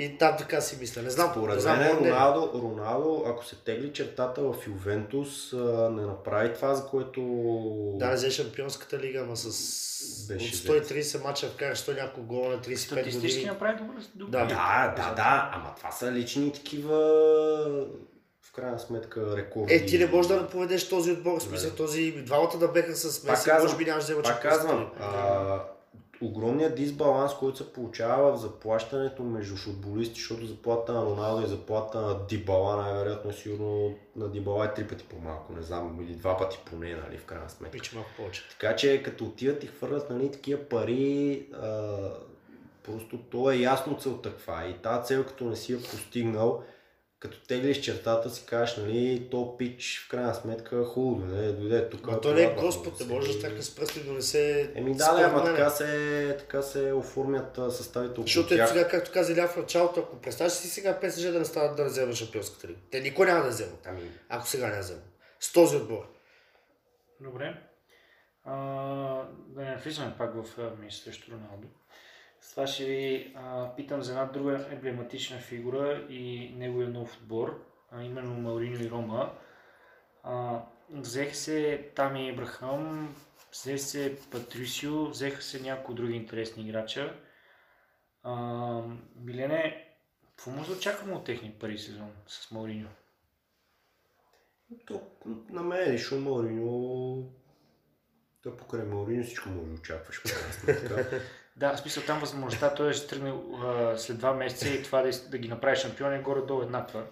и 0.00 0.18
там 0.18 0.34
така 0.38 0.60
си 0.60 0.76
мисля. 0.80 1.02
Не 1.02 1.10
знам, 1.10 1.28
не 1.28 1.32
Според 1.32 1.60
знам, 1.60 1.78
мен 1.78 2.04
е. 2.04 2.10
Роналдо, 2.10 2.60
Роналдо, 2.62 3.24
ако 3.26 3.44
се 3.44 3.56
тегли 3.56 3.92
чертата 3.92 4.42
в 4.42 4.54
Ювентус, 4.66 5.52
не 5.90 6.02
направи 6.02 6.54
това, 6.54 6.74
за 6.74 6.86
което... 6.86 7.20
Да, 7.96 8.06
не 8.06 8.14
взе 8.14 8.30
шампионската 8.30 8.98
лига, 8.98 9.20
ама 9.20 9.36
с 9.36 10.26
Беше 10.28 10.70
от 10.72 10.86
130 10.86 11.24
мача 11.24 11.48
вкара 11.48 11.74
100 11.76 12.00
няколко 12.00 12.28
гола 12.28 12.48
на 12.48 12.58
35 12.58 12.76
Статистически 12.76 13.28
години. 13.28 13.44
направи 13.44 13.78
добър. 13.78 13.94
добър. 14.14 14.30
Да. 14.30 14.46
Да, 14.46 14.94
да, 14.96 15.14
да, 15.14 15.50
ама 15.54 15.74
това 15.76 15.90
са 15.90 16.12
лични 16.12 16.52
такива 16.52 16.98
в 18.42 18.52
крайна 18.52 18.78
сметка 18.78 19.36
рекорди. 19.36 19.74
Е, 19.74 19.86
ти 19.86 19.98
не 19.98 20.06
можеш 20.06 20.28
да 20.32 20.48
поведеш 20.48 20.88
този 20.88 21.12
отбор, 21.12 21.38
в 21.38 21.42
смисъл 21.42 21.70
този 21.70 22.12
двамата 22.12 22.58
да 22.60 22.68
беха 22.68 22.94
с 22.96 23.24
Меси, 23.24 23.44
казвам, 23.44 23.62
може 23.62 23.76
би 23.76 23.84
нямаш 23.84 24.04
да 24.04 24.12
взема 24.12 24.22
Пак 24.22 24.42
казвам, 24.42 24.90
огромният 26.22 26.74
дисбаланс, 26.74 27.34
който 27.34 27.58
се 27.58 27.72
получава 27.72 28.32
в 28.32 28.40
заплащането 28.40 29.22
между 29.22 29.56
футболисти, 29.56 30.14
защото 30.14 30.46
заплата 30.46 30.92
на 30.92 31.04
Роналдо 31.04 31.46
и 31.46 31.48
заплата 31.48 32.00
на 32.00 32.26
Дибала 32.26 32.76
най-вероятно 32.76 33.30
е 33.30 33.34
сигурно 33.34 33.94
на 34.16 34.28
Дибала 34.28 34.64
е 34.64 34.74
три 34.74 34.88
пъти 34.88 35.04
по-малко, 35.04 35.52
не 35.52 35.62
знам, 35.62 35.98
или 36.02 36.14
два 36.14 36.36
пъти 36.36 36.58
поне, 36.70 36.94
нали, 36.94 37.18
в 37.18 37.24
крайна 37.24 37.50
сметка. 37.50 37.78
Пича 37.78 37.96
малко 37.96 38.10
повече. 38.16 38.42
Така 38.50 38.76
че 38.76 39.02
като 39.02 39.24
отиват 39.24 39.64
и 39.64 39.66
хвърлят 39.66 40.10
нали, 40.10 40.30
такива 40.30 40.60
пари, 40.60 41.46
а, 41.62 41.98
просто 42.82 43.18
то 43.18 43.50
е 43.50 43.56
ясно 43.56 43.98
целта 43.98 44.30
каква 44.30 44.64
е. 44.64 44.68
И 44.68 44.74
тази 44.74 45.06
цел, 45.06 45.24
като 45.24 45.44
не 45.44 45.56
си 45.56 45.72
я 45.72 45.78
постигнал, 45.78 46.62
като 47.20 47.40
теглиш 47.40 47.80
чертата 47.80 48.30
си 48.30 48.46
кажеш, 48.46 48.76
нали, 48.76 49.28
то 49.30 49.56
пич 49.56 50.04
в 50.06 50.08
крайна 50.08 50.34
сметка 50.34 50.84
хубаво 50.84 51.26
дойде, 51.26 51.52
дойде 51.52 51.88
тук. 51.88 52.06
Но 52.06 52.20
то 52.20 52.34
не 52.34 52.42
е 52.42 52.54
Господ, 52.54 53.00
не 53.00 53.06
се- 53.06 53.12
може 53.12 53.32
да 53.32 53.40
така 53.40 53.62
с 53.62 53.74
пръсти 53.74 54.00
да 54.00 54.12
не 54.12 54.22
се... 54.22 54.72
Еми 54.74 54.94
да, 54.94 55.14
да, 55.14 55.22
ама 55.22 55.44
така 55.44 55.70
се, 55.70 56.36
така 56.38 56.62
се 56.62 56.92
оформят 56.92 57.58
съставите 57.70 58.10
около 58.10 58.26
Защото 58.26 58.54
е 58.54 58.66
сега, 58.66 58.88
както 58.88 59.10
каза 59.12 59.32
Иля 59.32 59.48
в 59.48 59.56
началото, 59.56 60.00
ако 60.00 60.16
представиш 60.16 60.52
си 60.52 60.68
сега 60.68 61.00
ПСЖ 61.00 61.22
да 61.22 61.38
не 61.38 61.44
стават 61.44 61.76
да 61.76 61.82
не 61.82 61.88
вземат 61.88 62.14
шампионската 62.14 62.68
лига. 62.68 62.78
Те 62.90 63.00
никой 63.00 63.26
няма 63.26 63.44
да 63.44 63.50
вземат, 63.50 63.86
Ами, 63.86 64.00
ако 64.28 64.48
сега 64.48 64.66
не 64.66 64.80
вземат. 64.80 65.04
С 65.40 65.52
този 65.52 65.76
отбор. 65.76 66.06
Добре. 67.20 67.60
А, 68.44 68.54
да 69.48 69.62
не 69.62 69.76
влизаме 69.76 70.14
пак 70.18 70.34
в 70.34 70.58
ми 70.82 70.90
срещу 70.92 71.32
Роналдо. 71.32 71.68
С 72.40 72.50
това 72.50 72.66
ще 72.66 72.84
ви 72.84 73.32
а, 73.36 73.74
питам 73.76 74.02
за 74.02 74.12
една 74.12 74.24
друга 74.24 74.66
емблематична 74.70 75.38
фигура 75.38 76.06
и 76.08 76.54
неговия 76.56 76.88
нов 76.88 77.16
отбор, 77.16 77.66
а 77.90 78.02
именно 78.02 78.34
Мауриньо 78.34 78.80
и 78.80 78.90
Рома. 78.90 79.32
А, 80.22 80.62
взеха 80.90 81.34
се 81.34 81.90
Тами 81.94 82.28
Ибрахам, 82.28 83.14
взе 83.52 83.78
се 83.78 84.18
Патрисио, 84.30 85.06
взеха 85.06 85.42
се 85.42 85.62
някои 85.62 85.94
други 85.94 86.16
интересни 86.16 86.62
играча. 86.62 87.20
А, 88.22 88.32
Милене, 89.16 89.88
какво 90.36 90.50
може 90.50 90.70
да 90.70 90.76
очакваме 90.76 91.12
от 91.12 91.24
техния 91.24 91.52
първи 91.58 91.78
сезон 91.78 92.12
с 92.26 92.50
Мауриньо? 92.50 92.88
то, 94.86 95.02
на 95.48 95.62
мен 95.62 95.92
лично 95.92 96.20
Мауриньо, 96.20 97.24
то 98.42 98.56
покрай 98.56 98.84
Мауриньо 98.84 99.24
всичко 99.24 99.48
може 99.48 99.68
да 99.68 99.74
очакваш. 99.74 100.22
Да, 101.60 101.76
в 101.76 101.80
смисъл 101.80 102.02
там 102.02 102.20
възможността 102.20 102.74
той 102.74 102.92
ще 102.92 103.06
тръгне 103.06 103.32
а, 103.64 103.96
след 103.96 104.18
два 104.18 104.32
месеца 104.32 104.68
и 104.68 104.82
това 104.82 105.02
да, 105.02 105.10
да 105.30 105.38
ги 105.38 105.48
направи 105.48 105.76
шампион 105.76 106.14
е 106.14 106.18
горе-долу 106.18 106.62
еднаква. 106.62 107.02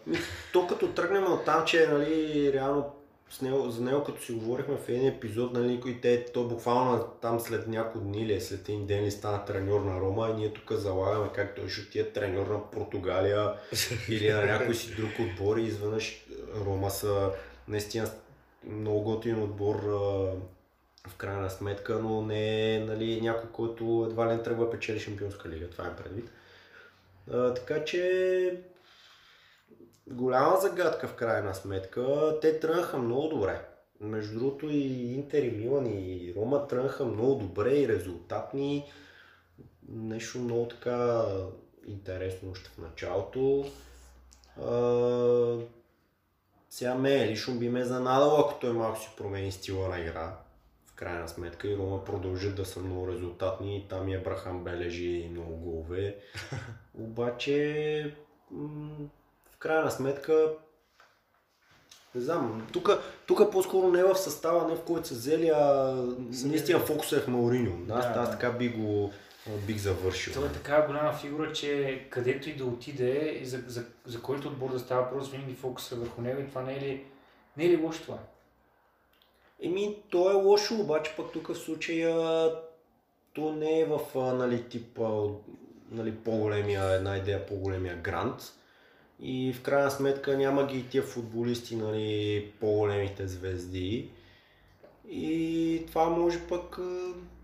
То 0.52 0.66
като 0.66 0.88
тръгнем 0.88 1.32
от 1.32 1.44
там, 1.44 1.64
че 1.64 1.86
нали, 1.86 2.52
реално 2.52 2.92
с 3.30 3.40
него, 3.40 3.70
за 3.70 3.82
него 3.82 4.04
като 4.04 4.22
си 4.22 4.32
говорихме 4.32 4.76
в 4.76 4.88
един 4.88 5.08
епизод, 5.08 5.52
нали, 5.52 5.82
и 5.86 6.00
те, 6.00 6.24
то 6.24 6.44
буквално 6.44 7.04
там 7.20 7.40
след 7.40 7.66
няколко 7.66 7.98
дни 7.98 8.22
или 8.22 8.40
след 8.40 8.68
един 8.68 8.86
ден 8.86 9.04
ли 9.04 9.10
стана 9.10 9.44
треньор 9.44 9.80
на 9.80 10.00
Рома 10.00 10.30
и 10.30 10.40
ние 10.40 10.52
тук 10.52 10.72
залагаме 10.72 11.28
как 11.34 11.54
той 11.54 11.68
ще 11.68 11.80
отиде 11.80 12.12
треньор 12.12 12.46
на 12.46 12.70
Португалия 12.70 13.52
или 14.08 14.30
на 14.30 14.46
някой 14.46 14.74
си 14.74 14.94
друг 14.96 15.10
отбор 15.20 15.56
и 15.56 15.62
изведнъж 15.62 16.26
Рома 16.66 16.90
са 16.90 17.30
наистина 17.68 18.10
много 18.66 19.00
готин 19.00 19.42
отбор 19.42 19.76
в 21.08 21.16
крайна 21.16 21.50
сметка, 21.50 21.98
но 21.98 22.22
не 22.22 22.74
е 22.74 22.80
нали, 22.80 23.20
някой, 23.20 23.50
който 23.50 24.06
едва 24.10 24.26
ли 24.26 24.36
не 24.36 24.42
тръгва 24.42 24.70
печели 24.70 25.00
Шампионска 25.00 25.48
лига, 25.48 25.70
това 25.70 25.86
е 25.86 25.96
предвид. 25.96 26.30
А, 27.32 27.54
така 27.54 27.84
че 27.84 28.62
голяма 30.06 30.56
загадка 30.56 31.08
в 31.08 31.14
крайна 31.14 31.54
сметка. 31.54 32.34
Те 32.40 32.60
тръгнаха 32.60 32.98
много 32.98 33.28
добре. 33.28 33.68
Между 34.00 34.38
другото 34.38 34.68
и 34.70 35.14
Интер 35.14 35.42
и 35.42 35.50
Милан 35.50 35.86
и 35.86 36.34
Рома 36.36 36.66
тръгнаха 36.66 37.04
много 37.04 37.34
добре 37.34 37.74
и 37.74 37.88
резултатни. 37.88 38.92
Нещо 39.88 40.38
много 40.38 40.68
така 40.68 41.24
интересно 41.86 42.50
още 42.50 42.70
в 42.70 42.78
началото. 42.78 43.64
А, 44.62 45.58
сега 46.70 46.94
ме 46.94 47.28
лично 47.28 47.58
би 47.58 47.68
ме 47.68 47.84
занадало, 47.84 48.40
ако 48.40 48.60
той 48.60 48.72
малко 48.72 49.00
си 49.00 49.08
промени 49.16 49.52
стила 49.52 49.88
на 49.88 50.00
игра. 50.00 50.36
Крайна 50.98 51.28
сметка 51.28 51.68
и 51.68 51.76
Рома 51.76 52.04
продължат 52.04 52.56
да 52.56 52.64
са 52.64 52.80
много 52.80 53.08
резултатни. 53.08 53.86
Там 53.88 54.08
и 54.08 54.14
Абрахам 54.14 54.64
бележи 54.64 55.28
много 55.30 55.56
голове. 55.56 56.16
Обаче 56.98 58.14
в 59.50 59.56
крайна 59.58 59.90
сметка 59.90 60.54
не 62.14 62.20
знам, 62.20 62.66
тук, 63.26 63.50
по-скоро 63.52 63.88
не 63.88 64.00
е 64.00 64.04
в 64.04 64.14
състава, 64.14 64.68
не 64.68 64.74
в 64.76 64.82
който 64.82 65.08
са 65.08 65.14
взели, 65.14 65.48
а 65.48 65.94
наистина 66.44 66.80
фокусът 66.80 67.18
е 67.18 67.22
в 67.22 67.28
Мауриньо. 67.28 67.72
Аз, 67.90 68.04
Да, 68.04 68.20
аз 68.20 68.28
да. 68.28 68.30
така 68.30 68.50
би 68.52 68.68
го 68.68 69.12
бих 69.66 69.78
завършил. 69.78 70.32
Той 70.32 70.46
е 70.46 70.52
такава 70.52 70.86
голяма 70.86 71.12
фигура, 71.12 71.52
че 71.52 72.06
където 72.10 72.48
и 72.48 72.56
да 72.56 72.64
отиде, 72.64 73.38
и 73.42 73.46
за, 73.46 73.62
за, 73.66 73.84
за 74.06 74.22
който 74.22 74.48
отбор 74.48 74.72
да 74.72 74.78
става 74.78 75.02
въпрос, 75.02 75.30
винаги 75.30 75.54
фокуса 75.54 75.94
е 75.94 75.98
върху 75.98 76.22
него 76.22 76.40
и 76.40 76.48
това 76.48 76.62
не 76.62 76.76
е 76.76 76.80
ли, 76.80 77.04
не 77.56 77.64
е 77.64 77.68
ли 77.68 77.76
лошо 77.76 78.02
това? 78.02 78.18
Еми, 79.62 79.96
то 80.10 80.30
е 80.30 80.34
лошо, 80.34 80.74
обаче 80.74 81.14
пък 81.16 81.32
тук 81.32 81.48
в 81.48 81.58
случая 81.58 82.50
то 83.32 83.52
не 83.52 83.80
е 83.80 83.84
в 83.84 84.00
нали, 84.14 84.62
тип, 84.68 84.98
а, 84.98 85.28
нали, 85.90 86.14
по-големия, 86.14 86.92
една 86.92 87.16
идея 87.16 87.46
по-големия 87.46 87.96
грант. 87.96 88.42
И 89.20 89.52
в 89.52 89.62
крайна 89.62 89.90
сметка 89.90 90.36
няма 90.36 90.66
ги 90.66 90.78
и 90.78 90.88
тия 90.88 91.02
футболисти, 91.02 91.76
нали, 91.76 92.52
по-големите 92.60 93.28
звезди. 93.28 94.10
И 95.10 95.82
това 95.86 96.08
може 96.08 96.48
пък 96.48 96.76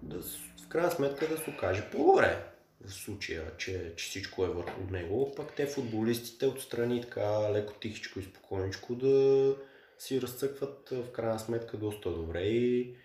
да, 0.02 0.22
в 0.64 0.68
крайна 0.68 0.90
сметка 0.90 1.28
да 1.28 1.38
се 1.38 1.50
окаже 1.50 1.84
по-добре 1.92 2.44
в 2.86 2.92
случая, 2.92 3.42
че, 3.58 3.92
че 3.96 4.04
всичко 4.06 4.44
е 4.44 4.48
върху 4.48 4.80
него. 4.90 5.34
Пък 5.36 5.52
те 5.52 5.66
футболистите 5.66 6.46
отстрани 6.46 7.02
така 7.02 7.52
леко 7.52 7.72
тихичко 7.72 8.18
и 8.18 8.22
спокойничко 8.22 8.94
да 8.94 9.54
си 10.04 10.22
разцъкват 10.22 10.88
в 10.90 11.12
крайна 11.12 11.38
сметка 11.38 11.76
доста 11.76 12.10
добре 12.10 12.40
и 12.40 12.96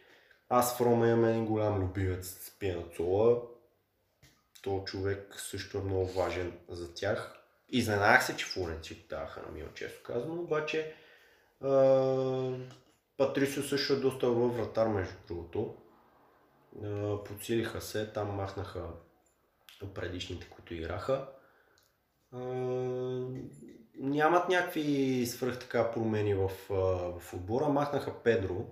аз 0.49 0.77
в 0.77 0.81
Рома 0.81 1.07
имам 1.07 1.25
един 1.25 1.45
голям 1.45 1.81
любимец 1.81 2.55
Пианцола. 2.59 3.41
То 4.61 4.83
човек 4.85 5.35
също 5.37 5.77
е 5.77 5.81
много 5.81 6.05
важен 6.05 6.59
за 6.69 6.93
тях. 6.93 7.35
Изненах 7.69 8.25
се, 8.25 8.37
че 8.37 8.45
Флоренци 8.45 9.05
даваха 9.09 9.41
на 9.41 9.51
Милан, 9.51 9.73
често 9.73 10.03
казано, 10.03 10.41
обаче 10.41 10.95
а, 11.61 12.57
Патрисио 13.17 13.63
също 13.63 13.93
е 13.93 13.99
доста 13.99 14.29
във 14.29 14.57
вратар, 14.57 14.87
между 14.87 15.13
другото. 15.27 15.75
А, 16.83 17.23
подсилиха 17.23 17.81
се, 17.81 18.11
там 18.11 18.27
махнаха 18.27 18.87
предишните, 19.93 20.49
които 20.49 20.73
играха. 20.73 21.27
Нямат 23.99 24.49
някакви 24.49 25.25
свръх 25.25 25.59
така 25.59 25.91
промени 25.91 26.33
в, 26.33 26.49
в 27.19 27.33
отбора. 27.33 27.69
Махнаха 27.69 28.13
Педро, 28.23 28.65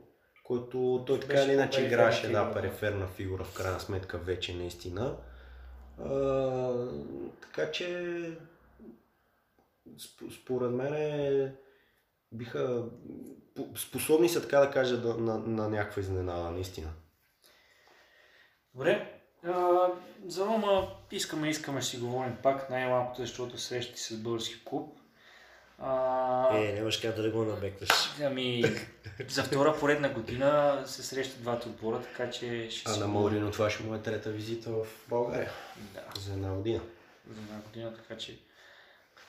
който 0.44 1.04
той 1.08 1.20
така 1.20 1.44
или 1.44 1.54
иначе 1.54 1.86
играше, 1.86 2.32
да, 2.32 2.54
периферна 2.54 3.08
фигура 3.08 3.44
в 3.44 3.54
крайна 3.54 3.80
сметка 3.80 4.18
вече 4.18 4.56
наистина. 4.56 5.18
А, 6.00 6.74
така 7.42 7.72
че 7.72 8.32
според 10.42 10.72
мен 10.72 11.56
биха 12.32 12.84
способни 13.76 14.30
са 14.30 14.42
така 14.42 14.60
да 14.60 14.72
кажа 14.72 14.98
на, 14.98 15.18
на, 15.18 15.38
на 15.38 15.70
някаква 15.70 16.02
изненада, 16.02 16.52
наистина. 16.52 16.90
Добре. 18.74 19.22
А, 19.44 19.88
за 20.28 20.46
Рома 20.46 20.88
искаме, 21.12 21.50
искаме 21.50 21.82
си 21.82 21.98
говорим 21.98 22.38
пак, 22.44 22.70
най-малкото, 22.70 23.22
защото 23.22 23.58
срещи 23.58 24.00
с 24.00 24.18
български 24.18 24.66
клуб. 24.66 24.97
А... 25.78 26.58
Е, 26.58 26.74
нямаш 26.74 26.98
как 26.98 27.16
да 27.16 27.32
го 27.32 27.44
намекнеш. 27.44 27.90
Ами, 28.24 28.64
за 29.30 29.44
втора 29.44 29.76
поредна 29.80 30.10
година 30.10 30.84
се 30.86 31.04
срещат 31.04 31.42
двата 31.42 31.70
отбора, 31.70 32.02
така 32.02 32.30
че 32.30 32.68
ще 32.70 32.92
А 32.92 32.96
на 32.96 33.08
Маорино 33.08 33.52
това 33.52 33.70
ще 33.70 33.84
му 33.84 33.96
е 33.96 34.02
трета 34.02 34.30
визита 34.30 34.70
в 34.70 34.86
България. 35.10 35.52
Да. 35.94 36.22
За 36.22 36.34
една 36.34 36.54
година. 36.54 36.82
За 37.30 37.42
една 37.42 37.60
година, 37.62 37.94
така 37.96 38.18
че 38.18 38.40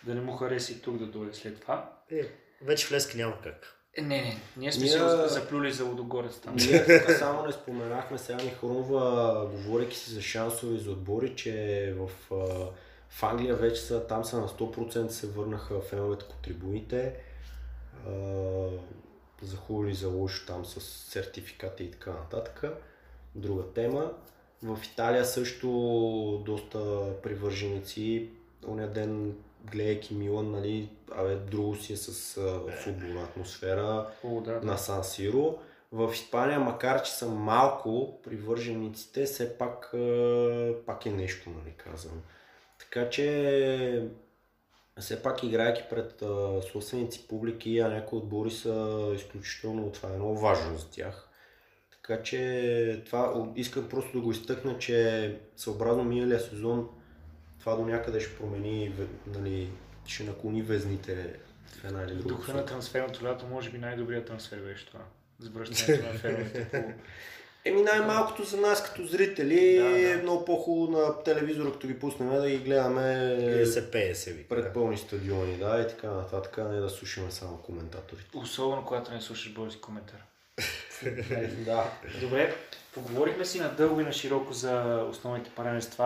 да 0.02 0.14
не 0.14 0.20
му 0.20 0.32
хареса 0.32 0.72
и 0.72 0.80
тук 0.80 0.98
да 0.98 1.06
дойде 1.06 1.34
след 1.34 1.60
това. 1.60 1.92
Е, 2.10 2.22
вече 2.62 2.86
в 2.86 2.92
Лески 2.92 3.16
няма 3.16 3.40
как. 3.42 3.74
Е, 3.94 4.02
не, 4.02 4.20
не, 4.20 4.36
ние 4.56 4.72
сме 4.72 4.82
ние... 4.82 4.92
се 4.92 5.28
заплюли 5.28 5.72
за 5.72 5.84
Лудогорец 5.84 6.40
там. 6.40 6.54
Ние 6.56 7.00
тук 7.06 7.16
само 7.16 7.46
не 7.46 7.52
споменахме, 7.52 8.18
сега 8.18 8.42
ми 8.44 8.50
хрумва, 8.50 9.46
говорейки 9.52 9.96
си 9.96 10.10
за 10.10 10.22
шансове 10.22 10.78
за 10.78 10.90
отбори, 10.90 11.36
че 11.36 11.94
в, 11.96 12.30
в 13.10 13.22
Англия 13.22 13.56
вече 13.56 13.80
са, 13.80 14.06
там 14.06 14.24
са 14.24 14.40
на 14.40 14.48
100% 14.48 15.08
се 15.08 15.26
върнаха 15.26 15.80
феновете 15.80 16.24
по 16.24 16.34
трибуните. 16.34 17.14
За 19.42 19.56
хубаво 19.56 19.88
и 19.88 19.94
за 19.94 20.08
лошо 20.08 20.46
там 20.46 20.64
с 20.64 20.80
сертификати 20.80 21.84
и 21.84 21.90
така 21.90 22.10
нататък. 22.10 22.64
Друга 23.34 23.62
тема. 23.74 24.12
В 24.62 24.78
Италия 24.92 25.24
също 25.24 25.68
доста 26.46 27.10
привърженици. 27.22 28.28
Оня 28.68 28.88
ден 28.88 29.36
гледайки 29.64 30.14
Милан, 30.14 30.50
нали, 30.50 30.88
абе, 31.12 31.36
друго 31.36 31.76
си 31.76 31.92
е 31.92 31.96
с 31.96 32.40
футболна 32.84 33.22
атмосфера 33.22 34.06
О, 34.24 34.40
да, 34.40 34.52
да. 34.52 34.66
на 34.66 34.78
Сан 34.78 35.04
Сиро. 35.04 35.58
В 35.92 36.10
Испания, 36.14 36.60
макар 36.60 37.02
че 37.02 37.12
са 37.12 37.28
малко 37.28 38.18
привържениците, 38.22 39.24
все 39.24 39.58
пак, 39.58 39.94
пак 40.86 41.06
е 41.06 41.10
нещо, 41.10 41.50
нали, 41.50 41.74
казвам. 41.76 42.22
Така 42.78 43.10
че 43.10 44.08
все 45.00 45.22
пак 45.22 45.42
играйки 45.42 45.82
пред 45.90 46.22
а, 46.22 46.62
собственици 46.72 47.28
публики, 47.28 47.78
а 47.78 47.88
някои 47.88 48.18
отбори 48.18 48.50
са 48.50 49.12
изключително, 49.14 49.92
това 49.92 50.08
е 50.08 50.16
много 50.16 50.38
важно 50.38 50.78
за 50.78 50.90
тях. 50.90 51.28
Така 51.90 52.22
че 52.22 53.02
това 53.06 53.52
искам 53.56 53.88
просто 53.88 54.12
да 54.12 54.24
го 54.24 54.30
изтъкна, 54.30 54.78
че 54.78 55.38
съобразно 55.56 56.04
миналия 56.04 56.40
сезон 56.40 56.88
това 57.58 57.76
до 57.76 57.84
някъде 57.84 58.20
ще 58.20 58.36
промени, 58.36 58.92
нали, 59.26 59.70
ще 60.06 60.24
наклони 60.24 60.62
везните 60.62 61.36
в 61.66 61.84
една 61.84 62.02
или 62.02 62.14
друга. 62.14 62.28
Духа 62.28 62.54
на 62.54 62.64
трансферното 62.64 63.24
лято, 63.24 63.46
може 63.46 63.70
би 63.70 63.78
най-добрият 63.78 64.26
трансфер 64.26 64.58
беше 64.58 64.86
това. 64.86 65.00
С 65.38 65.48
връщането 65.48 66.06
на 66.06 66.18
фермите 66.18 66.68
по... 66.70 66.76
Еми 67.64 67.82
най-малкото 67.82 68.44
за 68.44 68.56
нас 68.56 68.84
като 68.84 69.06
зрители 69.06 69.76
да, 69.76 69.90
да. 69.90 70.12
е 70.12 70.16
много 70.22 70.44
по-хубаво 70.44 70.98
на 70.98 71.22
телевизора, 71.22 71.72
като 71.72 71.86
ги 71.86 71.98
пуснем 71.98 72.30
да 72.30 72.50
ги 72.50 72.58
гледаме 72.58 73.36
Или 73.40 73.66
се 73.66 73.90
пее 73.90 74.14
се 74.14 74.32
ви. 74.32 74.44
пред 74.44 74.74
пълни 74.74 74.98
стадиони, 74.98 75.56
да, 75.56 75.80
и 75.80 75.88
така 75.88 76.10
нататък, 76.10 76.58
не 76.58 76.80
да 76.80 76.90
слушаме 76.90 77.30
само 77.30 77.56
коментаторите. 77.56 78.38
Особено 78.38 78.84
когато 78.84 79.12
не 79.12 79.20
слушаш 79.20 79.52
български 79.52 79.80
коментар. 79.80 80.18
да. 81.64 81.90
Добре, 82.20 82.54
поговорихме 82.94 83.44
си 83.44 83.60
на 83.60 83.68
дълго 83.68 84.00
и 84.00 84.04
на 84.04 84.12
широко 84.12 84.52
за 84.52 85.04
основните 85.10 85.50
параметри 85.50 85.98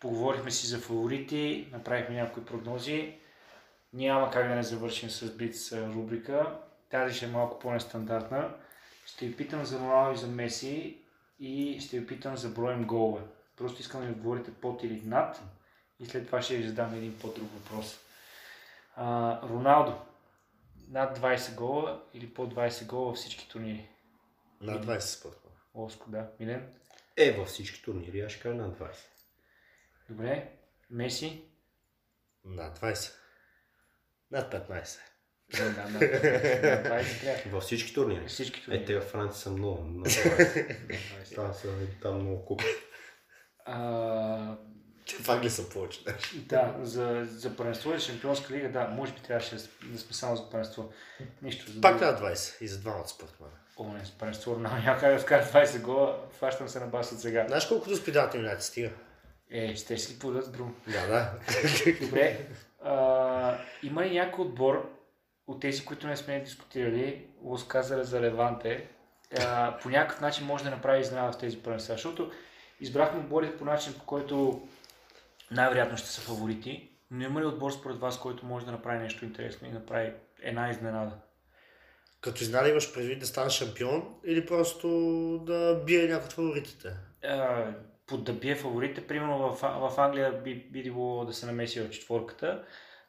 Поговорихме 0.00 0.50
си 0.50 0.66
за 0.66 0.78
фаворити, 0.78 1.68
направихме 1.72 2.14
някои 2.14 2.44
прогнози. 2.44 3.14
Няма 3.92 4.30
как 4.30 4.48
да 4.48 4.54
не 4.54 4.62
завършим 4.62 5.10
с 5.10 5.30
Блиц 5.30 5.72
рубрика. 5.72 6.46
Тази 6.90 7.14
ще 7.14 7.26
е 7.26 7.28
малко 7.28 7.58
по-нестандартна. 7.58 8.50
Ще 9.08 9.26
ви 9.26 9.36
питам 9.36 9.64
за 9.64 9.78
Роналдо 9.78 10.14
и 10.14 10.18
за 10.18 10.26
Меси 10.26 10.98
и 11.40 11.80
ще 11.80 12.00
ви 12.00 12.06
питам 12.06 12.36
за 12.36 12.48
броем 12.48 12.86
голове. 12.86 13.22
Просто 13.56 13.80
искам 13.80 14.00
да 14.00 14.06
ми 14.06 14.12
отговорите 14.12 14.54
под 14.54 14.82
или 14.82 15.02
над 15.04 15.42
и 16.00 16.06
след 16.06 16.26
това 16.26 16.42
ще 16.42 16.56
ви 16.56 16.68
задам 16.68 16.94
един 16.94 17.18
по-друг 17.18 17.48
въпрос. 17.52 18.00
А, 18.96 19.40
Роналдо, 19.48 20.00
над 20.88 21.18
20 21.18 21.54
гола 21.54 22.02
или 22.14 22.34
под 22.34 22.54
20 22.54 22.86
гола 22.86 23.06
във 23.06 23.16
всички 23.16 23.48
турнири? 23.48 23.88
Над 24.60 24.86
20 24.86 24.98
според 25.00 25.38
Оско, 25.74 26.10
да. 26.10 26.30
Милен? 26.40 26.74
Е, 27.16 27.32
във 27.32 27.48
всички 27.48 27.82
турнири, 27.82 28.20
аз 28.20 28.32
ще 28.32 28.42
кажа 28.42 28.54
над 28.54 28.78
20. 28.78 28.94
Добре. 30.08 30.52
Меси? 30.90 31.42
Над 32.44 32.78
20. 32.78 33.12
Над 34.30 34.52
15. 34.52 34.98
Да, 35.56 35.64
да, 35.64 35.98
да. 35.98 35.98
20 35.98 37.48
Във 37.50 37.62
всички 37.62 37.94
турнири. 37.94 38.28
Всички 38.28 38.64
турнири. 38.64 38.82
Е, 38.82 38.84
те 38.84 38.94
във 38.94 39.04
Франция 39.04 39.40
са 39.40 39.50
много. 39.50 39.82
много 39.82 40.04
там 41.34 41.54
са 41.54 41.68
там 42.02 42.20
много 42.20 42.44
купи. 42.44 42.64
Те 45.08 45.24
пак 45.26 45.44
ли 45.44 45.50
са 45.50 45.68
повече? 45.68 46.00
Да, 46.34 46.74
за, 46.82 47.26
за 47.30 47.56
първенство 47.56 47.94
и 47.94 47.98
шампионска 47.98 48.54
лига, 48.54 48.68
да, 48.68 48.88
може 48.88 49.12
би 49.12 49.20
трябваше 49.20 49.54
да, 49.54 49.98
сме 49.98 50.12
само 50.14 50.36
за 50.36 50.50
първенство. 50.50 50.92
Нищо. 51.42 51.72
За 51.72 51.80
пак 51.80 52.00
над 52.00 52.20
20 52.20 52.62
и 52.62 52.68
за 52.68 52.80
двамата 52.80 53.08
според 53.08 53.40
мен. 53.40 53.50
О, 53.76 53.92
не, 53.92 54.04
с 54.04 54.10
първенство 54.10 54.58
няма 54.58 54.98
как 55.00 55.12
да 55.12 55.18
вкара 55.18 55.44
20 55.44 55.80
гола, 55.80 56.18
фащам 56.38 56.68
се 56.68 56.80
на 56.80 56.86
бас 56.86 57.12
от 57.12 57.20
сега. 57.20 57.44
Знаеш 57.48 57.66
колко 57.66 57.88
до 57.88 57.96
спидателни 57.96 58.44
Юнайтед 58.44 58.64
стига? 58.64 58.90
Е, 59.50 59.76
ще 59.76 59.98
си 59.98 60.18
подадат 60.18 60.52
друго. 60.52 60.74
Да, 60.86 61.06
да. 61.06 61.32
Добре. 62.00 62.46
А, 62.82 63.58
има 63.82 64.04
ли 64.04 64.14
някой 64.14 64.44
отбор 64.44 64.97
от 65.48 65.60
тези, 65.60 65.84
които 65.84 66.06
не 66.06 66.16
сме 66.16 66.40
дискутирали, 66.40 67.26
Лос 67.42 67.68
Казара 67.68 68.04
за 68.04 68.20
Леванте, 68.20 68.88
а, 69.38 69.78
по 69.82 69.90
някакъв 69.90 70.20
начин 70.20 70.46
може 70.46 70.64
да 70.64 70.70
направи 70.70 71.00
изненада 71.00 71.32
в 71.32 71.38
тези 71.38 71.62
първенства, 71.62 71.94
защото 71.94 72.30
избрахме 72.80 73.20
отборите 73.20 73.56
по 73.56 73.64
начин, 73.64 73.94
по 73.98 74.04
който 74.04 74.66
най-вероятно 75.50 75.96
ще 75.96 76.08
са 76.08 76.20
фаворити, 76.20 76.90
но 77.10 77.24
има 77.24 77.40
ли 77.40 77.44
отбор 77.44 77.70
според 77.70 77.98
вас, 77.98 78.20
който 78.20 78.46
може 78.46 78.66
да 78.66 78.72
направи 78.72 78.98
нещо 78.98 79.24
интересно 79.24 79.68
и 79.68 79.72
направи 79.72 80.12
една 80.42 80.70
изненада? 80.70 81.12
Като 82.20 82.42
изненада 82.42 82.70
имаш 82.70 82.94
предвид 82.94 83.18
да 83.18 83.26
стане 83.26 83.50
шампион 83.50 84.14
или 84.24 84.46
просто 84.46 84.88
да 85.46 85.82
бие 85.86 86.06
някой 86.06 86.26
от 86.26 86.32
фаворитите? 86.32 86.96
под 88.08 88.24
да 88.24 88.32
бие 88.32 88.54
фаворите. 88.54 89.06
Примерно 89.06 89.38
в, 89.38 89.60
в 89.60 89.98
Англия 89.98 90.32
би, 90.32 90.54
би 90.54 90.82
било 90.82 91.24
да 91.24 91.32
се 91.32 91.46
намеси 91.46 91.80
в 91.80 91.90
четворката. 91.90 92.64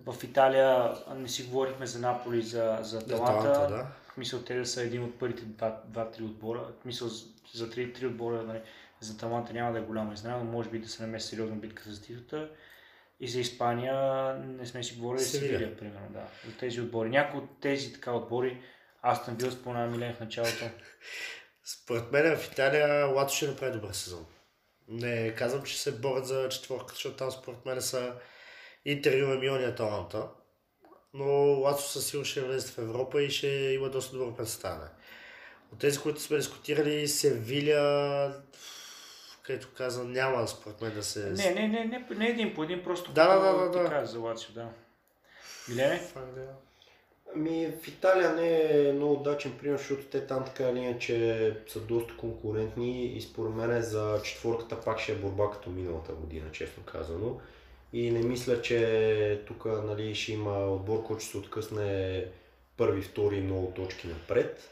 В 0.06 0.24
Италия 0.24 0.96
не 1.16 1.28
си 1.28 1.44
говорихме 1.44 1.86
за 1.86 2.00
Наполи, 2.00 2.42
за, 2.42 2.80
за 2.82 2.98
Аталанта. 2.98 3.68
Да. 3.70 3.88
В 4.14 4.18
мисъл 4.18 4.42
те 4.42 4.58
да 4.58 4.66
са 4.66 4.82
един 4.82 5.04
от 5.04 5.20
първите 5.20 5.44
два-три 5.86 6.24
отбора. 6.24 6.68
В 6.82 6.86
мисъл 6.86 7.10
за 7.54 7.70
три-три 7.70 8.08
отбора 8.08 8.44
нали, 8.44 8.62
за 9.00 9.14
Аталанта 9.14 9.54
няма 9.54 9.74
да 9.74 9.80
е 9.80 9.82
голяма 9.82 10.14
изненада, 10.14 10.44
но 10.44 10.52
може 10.52 10.70
би 10.70 10.80
да 10.80 10.88
се 10.88 11.04
намеси 11.04 11.28
сериозна 11.28 11.56
битка 11.56 11.84
за 11.86 12.02
титлата. 12.02 12.50
И 13.20 13.28
за 13.28 13.40
Испания 13.40 14.34
не 14.34 14.66
сме 14.66 14.84
си 14.84 14.96
говорили 14.96 15.24
за 15.24 15.30
Севилия, 15.30 15.78
примерно, 15.78 16.08
да. 16.10 16.50
За 16.50 16.58
тези 16.58 16.82
отбори. 16.82 17.10
Някои 17.10 17.40
от 17.40 17.62
тези 17.62 17.94
така 17.94 18.12
отбори, 18.12 18.62
аз 19.02 19.26
съм 19.26 19.36
бил 19.36 19.52
спомена 19.52 19.88
Милен 19.88 20.14
в 20.14 20.20
началото. 20.20 20.66
Според 21.64 22.12
мен 22.12 22.38
в 22.38 22.52
Италия 22.52 23.06
Лато 23.06 23.34
ще 23.34 23.48
направи 23.48 23.72
добър 23.72 23.92
сезон. 23.92 24.26
Не 24.88 25.36
казвам, 25.36 25.64
че 25.64 25.82
се 25.82 26.00
борят 26.00 26.28
за 26.28 26.50
четворка, 26.50 26.94
защото 26.94 27.16
там 27.16 27.32
според 27.32 27.66
мен 27.66 27.82
са 27.82 28.14
Интер, 28.92 29.18
Юве, 29.18 29.38
Милан 29.38 29.62
и 29.62 29.66
Аталанта. 29.66 30.28
Но 31.14 31.26
Лацо 31.60 31.88
със 31.88 32.08
сигурно 32.08 32.26
ще 32.26 32.42
влезе 32.42 32.72
в 32.72 32.78
Европа 32.78 33.22
и 33.22 33.30
ще 33.30 33.48
има 33.48 33.90
доста 33.90 34.18
добро 34.18 34.36
представяне. 34.36 34.90
От 35.74 35.80
тези, 35.80 36.00
които 36.00 36.22
сме 36.22 36.38
дискутирали, 36.38 37.08
Севиля, 37.08 38.34
където 39.44 39.70
каза, 39.78 40.04
няма 40.04 40.48
според 40.48 40.82
мен 40.82 40.94
да 40.94 41.04
се... 41.04 41.30
Не, 41.30 41.52
не, 41.52 41.68
не, 41.68 41.86
не, 41.86 42.06
не 42.16 42.28
един 42.28 42.54
по 42.54 42.64
един, 42.64 42.84
просто 42.84 43.12
да, 43.12 43.28
да, 43.28 43.52
да, 43.52 43.70
да, 43.70 43.84
да. 43.84 43.90
каза 43.90 44.12
за 44.12 44.20
Лацио, 44.20 44.54
да. 44.54 44.68
Милене? 45.70 46.02
Ами 47.36 47.74
в 47.84 47.88
Италия 47.88 48.34
не 48.34 48.88
е 48.90 48.94
много 48.94 49.14
удачен 49.14 49.58
пример, 49.58 49.78
защото 49.78 50.04
те 50.04 50.28
там 50.28 50.46
така 50.46 50.70
или 50.70 50.80
иначе 50.80 51.58
са 51.68 51.80
доста 51.80 52.18
конкурентни 52.18 53.06
и 53.06 53.22
според 53.22 53.54
мен 53.54 53.82
за 53.82 54.22
четворката 54.24 54.82
пак 54.82 55.00
ще 55.00 55.12
е 55.12 55.16
борба 55.16 55.52
като 55.52 55.70
миналата 55.70 56.14
година, 56.14 56.52
честно 56.52 56.84
казано. 56.84 57.40
И 57.94 58.12
не 58.12 58.20
мисля, 58.20 58.62
че 58.62 59.42
тук 59.48 59.66
нали, 59.66 60.16
ще 60.16 60.32
има 60.32 60.68
отбор, 60.68 61.04
който 61.04 61.24
ще 61.24 61.32
се 61.32 61.38
откъсне 61.38 62.26
първи, 62.78 63.02
втори 63.02 63.42
много 63.42 63.72
точки 63.76 64.08
напред. 64.08 64.70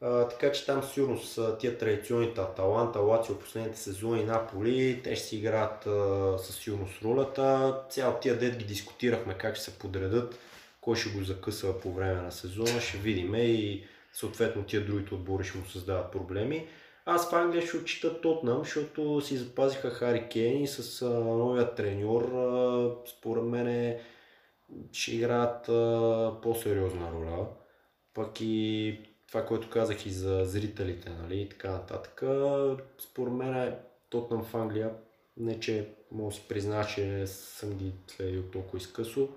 А, 0.00 0.28
така 0.28 0.52
че 0.52 0.66
там 0.66 0.82
сигурно 0.82 1.18
с 1.18 1.56
тия 1.58 1.78
традиционните 1.78 2.40
Аталанта, 2.40 2.98
Лацио, 2.98 3.38
последните 3.38 3.78
сезони, 3.78 4.24
Наполи, 4.24 5.00
те 5.04 5.16
ще 5.16 5.26
си 5.26 5.36
играят 5.36 5.82
със 6.42 6.56
сигурност 6.56 7.02
ролята. 7.02 7.78
Цял 7.90 8.18
тия 8.20 8.38
дет 8.38 8.56
ги 8.56 8.64
дискутирахме 8.64 9.34
как 9.34 9.56
ще 9.56 9.64
се 9.64 9.78
подредат, 9.78 10.38
кой 10.80 10.96
ще 10.96 11.10
го 11.10 11.24
закъсва 11.24 11.80
по 11.80 11.92
време 11.92 12.22
на 12.22 12.32
сезона, 12.32 12.80
ще 12.80 12.98
видим 12.98 13.34
и 13.34 13.84
съответно 14.12 14.62
тия 14.62 14.86
другите 14.86 15.14
отбори 15.14 15.44
ще 15.44 15.58
му 15.58 15.66
създават 15.66 16.12
проблеми. 16.12 16.66
Аз 17.10 17.30
в 17.30 17.34
Англия 17.34 17.66
ще 17.66 17.76
отчита 17.76 18.20
Тотнам, 18.20 18.58
защото 18.58 19.20
си 19.20 19.36
запазиха 19.36 19.90
Хари 19.90 20.28
Кейн 20.28 20.62
и 20.62 20.66
с 20.66 21.02
а, 21.02 21.10
новия 21.20 21.74
треньор, 21.74 22.22
а, 22.22 22.90
според 23.06 23.44
мен 23.44 23.98
ще 24.92 25.14
играят 25.14 25.68
а, 25.68 26.32
по-сериозна 26.42 27.12
роля. 27.12 27.46
Пък 28.14 28.40
и 28.40 29.00
това, 29.28 29.46
което 29.46 29.70
казах 29.70 30.06
и 30.06 30.10
за 30.10 30.44
зрителите, 30.44 31.10
нали, 31.10 31.40
и 31.40 31.48
така 31.48 31.70
нататък. 31.70 32.22
Според 32.98 33.32
мен 33.32 33.56
е 33.56 33.78
Тотнам 34.10 34.44
в 34.44 34.54
Англия, 34.54 34.90
не 35.36 35.60
че 35.60 35.88
мога 36.12 36.30
да 36.30 36.36
си 36.36 36.42
призна, 36.48 36.86
че 36.86 37.26
съм 37.26 37.70
ги 37.70 37.92
следил 38.06 38.42
толкова 38.42 38.78
изкъсо, 38.78 39.28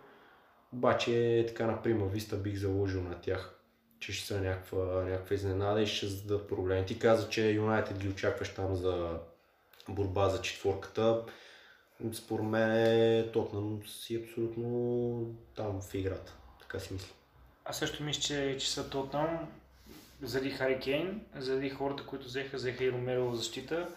обаче 0.74 1.46
така 1.48 1.68
на 1.68 1.82
прима 1.82 2.06
виста 2.06 2.38
бих 2.38 2.58
заложил 2.58 3.02
на 3.02 3.22
тях, 3.22 3.61
че 4.02 4.14
ще 4.14 4.28
са 4.28 4.42
някаква, 4.42 5.04
някаква 5.04 5.36
изненада 5.36 5.82
и 5.82 5.88
ще 5.88 6.00
създадат 6.00 6.48
проблеми. 6.48 6.86
Ти 6.86 7.00
каза, 7.00 7.30
че 7.30 7.50
Юнайтед 7.50 7.98
ги 7.98 8.08
очакваш 8.08 8.54
там 8.54 8.76
за 8.76 9.20
борба 9.90 10.30
за 10.30 10.42
четворката. 10.42 11.24
Според 12.14 12.46
мен 12.46 13.30
Тотнам 13.32 13.82
си 13.88 14.16
абсолютно 14.16 15.36
там 15.56 15.82
в 15.82 15.94
играта. 15.94 16.34
Така 16.60 16.80
си 16.80 16.94
мисля. 16.94 17.14
Аз 17.66 17.78
също 17.78 18.04
мисля, 18.04 18.22
че, 18.22 18.58
че 18.60 18.72
са 18.72 18.90
Тотнам 18.90 19.48
заради 20.22 20.50
Хари 20.52 20.80
Кейн, 20.80 21.22
заради 21.36 21.70
хората, 21.70 22.06
които 22.06 22.26
взеха, 22.26 22.58
взеха 22.58 22.84
и 22.84 22.92
Ромеро 22.92 23.36
защита, 23.36 23.88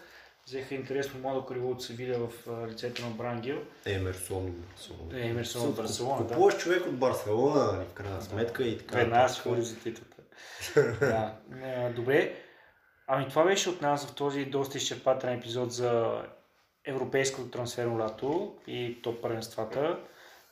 взеха 0.47 0.75
интересно 0.75 1.19
младо 1.19 1.45
криво 1.45 1.71
от 1.71 1.83
Севиля 1.83 2.27
в 2.27 2.47
лицето 2.67 3.01
на 3.01 3.09
Брангел. 3.09 3.61
Емерсон 3.85 4.45
от 4.45 4.57
Барселона. 4.57 5.19
Е, 5.19 5.27
Емерсон 5.27 5.69
от 5.69 5.75
Барселона, 5.75 6.21
да. 6.23 6.27
Купуваш 6.27 6.57
човек 6.57 6.85
от 6.85 6.97
Барселона, 6.97 7.71
нали, 7.73 7.85
в 7.85 7.93
крайна 7.93 8.21
сметка 8.21 8.63
и 8.63 8.77
така. 8.77 8.97
Веднага 8.97 9.33
ще 9.33 9.41
ходи 9.41 9.61
за 9.61 9.79
титлата. 9.79 10.17
да. 10.99 11.37
Е, 11.63 11.93
Добре. 11.93 12.35
Ами 13.07 13.29
това 13.29 13.43
беше 13.43 13.69
от 13.69 13.81
нас 13.81 14.05
в 14.05 14.15
този 14.15 14.45
доста 14.45 14.77
изчерпателен 14.77 15.37
епизод 15.37 15.71
за 15.71 16.21
европейското 16.85 17.49
трансферно 17.49 17.99
лято 17.99 18.55
и 18.67 19.01
топ 19.01 19.21
първенствата. 19.21 19.99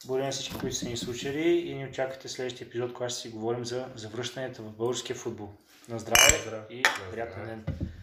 Благодаря 0.05 0.25
на 0.25 0.31
всички, 0.31 0.59
които 0.59 0.75
са 0.75 0.89
ни 0.89 0.97
слушали 0.97 1.49
и 1.49 1.75
ни 1.75 1.85
очаквате 1.85 2.27
следващия 2.27 2.65
епизод, 2.65 2.93
когато 2.93 3.13
ще 3.13 3.21
си 3.21 3.29
говорим 3.29 3.65
за 3.65 3.87
завръщанията 3.95 4.61
в 4.61 4.71
българския 4.71 5.15
футбол. 5.15 5.49
На 5.89 5.99
здраве 5.99 6.41
здраве. 6.41 6.63
и 6.69 6.83
приятен 7.11 7.45
ден! 7.45 7.93